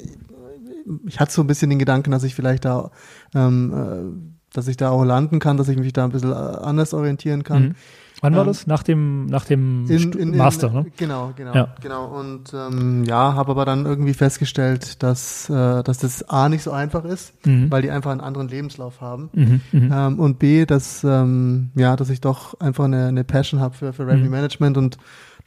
ich 1.07 1.21
hatte 1.21 1.31
so 1.31 1.43
ein 1.43 1.47
bisschen 1.47 1.69
den 1.69 1.79
Gedanken, 1.79 2.11
dass 2.11 2.25
ich 2.25 2.35
vielleicht 2.35 2.65
da 2.65 2.91
ähm, 3.33 3.73
äh, 3.73 4.53
dass 4.53 4.67
ich 4.67 4.75
da 4.75 4.89
auch 4.89 5.05
landen 5.05 5.39
kann, 5.39 5.55
dass 5.55 5.69
ich 5.69 5.77
mich 5.77 5.93
da 5.93 6.03
ein 6.03 6.11
bisschen 6.11 6.31
äh, 6.31 6.35
anders 6.35 6.93
orientieren 6.93 7.43
kann. 7.43 7.63
Mhm. 7.63 7.75
Wann 8.21 8.33
war 8.33 8.41
ähm, 8.41 8.47
das? 8.47 8.67
Nach 8.67 8.83
dem, 8.83 9.27
nach 9.27 9.45
dem 9.45 9.85
in, 9.89 10.11
in, 10.13 10.37
Master, 10.37 10.69
ne? 10.69 10.85
Genau, 10.97 11.31
genau, 11.35 11.53
ja. 11.53 11.75
genau. 11.81 12.05
Und 12.07 12.53
ähm, 12.53 13.03
ja, 13.05 13.33
habe 13.33 13.51
aber 13.51 13.65
dann 13.65 13.85
irgendwie 13.85 14.13
festgestellt, 14.13 15.01
dass, 15.03 15.49
äh, 15.49 15.83
dass 15.83 15.99
das 15.99 16.27
A 16.29 16.49
nicht 16.49 16.63
so 16.63 16.71
einfach 16.71 17.05
ist, 17.05 17.33
mhm. 17.45 17.71
weil 17.71 17.81
die 17.81 17.91
einfach 17.91 18.11
einen 18.11 18.21
anderen 18.21 18.47
Lebenslauf 18.49 19.01
haben. 19.01 19.29
Mhm, 19.33 19.61
mhm. 19.71 19.91
ähm, 19.93 20.19
und 20.19 20.39
B, 20.39 20.65
dass 20.65 21.03
ähm, 21.03 21.71
ja, 21.75 21.95
dass 21.95 22.09
ich 22.09 22.21
doch 22.21 22.59
einfach 22.59 22.85
eine, 22.85 23.07
eine 23.07 23.23
Passion 23.23 23.59
habe 23.59 23.75
für, 23.75 23.93
für 23.93 24.05
Revenue 24.05 24.25
mhm. 24.25 24.31
Management 24.31 24.77
und 24.77 24.97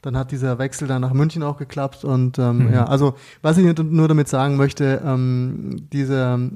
dann 0.01 0.17
hat 0.17 0.31
dieser 0.31 0.59
Wechsel 0.59 0.87
dann 0.87 1.01
nach 1.01 1.13
München 1.13 1.43
auch 1.43 1.57
geklappt 1.57 2.03
und 2.03 2.37
ähm, 2.37 2.67
mhm. 2.67 2.73
ja, 2.73 2.85
also 2.85 3.15
was 3.41 3.57
ich 3.57 3.77
nur 3.77 4.07
damit 4.07 4.27
sagen 4.27 4.57
möchte, 4.57 5.01
ähm, 5.05 5.87
diese 5.93 6.49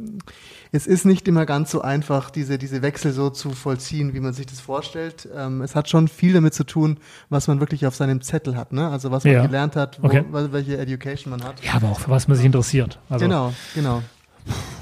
es 0.71 0.87
ist 0.87 1.05
nicht 1.05 1.27
immer 1.27 1.45
ganz 1.45 1.71
so 1.71 1.81
einfach, 1.81 2.29
diese, 2.29 2.57
diese 2.57 2.81
Wechsel 2.81 3.11
so 3.11 3.29
zu 3.29 3.51
vollziehen, 3.51 4.13
wie 4.13 4.19
man 4.19 4.33
sich 4.33 4.45
das 4.45 4.59
vorstellt. 4.59 5.27
Ähm, 5.35 5.61
es 5.61 5.75
hat 5.75 5.89
schon 5.89 6.07
viel 6.07 6.33
damit 6.33 6.53
zu 6.53 6.63
tun, 6.63 6.99
was 7.29 7.47
man 7.47 7.59
wirklich 7.59 7.85
auf 7.85 7.95
seinem 7.95 8.21
Zettel 8.21 8.55
hat, 8.55 8.73
ne? 8.73 8.89
Also 8.89 9.11
was 9.11 9.23
man 9.23 9.33
ja. 9.33 9.45
gelernt 9.45 9.75
hat, 9.75 10.01
wo, 10.01 10.07
okay. 10.07 10.23
welche 10.31 10.77
Education 10.77 11.31
man 11.31 11.43
hat. 11.43 11.63
Ja, 11.63 11.73
aber 11.75 11.89
auch 11.89 11.99
für 11.99 12.11
was 12.11 12.27
man 12.27 12.37
sich 12.37 12.45
interessiert. 12.45 12.99
Also, 13.09 13.25
genau, 13.25 13.53
genau. 13.73 14.01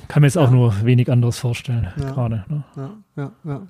Kann 0.08 0.22
mir 0.22 0.28
jetzt 0.28 0.38
auch 0.38 0.52
nur 0.52 0.86
wenig 0.86 1.12
anderes 1.12 1.40
vorstellen, 1.40 1.88
ja. 1.98 2.12
gerade. 2.12 2.46
Ne? 2.48 2.64
Ja, 2.76 2.92
ja, 3.16 3.32
ja. 3.44 3.62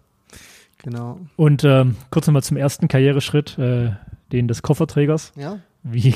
Genau. 0.84 1.20
Und 1.36 1.64
ähm, 1.64 1.96
kurz 2.12 2.28
nochmal 2.28 2.44
zum 2.44 2.58
ersten 2.58 2.88
Karriereschritt, 2.88 3.58
äh, 3.58 3.92
den 4.32 4.48
des 4.48 4.62
Kofferträgers. 4.62 5.32
Ja. 5.36 5.60
Wie, 5.84 6.14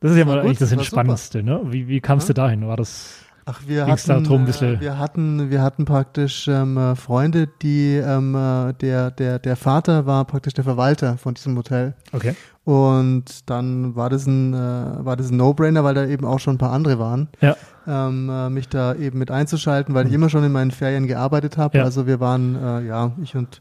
das 0.00 0.12
ist 0.12 0.16
ja 0.18 0.24
mal 0.24 0.40
eigentlich 0.40 0.58
das 0.58 0.72
Entspannendste, 0.72 1.42
ne? 1.42 1.60
Wie, 1.66 1.88
wie 1.88 2.00
kamst 2.00 2.28
ja. 2.28 2.34
du 2.34 2.40
dahin? 2.42 2.66
War 2.66 2.76
das 2.76 3.21
Ach, 3.44 3.60
wir 3.66 3.86
hatten, 3.86 4.24
darum, 4.24 4.46
äh, 4.46 4.80
wir 4.80 4.98
hatten, 4.98 5.50
wir 5.50 5.62
hatten 5.62 5.84
praktisch 5.84 6.46
ähm, 6.46 6.76
äh, 6.76 6.94
Freunde, 6.94 7.48
die 7.60 7.96
ähm, 7.96 8.34
äh, 8.34 8.72
der 8.74 9.10
der 9.10 9.38
der 9.40 9.56
Vater 9.56 10.06
war 10.06 10.24
praktisch 10.24 10.54
der 10.54 10.64
Verwalter 10.64 11.18
von 11.18 11.34
diesem 11.34 11.56
Hotel. 11.56 11.94
Okay. 12.12 12.36
Und 12.64 13.50
dann 13.50 13.96
war 13.96 14.10
das 14.10 14.26
ein 14.26 14.54
äh, 14.54 14.56
war 14.56 15.16
das 15.16 15.30
ein 15.30 15.36
No-Brainer, 15.36 15.82
weil 15.82 15.94
da 15.94 16.06
eben 16.06 16.24
auch 16.24 16.38
schon 16.38 16.54
ein 16.54 16.58
paar 16.58 16.72
andere 16.72 17.00
waren. 17.00 17.28
Ja. 17.40 17.56
Ähm, 17.86 18.30
äh, 18.30 18.48
mich 18.48 18.68
da 18.68 18.94
eben 18.94 19.18
mit 19.18 19.32
einzuschalten, 19.32 19.92
weil 19.94 20.04
ich 20.04 20.10
mhm. 20.10 20.16
immer 20.16 20.28
schon 20.30 20.44
in 20.44 20.52
meinen 20.52 20.70
Ferien 20.70 21.08
gearbeitet 21.08 21.58
habe. 21.58 21.78
Ja. 21.78 21.84
Also 21.84 22.06
wir 22.06 22.20
waren 22.20 22.54
äh, 22.54 22.86
ja 22.86 23.10
ich 23.20 23.34
und 23.34 23.60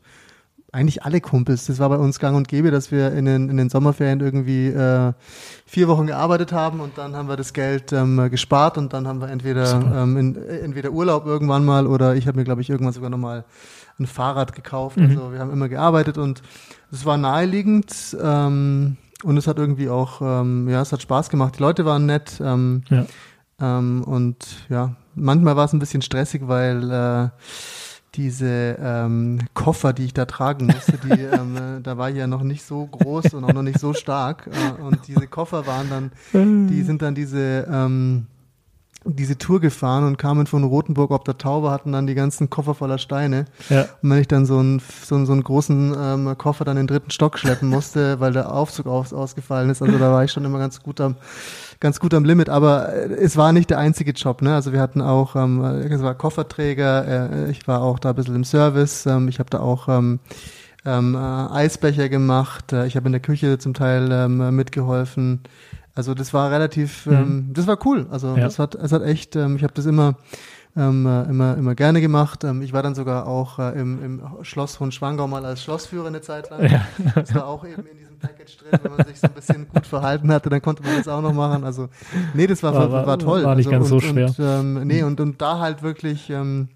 eigentlich 0.71 1.03
alle 1.03 1.19
Kumpels. 1.19 1.65
Das 1.65 1.79
war 1.79 1.89
bei 1.89 1.97
uns 1.97 2.19
gang 2.19 2.35
und 2.35 2.47
gäbe, 2.47 2.71
dass 2.71 2.91
wir 2.91 3.11
in 3.11 3.25
den, 3.25 3.49
in 3.49 3.57
den 3.57 3.69
Sommerferien 3.69 4.21
irgendwie 4.21 4.67
äh, 4.67 5.11
vier 5.65 5.87
Wochen 5.87 6.07
gearbeitet 6.07 6.53
haben 6.53 6.79
und 6.79 6.97
dann 6.97 7.15
haben 7.15 7.27
wir 7.27 7.35
das 7.35 7.53
Geld 7.53 7.91
ähm, 7.91 8.29
gespart 8.29 8.77
und 8.77 8.93
dann 8.93 9.07
haben 9.07 9.19
wir 9.19 9.29
entweder, 9.29 9.81
ähm, 9.95 10.17
in, 10.17 10.35
entweder 10.35 10.91
Urlaub 10.91 11.25
irgendwann 11.25 11.65
mal 11.65 11.87
oder 11.87 12.15
ich 12.15 12.27
habe 12.27 12.37
mir, 12.37 12.45
glaube 12.45 12.61
ich, 12.61 12.69
irgendwann 12.69 12.93
sogar 12.93 13.09
nochmal 13.09 13.43
ein 13.99 14.07
Fahrrad 14.07 14.53
gekauft. 14.53 14.97
Mhm. 14.97 15.09
Also 15.09 15.33
wir 15.33 15.39
haben 15.39 15.51
immer 15.51 15.67
gearbeitet 15.67 16.17
und 16.17 16.41
es 16.91 17.05
war 17.05 17.17
naheliegend 17.17 18.17
ähm, 18.21 18.95
und 19.23 19.37
es 19.37 19.47
hat 19.47 19.57
irgendwie 19.57 19.89
auch, 19.89 20.21
ähm, 20.21 20.69
ja, 20.69 20.81
es 20.81 20.93
hat 20.93 21.01
Spaß 21.01 21.29
gemacht. 21.29 21.55
Die 21.57 21.61
Leute 21.61 21.83
waren 21.85 22.05
nett 22.05 22.39
ähm, 22.41 22.83
ja. 22.89 23.05
ähm, 23.59 24.03
und 24.05 24.37
ja, 24.69 24.95
manchmal 25.15 25.57
war 25.57 25.65
es 25.65 25.73
ein 25.73 25.79
bisschen 25.79 26.01
stressig, 26.01 26.43
weil 26.45 26.89
äh, 26.91 27.29
diese 28.15 28.77
ähm, 28.81 29.39
Koffer, 29.53 29.93
die 29.93 30.05
ich 30.05 30.13
da 30.13 30.25
tragen 30.25 30.67
musste, 30.67 30.93
die, 30.97 31.09
ähm, 31.21 31.55
äh, 31.55 31.81
da 31.81 31.97
war 31.97 32.09
ich 32.09 32.17
ja 32.17 32.27
noch 32.27 32.43
nicht 32.43 32.63
so 32.63 32.85
groß 32.87 33.33
und 33.33 33.43
auch 33.45 33.53
noch 33.53 33.61
nicht 33.61 33.79
so 33.79 33.93
stark. 33.93 34.47
Äh, 34.47 34.81
und 34.81 35.07
diese 35.07 35.27
Koffer 35.27 35.65
waren 35.65 35.89
dann, 35.89 36.11
die 36.33 36.83
sind 36.83 37.01
dann 37.01 37.15
diese, 37.15 37.67
ähm, 37.71 38.27
diese 39.03 39.37
Tour 39.37 39.59
gefahren 39.59 40.03
und 40.03 40.17
kamen 40.17 40.45
von 40.45 40.63
Rothenburg 40.63 41.11
ob 41.11 41.25
der 41.25 41.37
Taube, 41.37 41.71
hatten 41.71 41.91
dann 41.91 42.05
die 42.05 42.13
ganzen 42.13 42.49
Koffer 42.49 42.75
voller 42.75 42.97
Steine. 42.97 43.45
Ja. 43.69 43.87
Und 44.01 44.09
wenn 44.11 44.19
ich 44.19 44.27
dann 44.27 44.45
so 44.45 44.59
einen, 44.59 44.79
so, 44.79 45.23
so 45.25 45.31
einen 45.31 45.43
großen 45.43 45.95
ähm, 45.97 46.37
Koffer 46.37 46.65
dann 46.65 46.77
in 46.77 46.83
den 46.83 46.93
dritten 46.93 47.11
Stock 47.11 47.39
schleppen 47.39 47.69
musste, 47.69 48.19
weil 48.19 48.33
der 48.33 48.51
Aufzug 48.53 48.87
aus, 48.87 49.13
ausgefallen 49.13 49.69
ist, 49.69 49.81
also 49.81 49.97
da 49.97 50.11
war 50.11 50.23
ich 50.23 50.31
schon 50.31 50.45
immer 50.45 50.59
ganz 50.59 50.83
gut 50.83 51.01
am, 51.01 51.15
ganz 51.81 51.99
gut 51.99 52.13
am 52.13 52.23
Limit. 52.23 52.47
Aber 52.47 52.93
äh, 52.93 53.13
es 53.15 53.35
war 53.35 53.51
nicht 53.51 53.69
der 53.69 53.79
einzige 53.79 54.11
Job. 54.11 54.41
Ne? 54.41 54.55
Also 54.55 54.71
wir 54.71 54.79
hatten 54.79 55.01
auch, 55.01 55.35
ähm, 55.35 55.61
es 55.61 56.01
war 56.01 56.15
Kofferträger, 56.15 57.41
äh, 57.47 57.51
ich 57.51 57.67
war 57.67 57.81
auch 57.81 57.99
da 57.99 58.11
ein 58.11 58.15
bisschen 58.15 58.35
im 58.35 58.45
Service, 58.45 59.05
ähm, 59.05 59.27
ich 59.27 59.39
habe 59.39 59.49
da 59.49 59.59
auch 59.59 59.89
ähm, 59.89 60.19
ähm, 60.85 61.15
äh, 61.15 61.17
Eisbecher 61.17 62.07
gemacht, 62.07 62.71
äh, 62.71 62.87
ich 62.87 62.95
habe 62.95 63.07
in 63.07 63.11
der 63.11 63.21
Küche 63.21 63.57
zum 63.57 63.73
Teil 63.73 64.09
ähm, 64.11 64.55
mitgeholfen. 64.55 65.41
Also 65.93 66.13
das 66.13 66.33
war 66.33 66.51
relativ, 66.51 67.05
mhm. 67.05 67.13
ähm, 67.13 67.49
das 67.53 67.67
war 67.67 67.77
cool. 67.85 68.07
Also 68.09 68.29
ja. 68.29 68.43
das 68.43 68.59
hat, 68.59 68.75
es 68.75 68.93
hat 68.93 69.03
echt, 69.03 69.35
ähm, 69.35 69.57
ich 69.57 69.63
habe 69.63 69.73
das 69.73 69.85
immer, 69.85 70.15
ähm, 70.75 71.05
äh, 71.05 71.23
immer, 71.23 71.57
immer 71.57 71.75
gerne 71.75 72.01
gemacht. 72.01 72.43
Ähm, 72.43 72.61
ich 72.61 72.73
war 72.73 72.83
dann 72.83 72.95
sogar 72.95 73.27
auch 73.27 73.59
äh, 73.59 73.71
im, 73.79 74.03
im 74.03 74.21
Schloss 74.43 74.75
von 74.75 74.91
Schwangau 74.91 75.27
mal 75.27 75.45
als 75.45 75.63
Schlossführer 75.63 76.07
eine 76.07 76.21
Zeit 76.21 76.49
lang. 76.49 76.69
Ja. 76.69 76.85
Das 77.15 77.33
war 77.35 77.47
auch 77.47 77.65
eben 77.65 77.85
in 77.85 77.97
diesem 77.97 78.17
Package 78.19 78.57
drin, 78.57 78.79
wenn 78.83 78.95
man 78.95 79.05
sich 79.05 79.19
so 79.19 79.27
ein 79.27 79.33
bisschen 79.33 79.67
gut 79.67 79.85
verhalten 79.85 80.31
hatte, 80.31 80.49
dann 80.49 80.61
konnte 80.61 80.83
man 80.83 80.97
das 80.97 81.07
auch 81.07 81.21
noch 81.21 81.33
machen. 81.33 81.63
Also 81.63 81.89
nee, 82.33 82.47
das 82.47 82.63
war, 82.63 82.73
war, 82.73 82.91
war, 82.91 83.07
war 83.07 83.19
toll. 83.19 83.43
War 83.43 83.55
nicht 83.55 83.67
also, 83.67 83.79
ganz 83.79 83.91
und, 83.91 83.99
so 84.01 84.07
schwer. 84.07 84.27
Und, 84.27 84.39
ähm, 84.39 84.87
nee, 84.87 85.03
und, 85.03 85.19
und 85.19 85.41
da 85.41 85.59
halt 85.59 85.83
wirklich 85.83 86.29
ähm, 86.29 86.69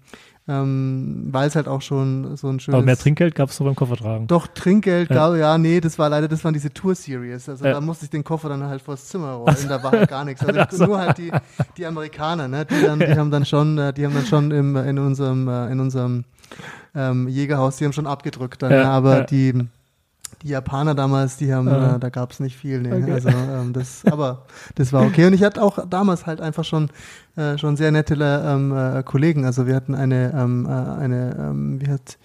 ähm, 0.48 1.28
weil 1.30 1.48
es 1.48 1.56
halt 1.56 1.66
auch 1.66 1.82
schon 1.82 2.36
so 2.36 2.48
ein 2.48 2.60
schönes. 2.60 2.76
Aber 2.76 2.84
mehr 2.84 2.96
Trinkgeld 2.96 3.34
gab 3.34 3.50
es 3.50 3.58
doch 3.58 3.64
beim 3.64 3.74
Koffertragen. 3.74 4.28
Doch, 4.28 4.46
Trinkgeld 4.46 5.10
ja. 5.10 5.16
gab 5.16 5.36
ja, 5.36 5.58
nee, 5.58 5.80
das 5.80 5.98
war 5.98 6.08
leider, 6.08 6.28
das 6.28 6.44
waren 6.44 6.54
diese 6.54 6.72
Tour-Series. 6.72 7.48
Also 7.48 7.64
ja. 7.64 7.72
da 7.72 7.80
musste 7.80 8.04
ich 8.04 8.10
den 8.10 8.22
Koffer 8.22 8.48
dann 8.48 8.62
halt 8.62 8.80
vors 8.80 9.06
Zimmer 9.06 9.32
rollen, 9.32 9.68
da 9.68 9.82
war 9.82 9.90
halt 9.90 10.08
gar 10.08 10.24
nichts. 10.24 10.44
Also, 10.44 10.60
also. 10.60 10.86
nur 10.86 10.98
halt 11.00 11.18
die, 11.18 11.32
die 11.76 11.86
Amerikaner, 11.86 12.46
ne? 12.46 12.64
Die, 12.64 12.80
dann, 12.80 13.00
die 13.00 13.06
haben 13.06 13.30
dann 13.30 13.44
schon, 13.44 13.76
äh, 13.78 13.92
die 13.92 14.04
haben 14.04 14.14
dann 14.14 14.26
schon 14.26 14.50
im, 14.52 14.76
in 14.76 14.98
unserem, 14.98 15.48
äh, 15.48 15.72
in 15.72 15.80
unserem 15.80 16.24
ähm, 16.94 17.26
Jägerhaus, 17.28 17.76
die 17.76 17.84
haben 17.84 17.92
schon 17.92 18.06
abgedrückt 18.06 18.62
dann, 18.62 18.70
ja, 18.70 18.84
ne? 18.84 18.88
aber 18.88 19.22
die 19.22 19.66
die 20.46 20.52
Japaner 20.52 20.94
damals, 20.94 21.36
die 21.36 21.52
haben, 21.52 21.66
äh, 21.66 21.98
da 21.98 22.08
gab 22.08 22.30
es 22.30 22.40
nicht 22.40 22.56
viel. 22.56 22.80
Nee. 22.80 22.92
Okay. 22.92 23.12
Also 23.12 23.28
ähm, 23.28 23.72
das, 23.72 24.02
aber 24.10 24.46
das 24.76 24.92
war 24.92 25.04
okay. 25.04 25.26
Und 25.26 25.32
ich 25.32 25.42
hatte 25.42 25.60
auch 25.62 25.86
damals 25.88 26.26
halt 26.26 26.40
einfach 26.40 26.64
schon 26.64 26.88
äh, 27.36 27.58
schon 27.58 27.76
sehr 27.76 27.90
nette 27.90 28.14
ähm, 28.14 28.74
äh, 28.74 29.02
Kollegen. 29.02 29.44
Also 29.44 29.66
wir 29.66 29.74
hatten 29.74 29.94
eine, 29.94 30.32
ähm, 30.34 30.66
äh, 30.66 30.70
eine, 30.70 31.36
ähm, 31.38 31.80
wie 31.80 31.90
hat, 31.90 32.18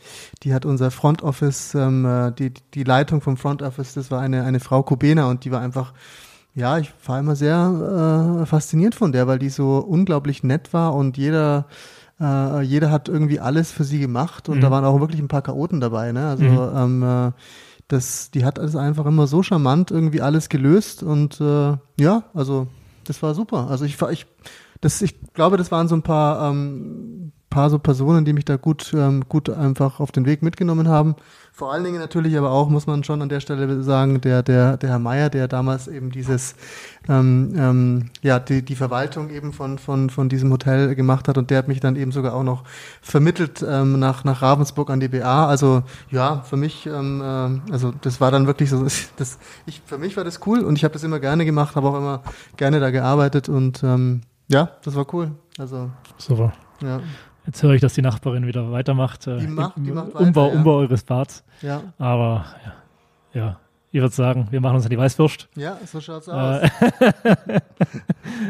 die 0.43 0.53
hat 0.53 0.65
unser 0.65 0.91
Front 0.91 1.23
Office, 1.23 1.73
ähm, 1.75 2.05
äh, 2.05 2.31
die 2.31 2.53
die 2.73 2.83
Leitung 2.83 3.21
vom 3.21 3.37
Front 3.37 3.61
Office, 3.61 3.93
das 3.93 4.11
war 4.11 4.21
eine 4.21 4.43
eine 4.43 4.59
Frau 4.59 4.83
Kubena 4.83 5.25
und 5.25 5.43
die 5.43 5.51
war 5.51 5.61
einfach 5.61 5.93
ja, 6.53 6.77
ich 6.77 6.93
war 7.05 7.17
immer 7.17 7.35
sehr 7.35 8.41
äh, 8.41 8.45
fasziniert 8.45 8.93
von 8.93 9.13
der, 9.13 9.25
weil 9.25 9.39
die 9.39 9.49
so 9.49 9.77
unglaublich 9.77 10.43
nett 10.43 10.73
war 10.73 10.93
und 10.93 11.17
jeder 11.17 11.65
äh, 12.21 12.61
jeder 12.61 12.91
hat 12.91 13.09
irgendwie 13.09 13.39
alles 13.39 13.71
für 13.71 13.83
sie 13.83 13.99
gemacht 13.99 14.47
und 14.47 14.57
mhm. 14.57 14.61
da 14.61 14.71
waren 14.71 14.85
auch 14.85 14.99
wirklich 14.99 15.21
ein 15.21 15.27
paar 15.27 15.41
Chaoten 15.41 15.79
dabei. 15.79 16.11
Ne? 16.11 16.27
Also 16.27 16.43
mhm. 16.43 17.03
ähm, 17.03 17.03
äh, 17.03 17.31
das, 17.91 18.31
die 18.31 18.45
hat 18.45 18.57
alles 18.57 18.75
einfach 18.75 19.05
immer 19.05 19.27
so 19.27 19.43
charmant 19.43 19.91
irgendwie 19.91 20.21
alles 20.21 20.47
gelöst 20.49 21.03
und 21.03 21.41
äh, 21.41 21.77
ja, 21.99 22.23
also 22.33 22.67
das 23.03 23.21
war 23.21 23.35
super. 23.35 23.69
Also 23.69 23.85
ich, 23.85 24.01
ich, 24.01 24.25
das, 24.79 25.01
ich 25.01 25.33
glaube, 25.33 25.57
das 25.57 25.71
waren 25.71 25.87
so 25.87 25.95
ein 25.95 26.01
paar, 26.01 26.49
ähm, 26.49 27.33
paar 27.51 27.69
so 27.69 27.77
Personen, 27.77 28.25
die 28.25 28.33
mich 28.33 28.45
da 28.45 28.55
gut, 28.55 28.91
ähm, 28.95 29.25
gut 29.29 29.49
einfach 29.49 29.99
auf 29.99 30.11
den 30.11 30.25
Weg 30.25 30.41
mitgenommen 30.41 30.87
haben. 30.87 31.15
Vor 31.53 31.71
allen 31.71 31.83
Dingen 31.83 31.99
natürlich 31.99 32.35
aber 32.37 32.49
auch, 32.49 32.69
muss 32.69 32.87
man 32.87 33.03
schon 33.03 33.21
an 33.21 33.29
der 33.29 33.41
Stelle 33.41 33.83
sagen, 33.83 34.21
der, 34.21 34.41
der, 34.41 34.77
der 34.77 34.89
Herr 34.89 34.99
Meier, 34.99 35.29
der 35.29 35.47
damals 35.47 35.87
eben 35.87 36.09
dieses, 36.09 36.55
ähm, 37.09 37.53
ähm, 37.55 38.09
ja, 38.21 38.39
die, 38.39 38.63
die 38.63 38.75
Verwaltung 38.75 39.29
eben 39.29 39.51
von, 39.51 39.77
von, 39.77 40.09
von 40.09 40.29
diesem 40.29 40.49
Hotel 40.51 40.95
gemacht 40.95 41.27
hat 41.27 41.37
und 41.37 41.51
der 41.51 41.59
hat 41.59 41.67
mich 41.67 41.81
dann 41.81 41.97
eben 41.97 42.11
sogar 42.11 42.33
auch 42.33 42.43
noch 42.43 42.63
vermittelt 43.01 43.63
ähm, 43.67 43.99
nach, 43.99 44.23
nach 44.23 44.41
Ravensburg 44.41 44.89
an 44.89 45.01
die 45.01 45.09
BA. 45.09 45.45
Also 45.45 45.83
ja, 46.09 46.41
für 46.41 46.57
mich, 46.57 46.87
ähm, 46.87 47.21
äh, 47.21 47.71
also 47.71 47.93
das 48.01 48.21
war 48.21 48.31
dann 48.31 48.47
wirklich 48.47 48.69
so, 48.69 48.83
das, 49.17 49.37
ich, 49.65 49.81
für 49.85 49.97
mich 49.97 50.15
war 50.17 50.23
das 50.23 50.39
cool 50.47 50.61
und 50.61 50.77
ich 50.77 50.85
habe 50.85 50.93
das 50.93 51.03
immer 51.03 51.19
gerne 51.19 51.45
gemacht, 51.45 51.75
habe 51.75 51.89
auch 51.89 51.97
immer 51.97 52.23
gerne 52.55 52.79
da 52.79 52.91
gearbeitet 52.91 53.49
und 53.49 53.83
ähm, 53.83 54.21
ja, 54.47 54.71
das 54.83 54.95
war 54.95 55.05
cool. 55.13 55.31
Also 55.57 55.91
super. 56.17 56.53
Ja. 56.81 57.01
Jetzt 57.45 57.63
höre 57.63 57.73
ich, 57.73 57.81
dass 57.81 57.93
die 57.93 58.01
Nachbarin 58.01 58.45
wieder 58.45 58.71
weitermacht. 58.71 59.27
Äh, 59.27 59.39
die 59.39 59.47
macht, 59.47 59.73
die 59.77 59.91
macht 59.91 60.13
Umbau, 60.13 60.43
weiter, 60.43 60.53
ja. 60.53 60.59
Umbau 60.59 60.77
eures 60.77 61.03
Bads. 61.03 61.43
Ja. 61.61 61.81
Aber 61.97 62.45
ja, 63.33 63.41
ja. 63.41 63.59
ich 63.91 64.01
würde 64.01 64.13
sagen, 64.13 64.47
wir 64.51 64.61
machen 64.61 64.75
uns 64.75 64.85
an 64.85 64.91
die 64.91 64.97
Weißwurst. 64.97 65.49
Ja, 65.55 65.77
so 65.85 65.99
schaut's 65.99 66.27
äh, 66.27 66.31
aus. 66.31 66.61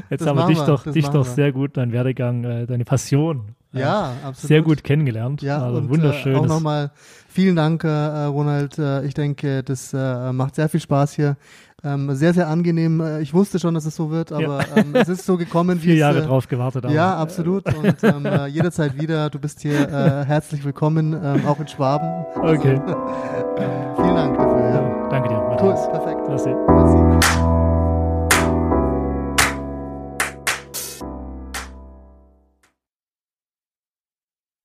Jetzt 0.09 0.21
das 0.21 0.27
haben 0.27 0.37
wir 0.37 0.47
dich 0.47 0.59
wir, 0.59 0.65
doch, 0.65 0.83
dich 0.83 1.07
doch 1.07 1.25
sehr 1.25 1.51
gut, 1.51 1.77
dein 1.77 1.93
Werdegang, 1.93 2.43
äh, 2.43 2.65
deine 2.67 2.83
Passion. 2.83 3.55
Ja, 3.73 4.11
absolut. 4.25 4.47
Sehr 4.49 4.61
gut 4.61 4.83
kennengelernt. 4.83 5.41
Ja, 5.41 5.63
also 5.63 5.77
und 5.77 5.89
wunderschön. 5.89 6.35
Äh, 6.35 6.39
auch 6.39 6.47
nochmal 6.47 6.91
vielen 7.29 7.55
Dank, 7.55 7.85
äh, 7.85 7.87
Ronald. 8.25 8.77
Äh, 8.77 9.05
ich 9.05 9.13
denke, 9.13 9.63
das 9.63 9.93
macht 9.93 10.55
sehr 10.55 10.67
viel 10.67 10.81
Spaß 10.81 11.13
hier. 11.13 11.37
Ähm, 11.83 12.13
sehr, 12.13 12.33
sehr 12.33 12.47
angenehm. 12.47 13.01
Äh, 13.01 13.21
ich 13.21 13.33
wusste 13.33 13.59
schon, 13.59 13.73
dass 13.73 13.85
es 13.85 13.95
so 13.95 14.11
wird, 14.11 14.31
aber 14.31 14.59
ja. 14.59 14.77
ähm, 14.77 14.93
es 14.93 15.09
ist 15.09 15.25
so 15.25 15.37
gekommen. 15.37 15.79
Vier 15.81 15.95
Jahre 15.95 16.19
äh, 16.19 16.25
drauf 16.25 16.47
gewartet. 16.47 16.85
Aber. 16.85 16.93
Ja, 16.93 17.17
absolut. 17.17 17.65
Und 17.73 18.03
ähm, 18.03 18.25
äh, 18.25 18.45
jederzeit 18.47 18.99
wieder. 19.01 19.29
Du 19.29 19.39
bist 19.39 19.61
hier 19.61 19.89
äh, 19.89 20.25
herzlich 20.25 20.63
willkommen, 20.63 21.13
ähm, 21.13 21.45
auch 21.47 21.59
in 21.59 21.67
Schwaben. 21.67 22.25
Okay. 22.35 22.79
Also, 22.85 22.97
vielen 23.95 24.15
Dank 24.15 24.37
dafür. 24.37 24.69
Ja. 24.69 25.07
Danke 25.09 25.29
dir, 25.29 25.37
Matthias. 25.37 25.79
Cool, 25.83 25.91
perfekt. 25.91 26.21
Merci. 26.27 26.49
Merci. 26.67 27.20